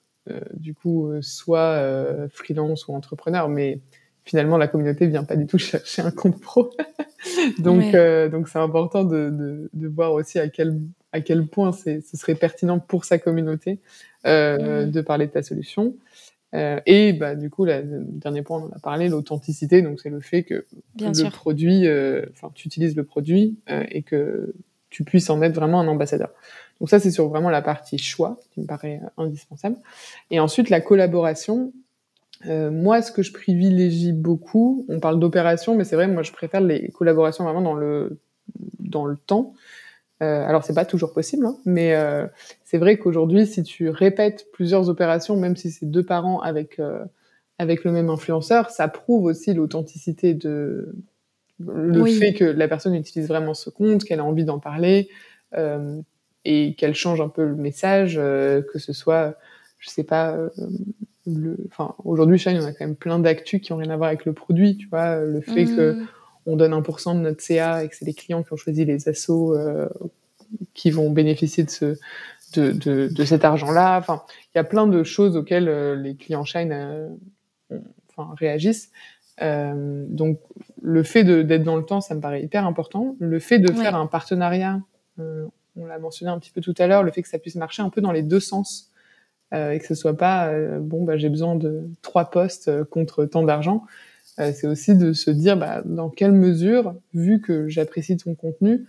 du 0.55 0.75
coup 0.75 1.13
soient 1.21 1.81
freelance 2.31 2.89
ou 2.89 2.95
entrepreneurs 2.95 3.49
mais 3.49 3.79
finalement 4.25 4.57
la 4.57 4.67
communauté 4.67 5.07
vient 5.07 5.23
pas 5.23 5.37
du 5.37 5.47
tout 5.47 5.59
chercher 5.59 6.03
un 6.03 6.11
compte 6.11 6.41
pro 6.41 6.71
donc 7.59 7.95
donc 8.33 8.49
c'est 8.49 8.59
important 8.59 9.05
de, 9.05 9.31
de, 9.31 9.71
de, 9.73 9.89
voir 9.89 10.15
aussi 10.15 10.41
à 10.41 10.49
quel 10.49 10.81
à 11.13 11.21
quel 11.21 11.47
point 11.47 11.71
ce 11.73 12.01
serait 12.01 12.35
pertinent 12.35 12.81
pour 12.81 13.05
sa 13.05 13.19
communauté 13.19 13.79
mhm. 14.25 14.91
de 14.91 15.01
parler 15.01 15.29
de 15.29 15.33
ta 15.33 15.43
solution 15.43 15.95
euh, 16.55 16.81
et 16.87 17.13
bah, 17.13 17.35
du 17.35 17.51
coup, 17.51 17.65
le 17.65 17.83
dernier 17.85 18.43
point, 18.43 18.59
on 18.59 18.67
en 18.67 18.77
a 18.77 18.79
parlé, 18.79 19.09
l'authenticité. 19.09 19.83
Donc, 19.83 20.01
c'est 20.01 20.11
le 20.11 20.21
fait 20.21 20.43
que 20.43 20.67
le 20.99 21.31
produit, 21.31 21.87
euh, 21.87 22.27
enfin, 22.33 22.51
tu 22.55 22.67
utilises 22.67 22.97
le 22.97 23.05
produit 23.05 23.59
euh, 23.71 23.85
et 23.91 24.03
que 24.03 24.55
tu 24.91 25.05
puisses 25.05 25.31
en 25.31 25.41
être 25.43 25.55
vraiment 25.55 25.81
un 25.81 25.89
ambassadeur. 25.89 26.31
Donc, 26.81 26.91
ça, 26.91 26.99
c'est 26.99 27.11
sur 27.11 27.29
vraiment 27.29 27.51
la 27.51 27.63
partie 27.63 27.99
choix 27.99 28.39
qui 28.51 28.61
me 28.61 28.67
paraît 28.67 29.01
indispensable. 29.17 29.77
Et 30.31 30.41
ensuite, 30.41 30.69
la 30.69 30.81
collaboration. 30.81 31.73
moi, 32.45 33.01
ce 33.03 33.13
que 33.13 33.23
je 33.23 33.33
privilégie 33.33 34.13
beaucoup, 34.13 34.85
on 34.89 35.01
parle 35.01 35.21
d'opération, 35.21 35.77
mais 35.77 35.85
c'est 35.85 35.97
vrai, 35.97 36.09
moi, 36.09 36.23
je 36.23 36.33
préfère 36.33 36.61
les 36.61 36.89
collaborations 36.89 37.45
vraiment 37.45 37.63
dans 37.63 37.75
le, 37.75 38.19
dans 38.81 39.07
le 39.07 39.17
temps. 39.17 39.55
Euh, 40.23 40.47
alors 40.47 40.63
c'est 40.63 40.75
pas 40.75 40.85
toujours 40.85 41.13
possible, 41.13 41.47
hein, 41.47 41.57
mais 41.65 41.95
euh, 41.95 42.27
c'est 42.65 42.79
vrai 42.79 42.97
qu'aujourd'hui, 42.97 43.47
si 43.47 43.65
tu 43.65 43.89
répètes 43.89 44.47
plusieurs 44.53 44.89
opérations, 44.89 45.37
même 45.37 45.57
si 45.57 45.71
c'est 45.71 45.87
deux 45.87 46.05
parents 46.05 46.41
avec 46.41 46.79
euh, 46.79 47.05
avec 47.59 47.83
le 47.83 47.91
même 47.91 48.09
influenceur, 48.09 48.71
ça 48.71 48.87
prouve 48.87 49.25
aussi 49.25 49.53
l'authenticité 49.53 50.35
de 50.35 50.95
le 51.59 52.05
fait 52.07 52.35
que 52.35 52.45
la 52.45 52.69
personne 52.69 52.95
utilise 52.95 53.27
vraiment 53.29 53.55
ce 53.55 53.69
compte, 53.71 54.05
qu'elle 54.05 54.21
a 54.21 54.25
envie 54.25 54.45
d'en 54.45 54.59
parler 54.59 55.09
et 56.45 56.75
qu'elle 56.75 56.95
change 56.95 57.21
un 57.21 57.29
peu 57.29 57.45
le 57.45 57.55
message, 57.55 58.17
que 58.17 58.79
ce 58.79 58.93
soit, 58.93 59.37
je 59.79 59.91
sais 59.91 60.03
pas, 60.03 60.37
le, 61.27 61.57
enfin, 61.69 61.95
aujourd'hui, 62.05 62.37
Shine, 62.39 62.59
on 62.61 62.65
a 62.65 62.73
quand 62.73 62.85
même 62.85 62.97
plein 62.97 63.21
d'actus 63.21 63.61
qui 63.61 63.73
ont 63.73 63.77
rien 63.77 63.91
à 63.91 63.97
voir 63.97 64.09
avec 64.09 64.25
le 64.25 64.33
produit, 64.33 64.77
tu 64.77 64.89
vois, 64.89 65.21
le 65.21 65.41
fait 65.41 65.67
que 65.67 65.93
mmh. 65.93 66.07
On 66.47 66.57
donne 66.57 66.73
1% 66.73 67.15
de 67.17 67.21
notre 67.21 67.43
CA 67.43 67.85
et 67.85 67.89
que 67.89 67.97
c'est 67.97 68.05
les 68.05 68.15
clients 68.15 68.43
qui 68.43 68.53
ont 68.53 68.57
choisi 68.57 68.85
les 68.85 69.09
assos 69.09 69.57
qui 70.75 70.91
vont 70.91 71.11
bénéficier 71.11 71.65
de 71.65 71.71
ce, 71.71 71.99
de, 72.55 72.73
de, 72.73 73.09
de 73.09 73.25
cet 73.25 73.45
argent-là. 73.45 73.99
Enfin, 73.99 74.23
il 74.55 74.59
y 74.59 74.61
a 74.61 74.65
plein 74.65 74.87
de 74.87 75.03
choses 75.03 75.37
auxquelles 75.37 75.69
euh, 75.69 75.97
les 75.97 76.15
clients 76.15 76.45
Shine 76.45 76.73
euh, 76.73 77.09
enfin, 78.11 78.35
réagissent. 78.39 78.91
Euh, 79.41 80.05
donc, 80.09 80.39
le 80.83 81.03
fait 81.03 81.25
d'être 81.25 81.65
dans 81.65 81.77
le 81.77 81.85
temps, 81.85 82.01
ça 82.01 82.15
me 82.15 82.21
paraît 82.21 82.43
hyper 82.43 82.67
important. 82.67 83.17
Le 83.19 83.39
fait 83.39 83.59
de 83.59 83.73
faire 83.73 83.97
un 83.97 84.07
partenariat, 84.07 84.81
euh, 85.19 85.47
on 85.77 85.87
l'a 85.87 85.99
mentionné 85.99 86.31
un 86.31 86.39
petit 86.39 86.51
peu 86.51 86.61
tout 86.61 86.75
à 86.79 86.87
l'heure, 86.87 87.03
le 87.03 87.11
fait 87.11 87.23
que 87.23 87.29
ça 87.29 87.39
puisse 87.39 87.55
marcher 87.55 87.83
un 87.83 87.89
peu 87.89 88.01
dans 88.01 88.13
les 88.13 88.23
deux 88.23 88.41
sens 88.41 88.89
et 89.55 89.79
que 89.79 89.87
ce 89.87 89.95
soit 89.95 90.17
pas 90.17 90.51
bon, 90.81 91.05
bah, 91.05 91.19
j'ai 91.19 91.29
besoin 91.29 91.57
de 91.57 91.87
trois 92.01 92.31
postes 92.31 92.85
contre 92.85 93.27
tant 93.27 93.43
d'argent. 93.43 93.85
C'est 94.39 94.67
aussi 94.67 94.95
de 94.95 95.13
se 95.13 95.31
dire 95.31 95.57
bah, 95.57 95.83
dans 95.85 96.09
quelle 96.09 96.33
mesure, 96.33 96.95
vu 97.13 97.41
que 97.41 97.69
j'apprécie 97.69 98.17
ton 98.17 98.35
contenu, 98.35 98.87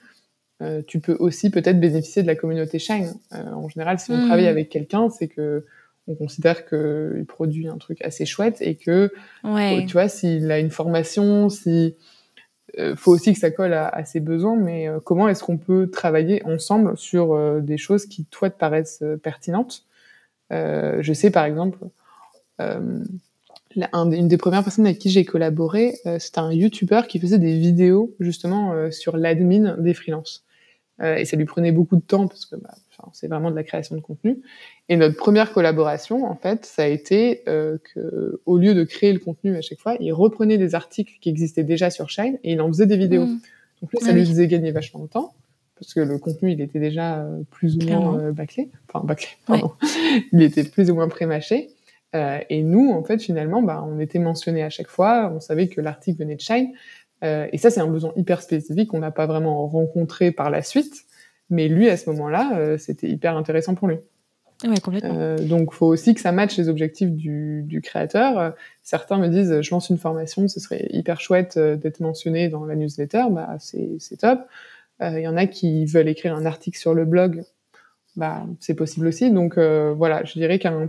euh, 0.64 0.82
tu 0.86 1.00
peux 1.00 1.16
aussi 1.20 1.50
peut-être 1.50 1.80
bénéficier 1.80 2.22
de 2.22 2.28
la 2.28 2.36
communauté 2.36 2.80
Shine. 2.80 3.14
Euh, 3.34 3.52
en 3.52 3.68
général, 3.68 4.00
si 4.00 4.12
on 4.12 4.18
mmh. 4.18 4.26
travaille 4.26 4.48
avec 4.48 4.70
quelqu'un, 4.70 5.10
c'est 5.10 5.28
que 5.28 5.66
on 6.08 6.16
considère 6.16 6.66
qu'il 6.66 7.26
produit 7.26 7.68
un 7.70 7.78
truc 7.78 8.02
assez 8.02 8.26
chouette 8.26 8.58
et 8.60 8.76
que, 8.76 9.10
tu 9.88 9.94
vois, 9.94 10.10
s'il 10.10 10.52
a 10.52 10.60
une 10.60 10.70
formation, 10.70 11.48
si 11.48 11.96
euh, 12.78 12.94
faut 12.98 13.14
aussi 13.14 13.34
que 13.34 13.40
ça 13.40 13.52
colle 13.52 13.74
à, 13.74 14.04
ses 14.04 14.20
besoins, 14.20 14.58
mais 14.58 14.90
comment 15.06 15.30
est-ce 15.30 15.46
qu'on 15.46 15.58
peut 15.58 15.90
travailler 15.90 16.44
ensemble 16.44 16.98
sur 16.98 17.62
des 17.62 17.78
choses 17.78 18.06
qui, 18.06 18.26
toi, 18.26 18.50
te 18.50 18.58
paraissent 18.58 19.02
pertinentes? 19.24 19.86
Je 20.52 21.14
sais, 21.14 21.32
par 21.32 21.46
exemple, 21.46 21.78
une 23.76 24.28
des 24.28 24.38
premières 24.38 24.64
personnes 24.64 24.86
avec 24.86 25.00
qui 25.00 25.10
j'ai 25.10 25.26
collaboré, 25.26 25.96
c'était 26.20 26.40
un 26.40 26.52
YouTuber 26.52 27.02
qui 27.08 27.20
faisait 27.20 27.40
des 27.40 27.58
vidéos 27.58 28.16
justement 28.20 28.92
sur 28.92 29.18
l'admin 29.18 29.78
des 29.78 29.94
freelances. 29.94 30.46
Euh, 31.02 31.16
et 31.16 31.26
ça 31.26 31.36
lui 31.36 31.46
prenait 31.46 31.72
beaucoup 31.72 31.96
de 31.96 32.02
temps 32.02 32.28
parce 32.28 32.46
que 32.46 32.56
bah, 32.56 32.76
c'est 33.14 33.28
vraiment 33.28 33.50
de 33.50 33.56
la 33.56 33.64
création 33.64 33.96
de 33.96 34.02
contenu. 34.02 34.42
Et 34.90 34.96
notre 34.96 35.16
première 35.16 35.52
collaboration, 35.52 36.26
en 36.26 36.36
fait, 36.36 36.66
ça 36.66 36.84
a 36.84 36.88
été 36.88 37.42
euh, 37.48 37.78
que, 37.94 38.42
au 38.46 38.58
lieu 38.58 38.76
de 38.76 38.84
créer 38.84 39.12
le 39.12 39.20
contenu 39.20 39.56
à 39.56 39.62
chaque 39.62 39.80
fois, 39.80 39.96
il 40.00 40.14
reprenait 40.14 40.58
des 40.58 40.76
articles 40.76 41.14
qui 41.20 41.30
existaient 41.30 41.64
déjà 41.64 41.90
sur 41.90 42.10
Shine 42.10 42.38
et 42.44 42.54
il 42.54 42.62
en 42.62 42.68
faisait 42.68 42.86
des 42.86 42.98
vidéos. 42.98 43.26
Mmh. 43.26 43.40
Donc 43.82 44.02
ça 44.02 44.12
lui 44.14 44.26
faisait 44.26 44.48
gagner 44.48 44.72
vachement 44.72 45.00
de 45.00 45.08
temps 45.08 45.34
parce 45.76 45.94
que 45.94 46.00
le 46.00 46.18
contenu, 46.18 46.52
il 46.52 46.62
était 46.62 46.80
déjà 46.80 47.20
euh, 47.20 47.42
plus 47.52 47.76
ou 47.76 47.86
moins 47.86 48.20
euh, 48.20 48.32
bâclé. 48.32 48.70
Enfin, 48.88 49.06
bâclé, 49.06 49.28
pardon. 49.46 49.72
il 50.32 50.42
était 50.42 50.64
plus 50.64 50.90
ou 50.90 50.96
moins 50.96 51.10
prémâché. 51.10 51.70
Euh, 52.16 52.40
et 52.50 52.62
nous, 52.62 52.92
en 52.92 53.04
fait, 53.04 53.22
finalement, 53.22 53.62
bah, 53.62 53.86
on 53.88 54.00
était 54.00 54.20
mentionné 54.20 54.64
à 54.64 54.70
chaque 54.70 54.88
fois. 54.88 55.32
On 55.36 55.40
savait 55.40 55.68
que 55.68 55.82
l'article 55.82 56.20
venait 56.20 56.36
de 56.36 56.42
Shine. 56.42 56.72
Euh, 57.24 57.48
et 57.52 57.58
ça, 57.58 57.70
c'est 57.70 57.80
un 57.80 57.88
besoin 57.88 58.14
hyper 58.16 58.42
spécifique 58.42 58.90
qu'on 58.90 59.00
n'a 59.00 59.12
pas 59.12 59.26
vraiment 59.26 59.68
rencontré 59.68 60.32
par 60.32 60.50
la 60.50 60.62
suite. 60.62 60.94
Mais 61.50 61.68
lui, 61.68 61.90
à 61.90 61.98
ce 61.98 62.10
moment-là, 62.12 62.58
euh, 62.58 62.78
c'était 62.78 63.10
hyper 63.10 63.36
intéressant 63.36 63.76
pour 63.76 63.88
lui. 63.88 63.98
Ouais, 64.64 64.80
complètement. 64.80 65.36
Donc, 65.36 65.70
il 65.72 65.76
faut 65.76 65.88
aussi 65.88 66.14
que 66.14 66.22
ça 66.22 66.32
matche 66.32 66.56
les 66.58 66.70
objectifs 66.70 67.10
du, 67.10 67.64
du 67.64 67.82
créateur. 67.82 68.54
certains 68.82 69.18
me 69.18 69.28
disent, 69.28 69.62
je 69.62 69.72
lance 69.72 69.90
une 69.90 69.98
formation, 69.98 70.48
ce 70.48 70.60
serait 70.60 70.88
hyper 70.92 71.20
chouette 71.20 71.58
d'être 71.60 72.00
mentionné 72.00 72.48
dans 72.48 72.64
la 72.64 72.76
newsletter. 72.76 73.24
Bah, 73.32 73.58
c'est 73.60 74.18
top. 74.18 74.40
Il 75.02 75.20
y 75.20 75.28
en 75.28 75.36
a 75.36 75.48
qui 75.48 75.86
veulent 75.86 76.08
écrire 76.08 76.34
un 76.34 76.46
article 76.46 76.78
sur 76.78 76.94
le 76.94 77.04
blog. 77.04 77.44
Bah, 78.16 78.46
c'est 78.62 78.76
possible 78.76 79.08
aussi. 79.08 79.32
Donc, 79.32 79.58
voilà, 79.58 80.24
je 80.24 80.34
dirais 80.34 80.60
qu'un 80.60 80.88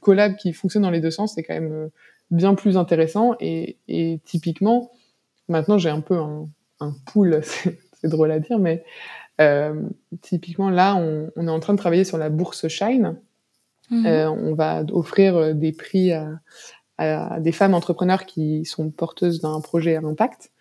collab 0.00 0.36
qui 0.36 0.52
fonctionne 0.52 0.82
dans 0.82 0.90
les 0.90 1.00
deux 1.00 1.10
sens, 1.10 1.34
c'est 1.34 1.42
quand 1.42 1.54
même 1.54 1.90
bien 2.30 2.54
plus 2.54 2.76
intéressant. 2.76 3.34
Et, 3.40 3.78
et 3.88 4.20
typiquement, 4.24 4.90
Maintenant, 5.50 5.78
j'ai 5.78 5.90
un 5.90 6.00
peu 6.00 6.16
un, 6.16 6.48
un 6.78 6.94
pool, 7.06 7.40
c'est 7.42 8.08
drôle 8.08 8.30
à 8.30 8.38
dire, 8.38 8.58
mais 8.58 8.84
euh, 9.40 9.82
typiquement 10.22 10.70
là, 10.70 10.94
on, 10.94 11.30
on, 11.36 11.48
est 11.48 11.50
en 11.50 11.60
train 11.60 11.74
de 11.74 11.78
travailler 11.78 12.04
sur 12.04 12.16
la 12.18 12.30
bourse 12.30 12.68
Shine. 12.68 13.16
Mhm. 13.90 14.06
Euh, 14.06 14.30
on 14.30 14.54
va 14.54 14.84
offrir 14.92 15.36
euh, 15.36 15.52
des 15.52 15.72
prix 15.72 16.12
à, 16.12 16.40
à, 16.98 17.40
des 17.40 17.50
femmes 17.50 17.74
entrepreneurs 17.74 18.24
qui 18.24 18.64
sont 18.64 18.90
porteuses 18.90 19.40
d'un 19.40 19.60
projet 19.60 19.96
à 19.96 20.00
impact. 20.00 20.52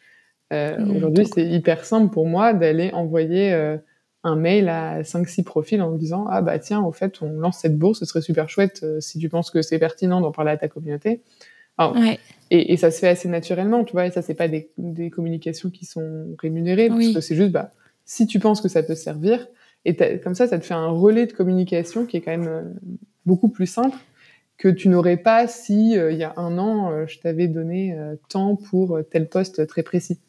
Euh, 0.52 0.80
mhm, 0.80 0.96
Aujourd'hui, 0.96 1.28
c'est 1.28 1.46
hyper 1.46 1.86
simple 1.86 2.12
pour 2.12 2.26
moi 2.26 2.54
d'aller 2.54 2.92
envoyer 2.92 3.54
euh, 3.54 3.78
un 4.24 4.36
mail 4.36 4.70
à 4.70 5.02
5-6 5.02 5.44
profils 5.44 5.82
en 5.82 5.92
disant 5.92 6.26
ah 6.30 6.42
bah 6.42 6.60
tiens 6.60 6.82
au 6.82 6.92
fait 6.92 7.22
on 7.22 7.30
lance 7.40 7.60
cette 7.60 7.78
bourse 7.78 8.00
ce 8.00 8.06
serait 8.06 8.22
super 8.22 8.50
chouette 8.50 8.82
euh, 8.84 9.00
si 9.00 9.18
tu 9.18 9.30
penses 9.30 9.50
que 9.50 9.62
c'est 9.62 9.80
pertinent 9.80 10.20
d'en 10.20 10.32
parler 10.32 10.52
à 10.52 10.58
ta 10.58 10.68
communauté 10.68 11.22
ouais. 11.88 12.20
et, 12.52 12.74
et, 12.74 12.78
ça 12.78 12.92
se 12.92 13.00
fait 13.00 13.08
assez 13.08 13.30
naturellement, 13.30 13.84
tu 13.84 13.94
vois, 13.94 14.06
et 14.06 14.12
ça, 14.12 14.22
c'est 14.22 14.34
pas 14.34 14.48
des, 14.48 14.70
des, 14.78 15.10
communications 15.10 15.70
qui 15.70 15.86
sont 15.86 16.36
rémunérées, 16.40 16.90
parce 16.90 17.14
que 17.14 17.22
c'est 17.22 17.36
juste, 17.36 17.52
bah, 17.52 17.72
si 18.06 18.28
tu 18.28 18.40
penses 18.40 18.62
que 18.62 18.68
ça 18.68 18.84
peut 18.84 18.96
servir, 18.96 19.48
et 19.86 19.96
comme 20.20 20.36
ça, 20.36 20.48
ça 20.48 20.60
te 20.60 20.66
fait 20.66 20.74
un 20.74 20.90
relais 20.90 21.26
de 21.26 21.32
communication 21.32 22.06
qui 22.06 22.18
est 22.18 22.22
quand 22.22 22.32
même 22.32 22.48
euh, 22.48 22.64
beaucoup 23.26 23.50
plus 23.50 23.66
simple 23.66 23.98
que 24.58 24.68
tu 24.68 24.90
n'aurais 24.90 25.16
pas 25.16 25.48
si, 25.48 25.98
euh, 25.98 26.12
il 26.12 26.18
y 26.18 26.24
a 26.24 26.34
un 26.36 26.58
an, 26.58 27.08
je 27.08 27.18
t'avais 27.20 27.48
donné 27.48 27.98
temps 28.28 28.58
pour 28.58 29.00
tel 29.10 29.30
poste 29.30 29.66
très 29.68 29.84
précis. 29.84 30.20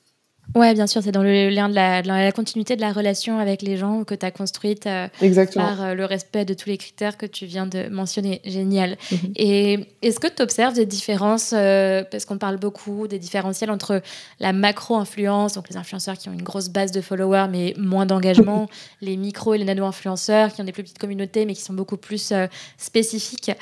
Ouais, 0.57 0.75
bien 0.75 0.89
sûr, 0.89 1.01
c'est 1.03 1.13
dans 1.13 1.23
le 1.23 1.49
lien 1.49 1.69
de 1.69 1.75
la, 1.75 2.03
de 2.03 2.09
la, 2.09 2.33
continuité 2.33 2.75
de 2.75 2.81
la 2.81 2.93
relation 2.93 3.39
avec 3.39 3.63
les 3.63 3.77
gens 3.77 4.03
que 4.03 4.15
tu 4.15 4.27
as 4.27 4.33
construite 4.33 4.87
euh, 4.87 5.07
par 5.55 5.83
euh, 5.83 5.95
le 5.95 6.05
respect 6.05 6.45
de 6.45 6.55
tous 6.55 6.69
les 6.69 6.77
critères 6.77 7.17
que 7.17 7.27
tu 7.27 7.47
viens 7.47 7.67
de 7.67 7.89
mentionner. 7.89 8.41
Génial. 8.45 8.97
Mhm. 9.13 9.19
Et 9.37 9.79
est-ce 10.03 10.19
que 10.19 10.27
tu 10.27 10.43
observes 10.43 10.75
des 10.75 10.87
différences, 10.87 11.55
euh, 11.57 12.03
parce 12.11 12.25
qu'on 12.25 12.39
parle 12.39 12.57
beaucoup 12.57 13.07
des 13.07 13.21
différentiels 13.21 13.71
entre 13.71 14.03
la 14.41 14.53
macro-influence, 14.53 15.55
donc 15.55 15.69
les 15.71 15.77
influenceurs 15.77 16.19
qui 16.19 16.29
ont 16.29 16.33
une 16.33 16.43
grosse 16.43 16.69
base 16.69 16.91
de 16.91 17.01
followers 17.01 17.47
mais 17.51 17.75
moins 17.79 18.07
d'engagement, 18.07 18.69
les 19.01 19.17
micro 19.17 19.55
et 19.55 19.59
les 19.59 19.65
nano-influenceurs 19.65 20.53
qui 20.53 20.61
ont 20.61 20.65
des 20.65 20.73
plus 20.73 20.83
petites 20.83 20.99
communautés 20.99 21.47
mais 21.47 21.55
qui 21.55 21.63
sont 21.63 21.75
beaucoup 21.75 21.97
plus 21.97 22.33
spécifiques 22.77 23.53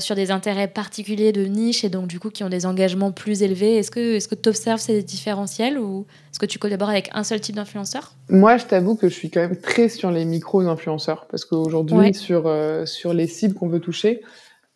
sur 0.00 0.14
des 0.14 0.30
intérêts 0.30 0.68
particuliers 0.68 1.32
de 1.32 1.44
niche 1.44 1.84
et 1.84 1.88
donc 1.88 2.06
du 2.06 2.18
coup 2.20 2.30
qui 2.30 2.44
ont 2.44 2.48
des 2.48 2.64
engagements 2.64 3.12
plus 3.12 3.42
élevés. 3.42 3.76
Est-ce 3.76 3.90
que 3.90 4.18
tu 4.18 4.32
est 4.32 4.46
observes 4.46 4.80
ces 4.80 5.02
différentiels 5.02 5.78
ou 5.78 6.05
est-ce 6.30 6.38
que 6.38 6.46
tu 6.46 6.58
collabores 6.58 6.90
avec 6.90 7.10
un 7.12 7.24
seul 7.24 7.40
type 7.40 7.56
d'influenceur? 7.56 8.14
Moi, 8.28 8.56
je 8.56 8.66
t'avoue 8.66 8.96
que 8.96 9.08
je 9.08 9.14
suis 9.14 9.30
quand 9.30 9.40
même 9.40 9.56
très 9.60 9.88
sur 9.88 10.10
les 10.10 10.24
micros-influenceurs 10.24 11.26
parce 11.30 11.44
qu'aujourd'hui, 11.44 12.14
sur, 12.14 12.46
euh, 12.46 12.86
sur 12.86 13.12
les 13.12 13.26
cibles 13.26 13.54
qu'on 13.54 13.68
veut 13.68 13.80
toucher, 13.80 14.22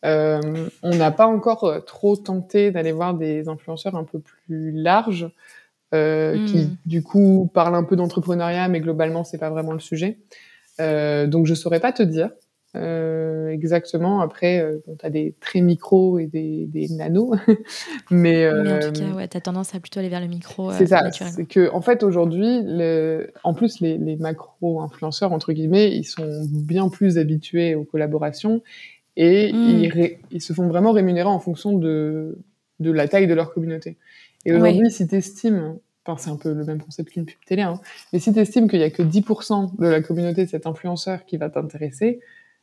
euh, 0.05 0.69
on 0.83 0.95
n'a 0.95 1.11
pas 1.11 1.27
encore 1.27 1.65
euh, 1.65 1.81
trop 1.81 2.17
tenté 2.17 2.71
d'aller 2.71 2.93
voir 2.93 3.15
des 3.15 3.49
influenceurs 3.49 3.97
un 3.97 4.05
peu 4.05 4.19
plus 4.19 4.73
larges 4.73 5.29
euh, 5.93 6.47
qui, 6.47 6.65
hmm. 6.65 6.77
du 6.87 7.03
coup, 7.03 7.51
parlent 7.53 7.75
un 7.75 7.85
peu 7.85 7.97
d'entrepreneuriat, 7.97 8.69
mais 8.69 8.81
globalement, 8.81 9.25
c'est 9.25 9.39
pas 9.39 9.51
vraiment 9.51 9.73
le 9.73 9.81
sujet. 9.81 10.19
Donc, 10.79 11.45
je 11.45 11.53
saurais 11.53 11.81
pas 11.81 11.93
te 11.93 12.03
dire. 12.03 12.31
Euh, 12.77 13.49
exactement. 13.49 14.21
Après, 14.21 14.61
euh, 14.61 14.79
bon, 14.87 14.97
tu 14.97 15.05
as 15.05 15.11
des 15.11 15.35
très 15.41 15.61
micros 15.61 16.19
et 16.19 16.27
des, 16.27 16.67
des 16.67 16.89
nanos. 16.89 17.37
mais, 18.11 18.45
euh, 18.45 18.77
en 18.77 18.81
tout 18.81 18.93
cas, 18.93 19.13
ouais, 19.13 19.29
tu 19.29 19.37
as 19.37 19.41
tendance 19.41 19.75
à 19.75 19.81
plutôt 19.81 19.99
aller 19.99 20.09
vers 20.09 20.21
le 20.21 20.29
micro. 20.29 20.71
c'est 20.73 20.87
ça. 20.87 21.11
C'est 21.11 21.47
que, 21.47 21.71
en 21.73 21.81
fait, 21.81 22.03
aujourd'hui, 22.03 22.61
en 23.43 23.55
plus, 23.55 23.81
les, 23.81 23.99
les 23.99 24.17
macro-influenceurs, 24.17 25.33
entre 25.33 25.53
guillemets, 25.53 25.91
ils 25.97 26.05
sont 26.05 26.47
bien 26.51 26.89
plus 26.89 27.19
habitués 27.19 27.75
aux 27.75 27.85
collaborations 27.85 28.63
et 29.17 29.53
mmh. 29.53 29.57
ils, 29.57 30.19
ils, 30.31 30.41
se 30.41 30.53
font 30.53 30.69
vraiment 30.69 30.93
rémunérer 30.93 31.29
en 31.29 31.41
fonction 31.41 31.77
de, 31.77 32.39
de 32.79 32.91
la 32.93 33.09
taille 33.09 33.27
de 33.27 33.35
leur 33.35 33.53
communauté. 33.53 33.97
Et 34.47 34.55
aujourd'hui, 34.55 34.91
si 34.91 35.07
tu 35.09 35.17
estimes 35.17 35.77
Enfin, 36.07 36.17
c'est 36.17 36.31
un 36.31 36.37
peu 36.37 36.55
le 36.55 36.65
même 36.65 36.81
concept 36.81 37.11
qu'une 37.11 37.27
pub 37.27 37.37
télé, 37.45 37.61
hein. 37.61 37.79
mais 38.13 38.19
si 38.19 38.33
tu 38.33 38.39
estimes 38.39 38.71
qu'il 38.71 38.81
y 38.81 38.85
a 38.85 38.91
que 38.91 39.03
10% 39.03 39.79
de 39.79 39.87
la 39.87 40.01
communauté 40.01 40.47
de 40.47 40.49
cet 40.49 40.67
influenceur 40.67 41.27
qui 41.27 41.37
va 41.37 41.51
t'intéresser, 41.51 42.21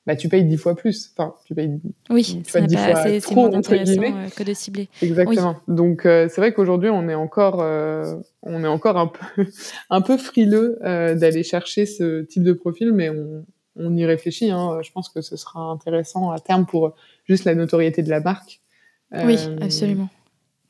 bah, 0.08 0.16
tu 0.16 0.30
payes 0.30 0.46
dix 0.46 0.56
fois 0.56 0.74
plus. 0.74 1.12
Enfin, 1.18 1.36
tu 1.46 1.54
payes 1.54 1.80
oui, 2.10 2.24
tu 2.24 2.62
dix 2.62 2.78
fois 2.78 3.20
trop, 3.20 3.54
entre 3.54 3.76
guillemets. 3.76 4.14
Euh, 4.14 4.30
que 4.30 4.42
de 4.42 4.54
cibler. 4.54 4.88
Exactement. 5.02 5.58
Donc, 5.68 6.06
euh, 6.06 6.30
c'est 6.30 6.40
vrai 6.40 6.54
qu'aujourd'hui, 6.54 6.90
on 6.90 7.10
est 7.10 7.14
encore, 7.14 7.62
euh, 7.62 8.16
on 8.42 8.64
est 8.64 8.68
encore 8.68 8.96
un 8.96 9.08
peu, 9.08 9.46
un 9.90 10.00
peu 10.00 10.18
frileux 10.18 10.80
euh, 10.86 11.14
d'aller 11.14 11.44
chercher 11.44 11.86
ce 11.86 12.22
type 12.22 12.44
de 12.44 12.54
profil, 12.54 12.94
mais 12.94 13.10
on, 13.10 13.46
on 13.76 13.98
y 13.98 14.06
réfléchit. 14.06 14.50
Hein. 14.50 14.80
Je 14.82 14.92
pense 14.94 15.10
que 15.10 15.20
ce 15.20 15.36
sera 15.36 15.60
intéressant 15.60 16.32
à 16.32 16.40
terme 16.40 16.66
pour 16.66 16.96
juste 17.26 17.44
la 17.44 17.54
notoriété 17.54 18.02
de 18.02 18.10
la 18.10 18.22
marque. 18.22 18.62
Oui, 19.12 19.38
absolument 19.62 20.08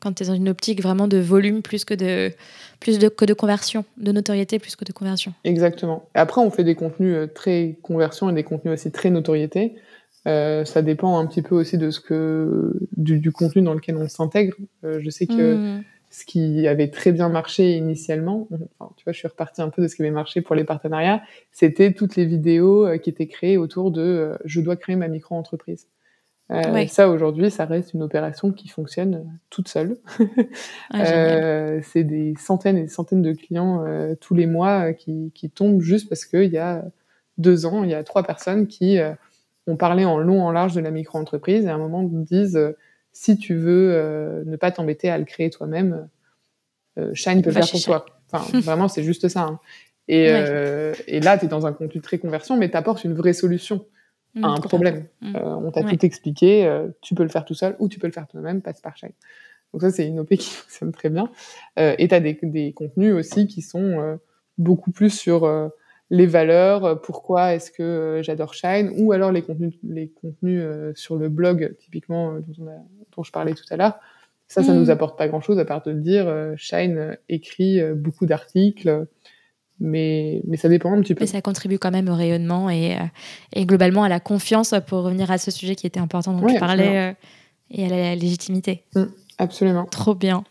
quand 0.07 0.13
tu 0.13 0.23
es 0.23 0.27
dans 0.27 0.35
une 0.35 0.47
optique 0.47 0.81
vraiment 0.81 1.07
de 1.07 1.17
volume 1.17 1.61
plus 1.61 1.83
que 1.83 1.93
de, 1.93 2.31
plus 2.79 2.97
de, 2.97 3.09
que 3.09 3.25
de 3.25 3.33
conversion, 3.33 3.83
de 3.97 4.13
notoriété 4.13 4.57
plus 4.57 4.77
que 4.77 4.85
de 4.85 4.93
conversion. 4.93 5.33
Exactement. 5.43 6.07
après, 6.13 6.39
on 6.39 6.49
fait 6.49 6.63
des 6.63 6.75
contenus 6.75 7.13
euh, 7.13 7.27
très 7.27 7.77
conversion 7.81 8.29
et 8.29 8.33
des 8.33 8.43
contenus 8.43 8.73
aussi 8.73 8.89
très 8.91 9.09
notoriété. 9.09 9.75
Euh, 10.25 10.63
ça 10.63 10.81
dépend 10.81 11.19
un 11.19 11.25
petit 11.25 11.41
peu 11.41 11.55
aussi 11.55 11.77
de 11.77 11.91
ce 11.91 11.99
que 11.99 12.73
du, 12.95 13.19
du 13.19 13.33
contenu 13.33 13.61
dans 13.61 13.73
lequel 13.73 13.97
on 13.97 14.07
s'intègre. 14.07 14.55
Euh, 14.85 14.99
je 15.01 15.09
sais 15.09 15.27
que 15.27 15.55
mmh. 15.55 15.83
ce 16.09 16.25
qui 16.25 16.67
avait 16.67 16.87
très 16.89 17.11
bien 17.11 17.27
marché 17.27 17.75
initialement, 17.75 18.47
enfin, 18.79 18.93
tu 18.95 19.03
vois, 19.03 19.11
je 19.11 19.19
suis 19.19 19.27
repartie 19.27 19.61
un 19.61 19.69
peu 19.69 19.81
de 19.81 19.89
ce 19.89 19.95
qui 19.97 20.03
avait 20.03 20.11
marché 20.11 20.39
pour 20.39 20.55
les 20.55 20.63
partenariats, 20.63 21.21
c'était 21.51 21.91
toutes 21.91 22.15
les 22.15 22.25
vidéos 22.25 22.87
qui 22.99 23.09
étaient 23.09 23.27
créées 23.27 23.57
autour 23.57 23.91
de 23.91 24.37
je 24.45 24.61
dois 24.61 24.77
créer 24.77 24.95
ma 24.95 25.09
micro-entreprise. 25.09 25.87
Euh, 26.51 26.87
Ça, 26.87 27.09
aujourd'hui, 27.09 27.51
ça 27.51 27.65
reste 27.65 27.93
une 27.93 28.03
opération 28.03 28.51
qui 28.51 28.69
fonctionne 28.69 29.39
toute 29.49 29.67
seule. 29.67 29.97
Ah, 30.91 31.03
euh, 31.05 31.81
c'est 31.83 32.05
des 32.05 32.33
centaines 32.39 32.77
et 32.77 32.83
des 32.83 32.87
centaines 32.87 33.21
de 33.21 33.33
clients 33.33 33.83
euh, 33.85 34.15
tous 34.15 34.33
les 34.33 34.45
mois 34.45 34.93
qui, 34.93 35.31
qui, 35.35 35.49
tombent 35.49 35.81
juste 35.81 36.07
parce 36.07 36.23
qu'il 36.23 36.49
y 36.49 36.57
a 36.57 36.85
deux 37.37 37.65
ans, 37.65 37.83
il 37.83 37.89
y 37.89 37.93
a 37.93 38.03
trois 38.05 38.23
personnes 38.23 38.67
qui 38.67 38.97
ont 39.67 39.75
parlé 39.75 40.05
en 40.05 40.17
long, 40.17 40.43
en 40.43 40.51
large 40.51 40.73
de 40.73 40.79
la 40.79 40.91
micro-entreprise 40.91 41.65
et 41.65 41.69
à 41.69 41.75
un 41.75 41.77
moment 41.77 42.03
disent 42.03 42.57
si 43.11 43.37
tu 43.37 43.55
veux 43.55 44.43
ne 44.45 44.55
pas 44.55 44.71
t'embêter 44.71 45.09
à 45.09 45.17
le 45.17 45.25
créer 45.25 45.49
toi-même, 45.49 46.07
Shine 47.13 47.41
peut 47.41 47.49
le 47.49 47.55
faire 47.55 47.69
pour 47.69 47.83
toi. 47.83 48.05
Enfin, 48.31 48.59
vraiment, 48.61 48.87
c'est 48.87 49.03
juste 49.03 49.27
ça. 49.27 49.41
Hein. 49.41 49.59
Et, 50.07 50.23
et, 51.07 51.19
là, 51.19 51.37
tu 51.37 51.45
es 51.45 51.47
dans 51.49 51.65
un 51.67 51.73
contenu 51.73 51.99
très 51.99 52.17
conversion, 52.17 52.55
mais 52.55 52.69
tu 52.69 52.77
apportes 52.77 53.03
une 53.03 53.13
vraie 53.13 53.33
solution. 53.33 53.85
Mmh, 54.38 54.45
un 54.45 54.59
problème. 54.59 55.05
Mmh. 55.21 55.35
Euh, 55.35 55.55
on 55.55 55.71
t'a 55.71 55.83
tout 55.83 56.05
expliqué, 56.05 56.65
euh, 56.65 56.89
tu 57.01 57.15
peux 57.15 57.23
le 57.23 57.29
faire 57.29 57.45
tout 57.45 57.53
seul 57.53 57.75
ou 57.79 57.88
tu 57.88 57.99
peux 57.99 58.07
le 58.07 58.13
faire 58.13 58.27
toi-même, 58.27 58.61
passe 58.61 58.81
par 58.81 58.95
Shine. 58.95 59.11
Donc 59.73 59.81
ça, 59.81 59.91
c'est 59.91 60.07
une 60.07 60.19
OP 60.19 60.29
qui 60.38 60.49
fonctionne 60.49 60.91
très 60.91 61.09
bien. 61.09 61.29
Euh, 61.79 61.95
et 61.97 62.07
tu 62.07 62.15
as 62.15 62.19
des, 62.19 62.38
des, 62.43 62.73
contenus 62.73 63.13
aussi 63.13 63.47
qui 63.47 63.61
sont 63.61 64.19
beaucoup 64.57 64.91
plus 64.91 65.09
sur 65.09 65.49
les 66.09 66.25
valeurs, 66.25 67.01
pourquoi 67.01 67.53
est-ce 67.53 67.71
que 67.71 68.21
j'adore 68.23 68.53
Shine, 68.53 68.91
ou 68.97 69.11
alors 69.11 69.31
les 69.31 69.41
contenus, 69.41 69.73
les 69.83 70.09
contenus 70.09 70.63
sur 70.95 71.17
le 71.17 71.29
blog, 71.29 71.75
typiquement, 71.79 72.35
dont, 73.15 73.23
je 73.23 73.31
parlais 73.31 73.53
tout 73.53 73.65
à 73.71 73.77
l'heure. 73.77 73.99
Ça, 74.47 74.63
ça 74.63 74.73
mmh. 74.73 74.77
nous 74.77 74.89
apporte 74.89 75.17
pas 75.17 75.27
grand-chose 75.27 75.59
à 75.59 75.65
part 75.65 75.83
de 75.83 75.91
dire 75.91 76.53
Shine 76.55 77.17
écrit 77.27 77.81
beaucoup 77.93 78.25
d'articles, 78.25 79.07
mais, 79.80 80.41
mais 80.45 80.57
ça 80.57 80.69
dépend 80.69 80.91
un 80.91 81.01
petit 81.01 81.13
peu. 81.13 81.21
Mais 81.21 81.28
ça 81.28 81.41
contribue 81.41 81.78
quand 81.78 81.91
même 81.91 82.09
au 82.09 82.15
rayonnement 82.15 82.69
et, 82.69 82.95
euh, 82.95 83.03
et 83.53 83.65
globalement 83.65 84.03
à 84.03 84.09
la 84.09 84.19
confiance 84.19 84.73
pour 84.88 85.03
revenir 85.03 85.30
à 85.32 85.38
ce 85.38 85.51
sujet 85.51 85.75
qui 85.75 85.86
était 85.86 85.99
important 85.99 86.34
dont 86.34 86.45
tu 86.45 86.59
parlais 86.59 86.97
euh, 86.97 87.13
et 87.71 87.86
à 87.86 87.89
la 87.89 88.15
légitimité. 88.15 88.84
Mm, 88.95 89.03
absolument. 89.38 89.86
Trop 89.86 90.15
bien. 90.15 90.43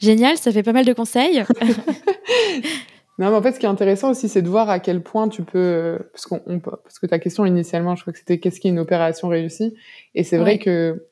Génial, 0.00 0.36
ça 0.36 0.52
fait 0.52 0.62
pas 0.62 0.72
mal 0.72 0.84
de 0.84 0.92
conseils. 0.92 1.44
non, 3.18 3.30
mais 3.30 3.36
en 3.36 3.42
fait, 3.42 3.52
ce 3.52 3.60
qui 3.60 3.66
est 3.66 3.70
intéressant 3.70 4.10
aussi, 4.10 4.28
c'est 4.28 4.42
de 4.42 4.48
voir 4.48 4.68
à 4.68 4.80
quel 4.80 5.02
point 5.02 5.28
tu 5.28 5.42
peux. 5.42 5.98
Parce, 6.12 6.26
qu'on, 6.26 6.60
parce 6.60 6.98
que 6.98 7.06
ta 7.06 7.18
question 7.18 7.46
initialement, 7.46 7.96
je 7.96 8.02
crois 8.02 8.12
que 8.12 8.18
c'était 8.18 8.38
qu'est-ce 8.38 8.60
qui 8.60 8.68
est 8.68 8.72
une 8.72 8.78
opération 8.80 9.28
réussie? 9.28 9.74
Et 10.14 10.24
c'est 10.24 10.38
vrai 10.38 10.58
que 10.58 11.06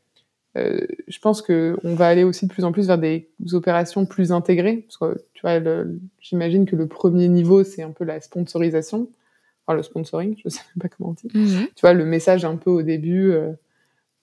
je 1.09 1.19
pense 1.19 1.43
qu'on 1.43 1.95
va 1.95 2.07
aller 2.07 2.25
aussi 2.25 2.47
de 2.47 2.53
plus 2.53 2.65
en 2.65 2.73
plus 2.73 2.87
vers 2.87 2.99
des 2.99 3.29
opérations 3.53 4.07
plus 4.07 4.33
intégrées. 4.33 4.87
Parce 4.89 4.97
que, 4.97 5.23
tu 5.35 5.43
vois, 5.43 5.61
j'imagine 6.21 6.67
que 6.67 6.77
le 6.77 6.87
premier 6.87 7.29
niveau, 7.29 7.65
c'est 7.65 7.83
un 7.83 7.91
peu 7.91 8.05
la 8.05 8.21
sponsorisation. 8.21 9.09
Enfin, 9.67 9.77
le 9.77 9.83
sponsoring, 9.83 10.37
je 10.43 10.49
sais 10.49 10.61
même 10.75 10.83
pas 10.83 10.89
comment 10.89 11.11
on 11.11 11.13
dit. 11.13 11.29
Mhm. 11.35 11.67
Tu 11.75 11.81
vois, 11.81 11.93
le 11.93 12.05
message 12.05 12.45
un 12.45 12.57
peu 12.57 12.71
au 12.71 12.83
début, 12.83 13.33
euh, 13.33 13.53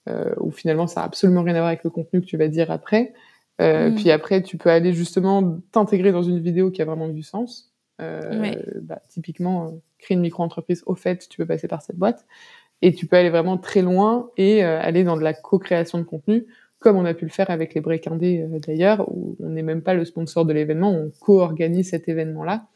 euh, 0.08 0.34
où 0.40 0.50
finalement, 0.50 0.86
ça 0.86 1.02
a 1.02 1.04
absolument 1.04 1.42
rien 1.42 1.54
à 1.54 1.58
voir 1.58 1.68
avec 1.68 1.84
le 1.84 1.90
contenu 1.90 2.20
que 2.20 2.26
tu 2.26 2.36
vas 2.36 2.48
dire 2.48 2.70
après. 2.70 3.12
Mhm. 3.60 3.94
Puis 3.94 4.10
après, 4.10 4.42
tu 4.42 4.56
peux 4.56 4.70
aller 4.70 4.92
justement 4.92 5.60
t'intégrer 5.70 6.10
dans 6.10 6.22
une 6.22 6.40
vidéo 6.40 6.70
qui 6.70 6.82
a 6.82 6.84
vraiment 6.84 7.08
du 7.08 7.22
sens. 7.22 7.72
Bah, 7.98 9.00
typiquement, 9.08 9.74
créer 9.98 10.16
une 10.16 10.22
micro-entreprise, 10.22 10.82
au 10.86 10.94
fait, 10.94 11.28
tu 11.28 11.36
peux 11.36 11.46
passer 11.46 11.68
par 11.68 11.82
cette 11.82 11.96
boîte. 11.96 12.24
Et 12.82 12.92
tu 12.92 13.06
peux 13.06 13.16
aller 13.16 13.30
vraiment 13.30 13.56
très 13.56 13.82
loin 13.82 14.30
et 14.36 14.64
euh, 14.64 14.80
aller 14.80 15.04
dans 15.04 15.16
de 15.16 15.22
la 15.22 15.32
co-création 15.32 15.98
de 15.98 16.04
contenu, 16.04 16.46
comme 16.84 16.98
on 16.98 17.06
a 17.06 17.14
pu 17.14 17.24
le 17.24 17.30
faire 17.30 17.50
avec 17.50 17.72
les 17.74 17.80
break 17.80 18.06
indés 18.06 18.42
euh, 18.42 18.58
d'ailleurs, 18.58 19.08
où 19.08 19.36
on 19.40 19.48
n'est 19.48 19.62
même 19.62 19.82
pas 19.82 19.94
le 19.94 20.04
sponsor 20.04 20.44
de 20.44 20.52
l'événement, 20.52 20.92
on 20.92 21.10
co-organise 21.18 21.90
cet 21.90 22.08
événement-là. 22.08 22.66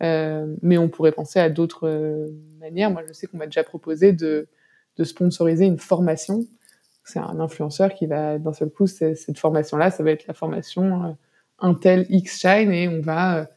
Euh, 0.00 0.54
mais 0.62 0.78
on 0.78 0.88
pourrait 0.88 1.10
penser 1.10 1.40
à 1.40 1.50
d'autres 1.50 1.88
euh, 1.88 2.28
manières. 2.60 2.92
Moi, 2.92 3.02
je 3.08 3.12
sais 3.12 3.26
qu'on 3.26 3.36
m'a 3.36 3.46
déjà 3.46 3.64
proposé 3.64 4.12
de, 4.12 4.46
de 4.96 5.04
sponsoriser 5.04 5.66
une 5.66 5.78
formation. 5.78 6.44
C'est 7.02 7.18
un 7.18 7.40
influenceur 7.40 7.92
qui 7.94 8.06
va, 8.06 8.38
d'un 8.38 8.52
seul 8.52 8.70
coup, 8.70 8.86
cette 8.86 9.38
formation-là, 9.38 9.90
ça 9.90 10.04
va 10.04 10.12
être 10.12 10.26
la 10.28 10.34
formation 10.34 11.16
Intel 11.58 12.06
X 12.10 12.38
Shine 12.38 12.70
et 12.70 12.86
on 12.86 13.00
va 13.00 13.48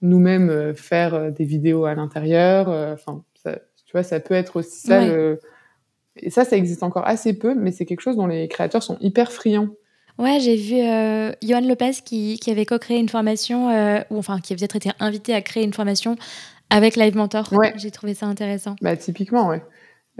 nous-mêmes 0.00 0.72
faire 0.74 1.32
des 1.32 1.44
vidéos 1.44 1.84
à 1.84 1.96
l'intérieur. 1.96 2.68
Enfin, 2.68 3.24
tu 3.92 3.98
vois, 3.98 4.02
ça 4.02 4.20
peut 4.20 4.34
être 4.34 4.56
aussi 4.56 4.80
ça. 4.80 5.02
Et 6.16 6.30
ça, 6.30 6.44
ça 6.44 6.56
existe 6.56 6.82
encore 6.82 7.06
assez 7.06 7.32
peu, 7.32 7.54
mais 7.54 7.72
c'est 7.72 7.84
quelque 7.84 8.00
chose 8.00 8.16
dont 8.16 8.26
les 8.26 8.48
créateurs 8.48 8.82
sont 8.82 8.98
hyper 9.00 9.32
friands. 9.32 9.68
Ouais, 10.18 10.40
j'ai 10.40 10.56
vu 10.56 10.76
euh, 10.76 11.32
Johan 11.42 11.66
Lopez 11.66 11.92
qui, 12.04 12.38
qui 12.38 12.50
avait 12.50 12.66
co-créé 12.66 12.98
une 12.98 13.08
formation, 13.08 13.70
euh, 13.70 14.00
ou 14.10 14.18
enfin 14.18 14.40
qui 14.40 14.52
avait 14.52 14.60
peut-être 14.60 14.76
été 14.76 14.90
invité 15.00 15.34
à 15.34 15.40
créer 15.40 15.64
une 15.64 15.72
formation 15.72 16.16
avec 16.68 16.96
Live 16.96 17.16
Mentor. 17.16 17.50
Ouais. 17.52 17.72
J'ai 17.76 17.90
trouvé 17.90 18.12
ça 18.12 18.26
intéressant. 18.26 18.76
Bah, 18.82 18.96
typiquement, 18.96 19.48
ouais. 19.48 19.62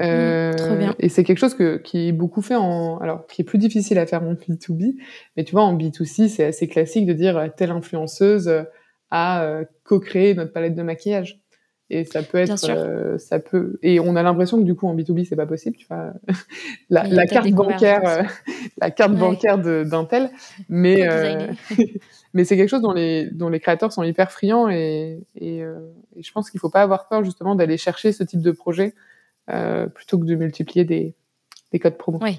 Euh, 0.00 0.54
trop 0.54 0.76
bien. 0.76 0.94
Et 0.98 1.10
c'est 1.10 1.24
quelque 1.24 1.38
chose 1.38 1.54
que, 1.54 1.76
qui 1.76 2.08
est 2.08 2.12
beaucoup 2.12 2.40
fait 2.40 2.56
en. 2.56 2.96
Alors, 2.98 3.26
qui 3.26 3.42
est 3.42 3.44
plus 3.44 3.58
difficile 3.58 3.98
à 3.98 4.06
faire 4.06 4.22
en 4.22 4.32
B2B, 4.32 4.94
mais 5.36 5.44
tu 5.44 5.52
vois, 5.52 5.62
en 5.62 5.76
B2C, 5.76 6.28
c'est 6.28 6.44
assez 6.44 6.68
classique 6.68 7.04
de 7.04 7.12
dire 7.12 7.50
telle 7.56 7.70
influenceuse 7.70 8.64
a 9.10 9.60
co-créé 9.84 10.32
notre 10.32 10.54
palette 10.54 10.74
de 10.74 10.82
maquillage 10.82 11.41
et 11.90 12.04
ça 12.04 12.22
peut 12.22 12.38
être 12.38 12.70
euh, 12.70 13.18
ça 13.18 13.38
peut 13.38 13.78
et 13.82 14.00
on 14.00 14.16
a 14.16 14.22
l'impression 14.22 14.58
que 14.58 14.64
du 14.64 14.74
coup 14.74 14.86
en 14.86 14.96
B2B 14.96 15.26
c'est 15.26 15.36
pas 15.36 15.46
possible 15.46 15.76
tu 15.76 15.86
vois 15.86 16.12
la, 16.90 17.04
la 17.08 17.26
carte 17.26 17.50
bancaire 17.50 18.02
euh, 18.06 18.22
la 18.78 18.90
carte 18.90 19.14
bancaire 19.14 19.58
d'un 19.58 20.04
tel 20.04 20.30
mais 20.68 21.08
euh, 21.08 21.52
mais 22.34 22.44
c'est 22.44 22.56
quelque 22.56 22.70
chose 22.70 22.82
dont 22.82 22.92
les 22.92 23.30
dont 23.30 23.48
les 23.48 23.60
créateurs 23.60 23.92
sont 23.92 24.02
hyper 24.02 24.32
friands 24.32 24.68
et 24.68 25.20
et, 25.36 25.58
et 25.58 26.22
je 26.22 26.32
pense 26.32 26.50
qu'il 26.50 26.60
faut 26.60 26.70
pas 26.70 26.82
avoir 26.82 27.08
peur 27.08 27.24
justement 27.24 27.54
d'aller 27.54 27.76
chercher 27.76 28.12
ce 28.12 28.24
type 28.24 28.40
de 28.40 28.52
projet 28.52 28.94
plutôt 29.94 30.18
que 30.18 30.24
de 30.24 30.34
multiplier 30.34 30.84
des 30.84 31.14
des 31.72 31.78
codes 31.78 31.96
promo. 31.96 32.18
Oui, 32.20 32.38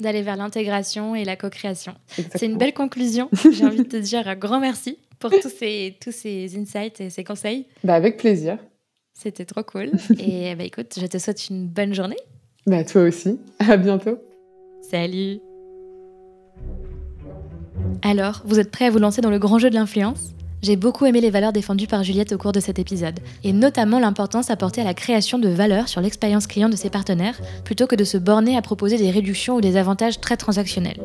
d'aller 0.00 0.22
vers 0.22 0.36
l'intégration 0.36 1.14
et 1.14 1.24
la 1.24 1.36
co-création. 1.36 1.94
C'est 2.08 2.46
une 2.46 2.58
belle 2.58 2.74
conclusion. 2.74 3.30
J'ai 3.52 3.64
envie 3.64 3.78
de 3.78 3.82
te 3.84 3.96
dire 3.96 4.26
un 4.26 4.34
grand 4.34 4.58
merci 4.58 4.98
pour 5.20 5.30
tous 5.30 5.48
ces, 5.48 5.96
tous 6.00 6.12
ces 6.12 6.58
insights 6.58 7.00
et 7.00 7.08
ces 7.08 7.22
conseils. 7.22 7.66
Bah 7.84 7.94
avec 7.94 8.16
plaisir. 8.16 8.58
C'était 9.14 9.44
trop 9.44 9.62
cool. 9.62 9.92
Et 10.18 10.54
bah, 10.54 10.64
écoute, 10.64 10.98
je 11.00 11.06
te 11.06 11.18
souhaite 11.18 11.48
une 11.48 11.66
bonne 11.66 11.94
journée. 11.94 12.18
Bah, 12.66 12.84
toi 12.84 13.02
aussi. 13.02 13.38
À 13.60 13.76
bientôt. 13.76 14.18
Salut. 14.82 15.38
Alors, 18.02 18.42
vous 18.44 18.58
êtes 18.58 18.70
prêts 18.70 18.86
à 18.86 18.90
vous 18.90 18.98
lancer 18.98 19.20
dans 19.20 19.30
le 19.30 19.38
grand 19.38 19.58
jeu 19.58 19.70
de 19.70 19.74
l'influence? 19.74 20.34
J'ai 20.62 20.76
beaucoup 20.76 21.04
aimé 21.04 21.20
les 21.20 21.28
valeurs 21.28 21.52
défendues 21.52 21.86
par 21.86 22.02
Juliette 22.04 22.32
au 22.32 22.38
cours 22.38 22.52
de 22.52 22.60
cet 22.60 22.78
épisode, 22.78 23.20
et 23.44 23.52
notamment 23.52 23.98
l'importance 23.98 24.50
apportée 24.50 24.80
à 24.80 24.84
la 24.84 24.94
création 24.94 25.38
de 25.38 25.48
valeur 25.50 25.88
sur 25.88 26.00
l'expérience 26.00 26.46
client 26.46 26.70
de 26.70 26.76
ses 26.76 26.88
partenaires, 26.88 27.38
plutôt 27.64 27.86
que 27.86 27.96
de 27.96 28.04
se 28.04 28.16
borner 28.16 28.56
à 28.56 28.62
proposer 28.62 28.96
des 28.96 29.10
réductions 29.10 29.56
ou 29.56 29.60
des 29.60 29.76
avantages 29.76 30.20
très 30.20 30.38
transactionnels. 30.38 31.02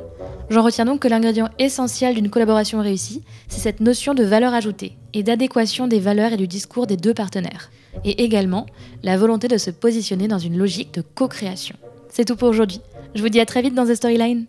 J'en 0.50 0.64
retiens 0.64 0.86
donc 0.86 1.02
que 1.02 1.10
l'ingrédient 1.10 1.50
essentiel 1.60 2.16
d'une 2.16 2.30
collaboration 2.30 2.80
réussie, 2.80 3.22
c'est 3.50 3.60
cette 3.60 3.82
notion 3.82 4.14
de 4.14 4.24
valeur 4.24 4.54
ajoutée, 4.54 4.96
et 5.14 5.24
d'adéquation 5.24 5.88
des 5.88 6.00
valeurs 6.00 6.32
et 6.32 6.38
du 6.38 6.48
discours 6.48 6.88
des 6.88 6.96
deux 6.96 7.14
partenaires, 7.14 7.70
et 8.04 8.24
également 8.24 8.66
la 9.04 9.18
volonté 9.18 9.48
de 9.48 9.58
se 9.58 9.72
positionner 9.72 10.28
dans 10.28 10.40
une 10.40 10.58
logique 10.58 10.94
de 10.94 11.02
co-création. 11.02 11.76
C'est 12.10 12.26
tout 12.26 12.36
pour 12.36 12.50
aujourd'hui. 12.50 12.82
Je 13.16 13.22
vous 13.22 13.30
dis 13.30 13.40
à 13.40 13.46
très 13.46 13.62
vite 13.62 13.76
dans 13.76 13.86
The 13.86 13.96
Storyline. 13.96 14.46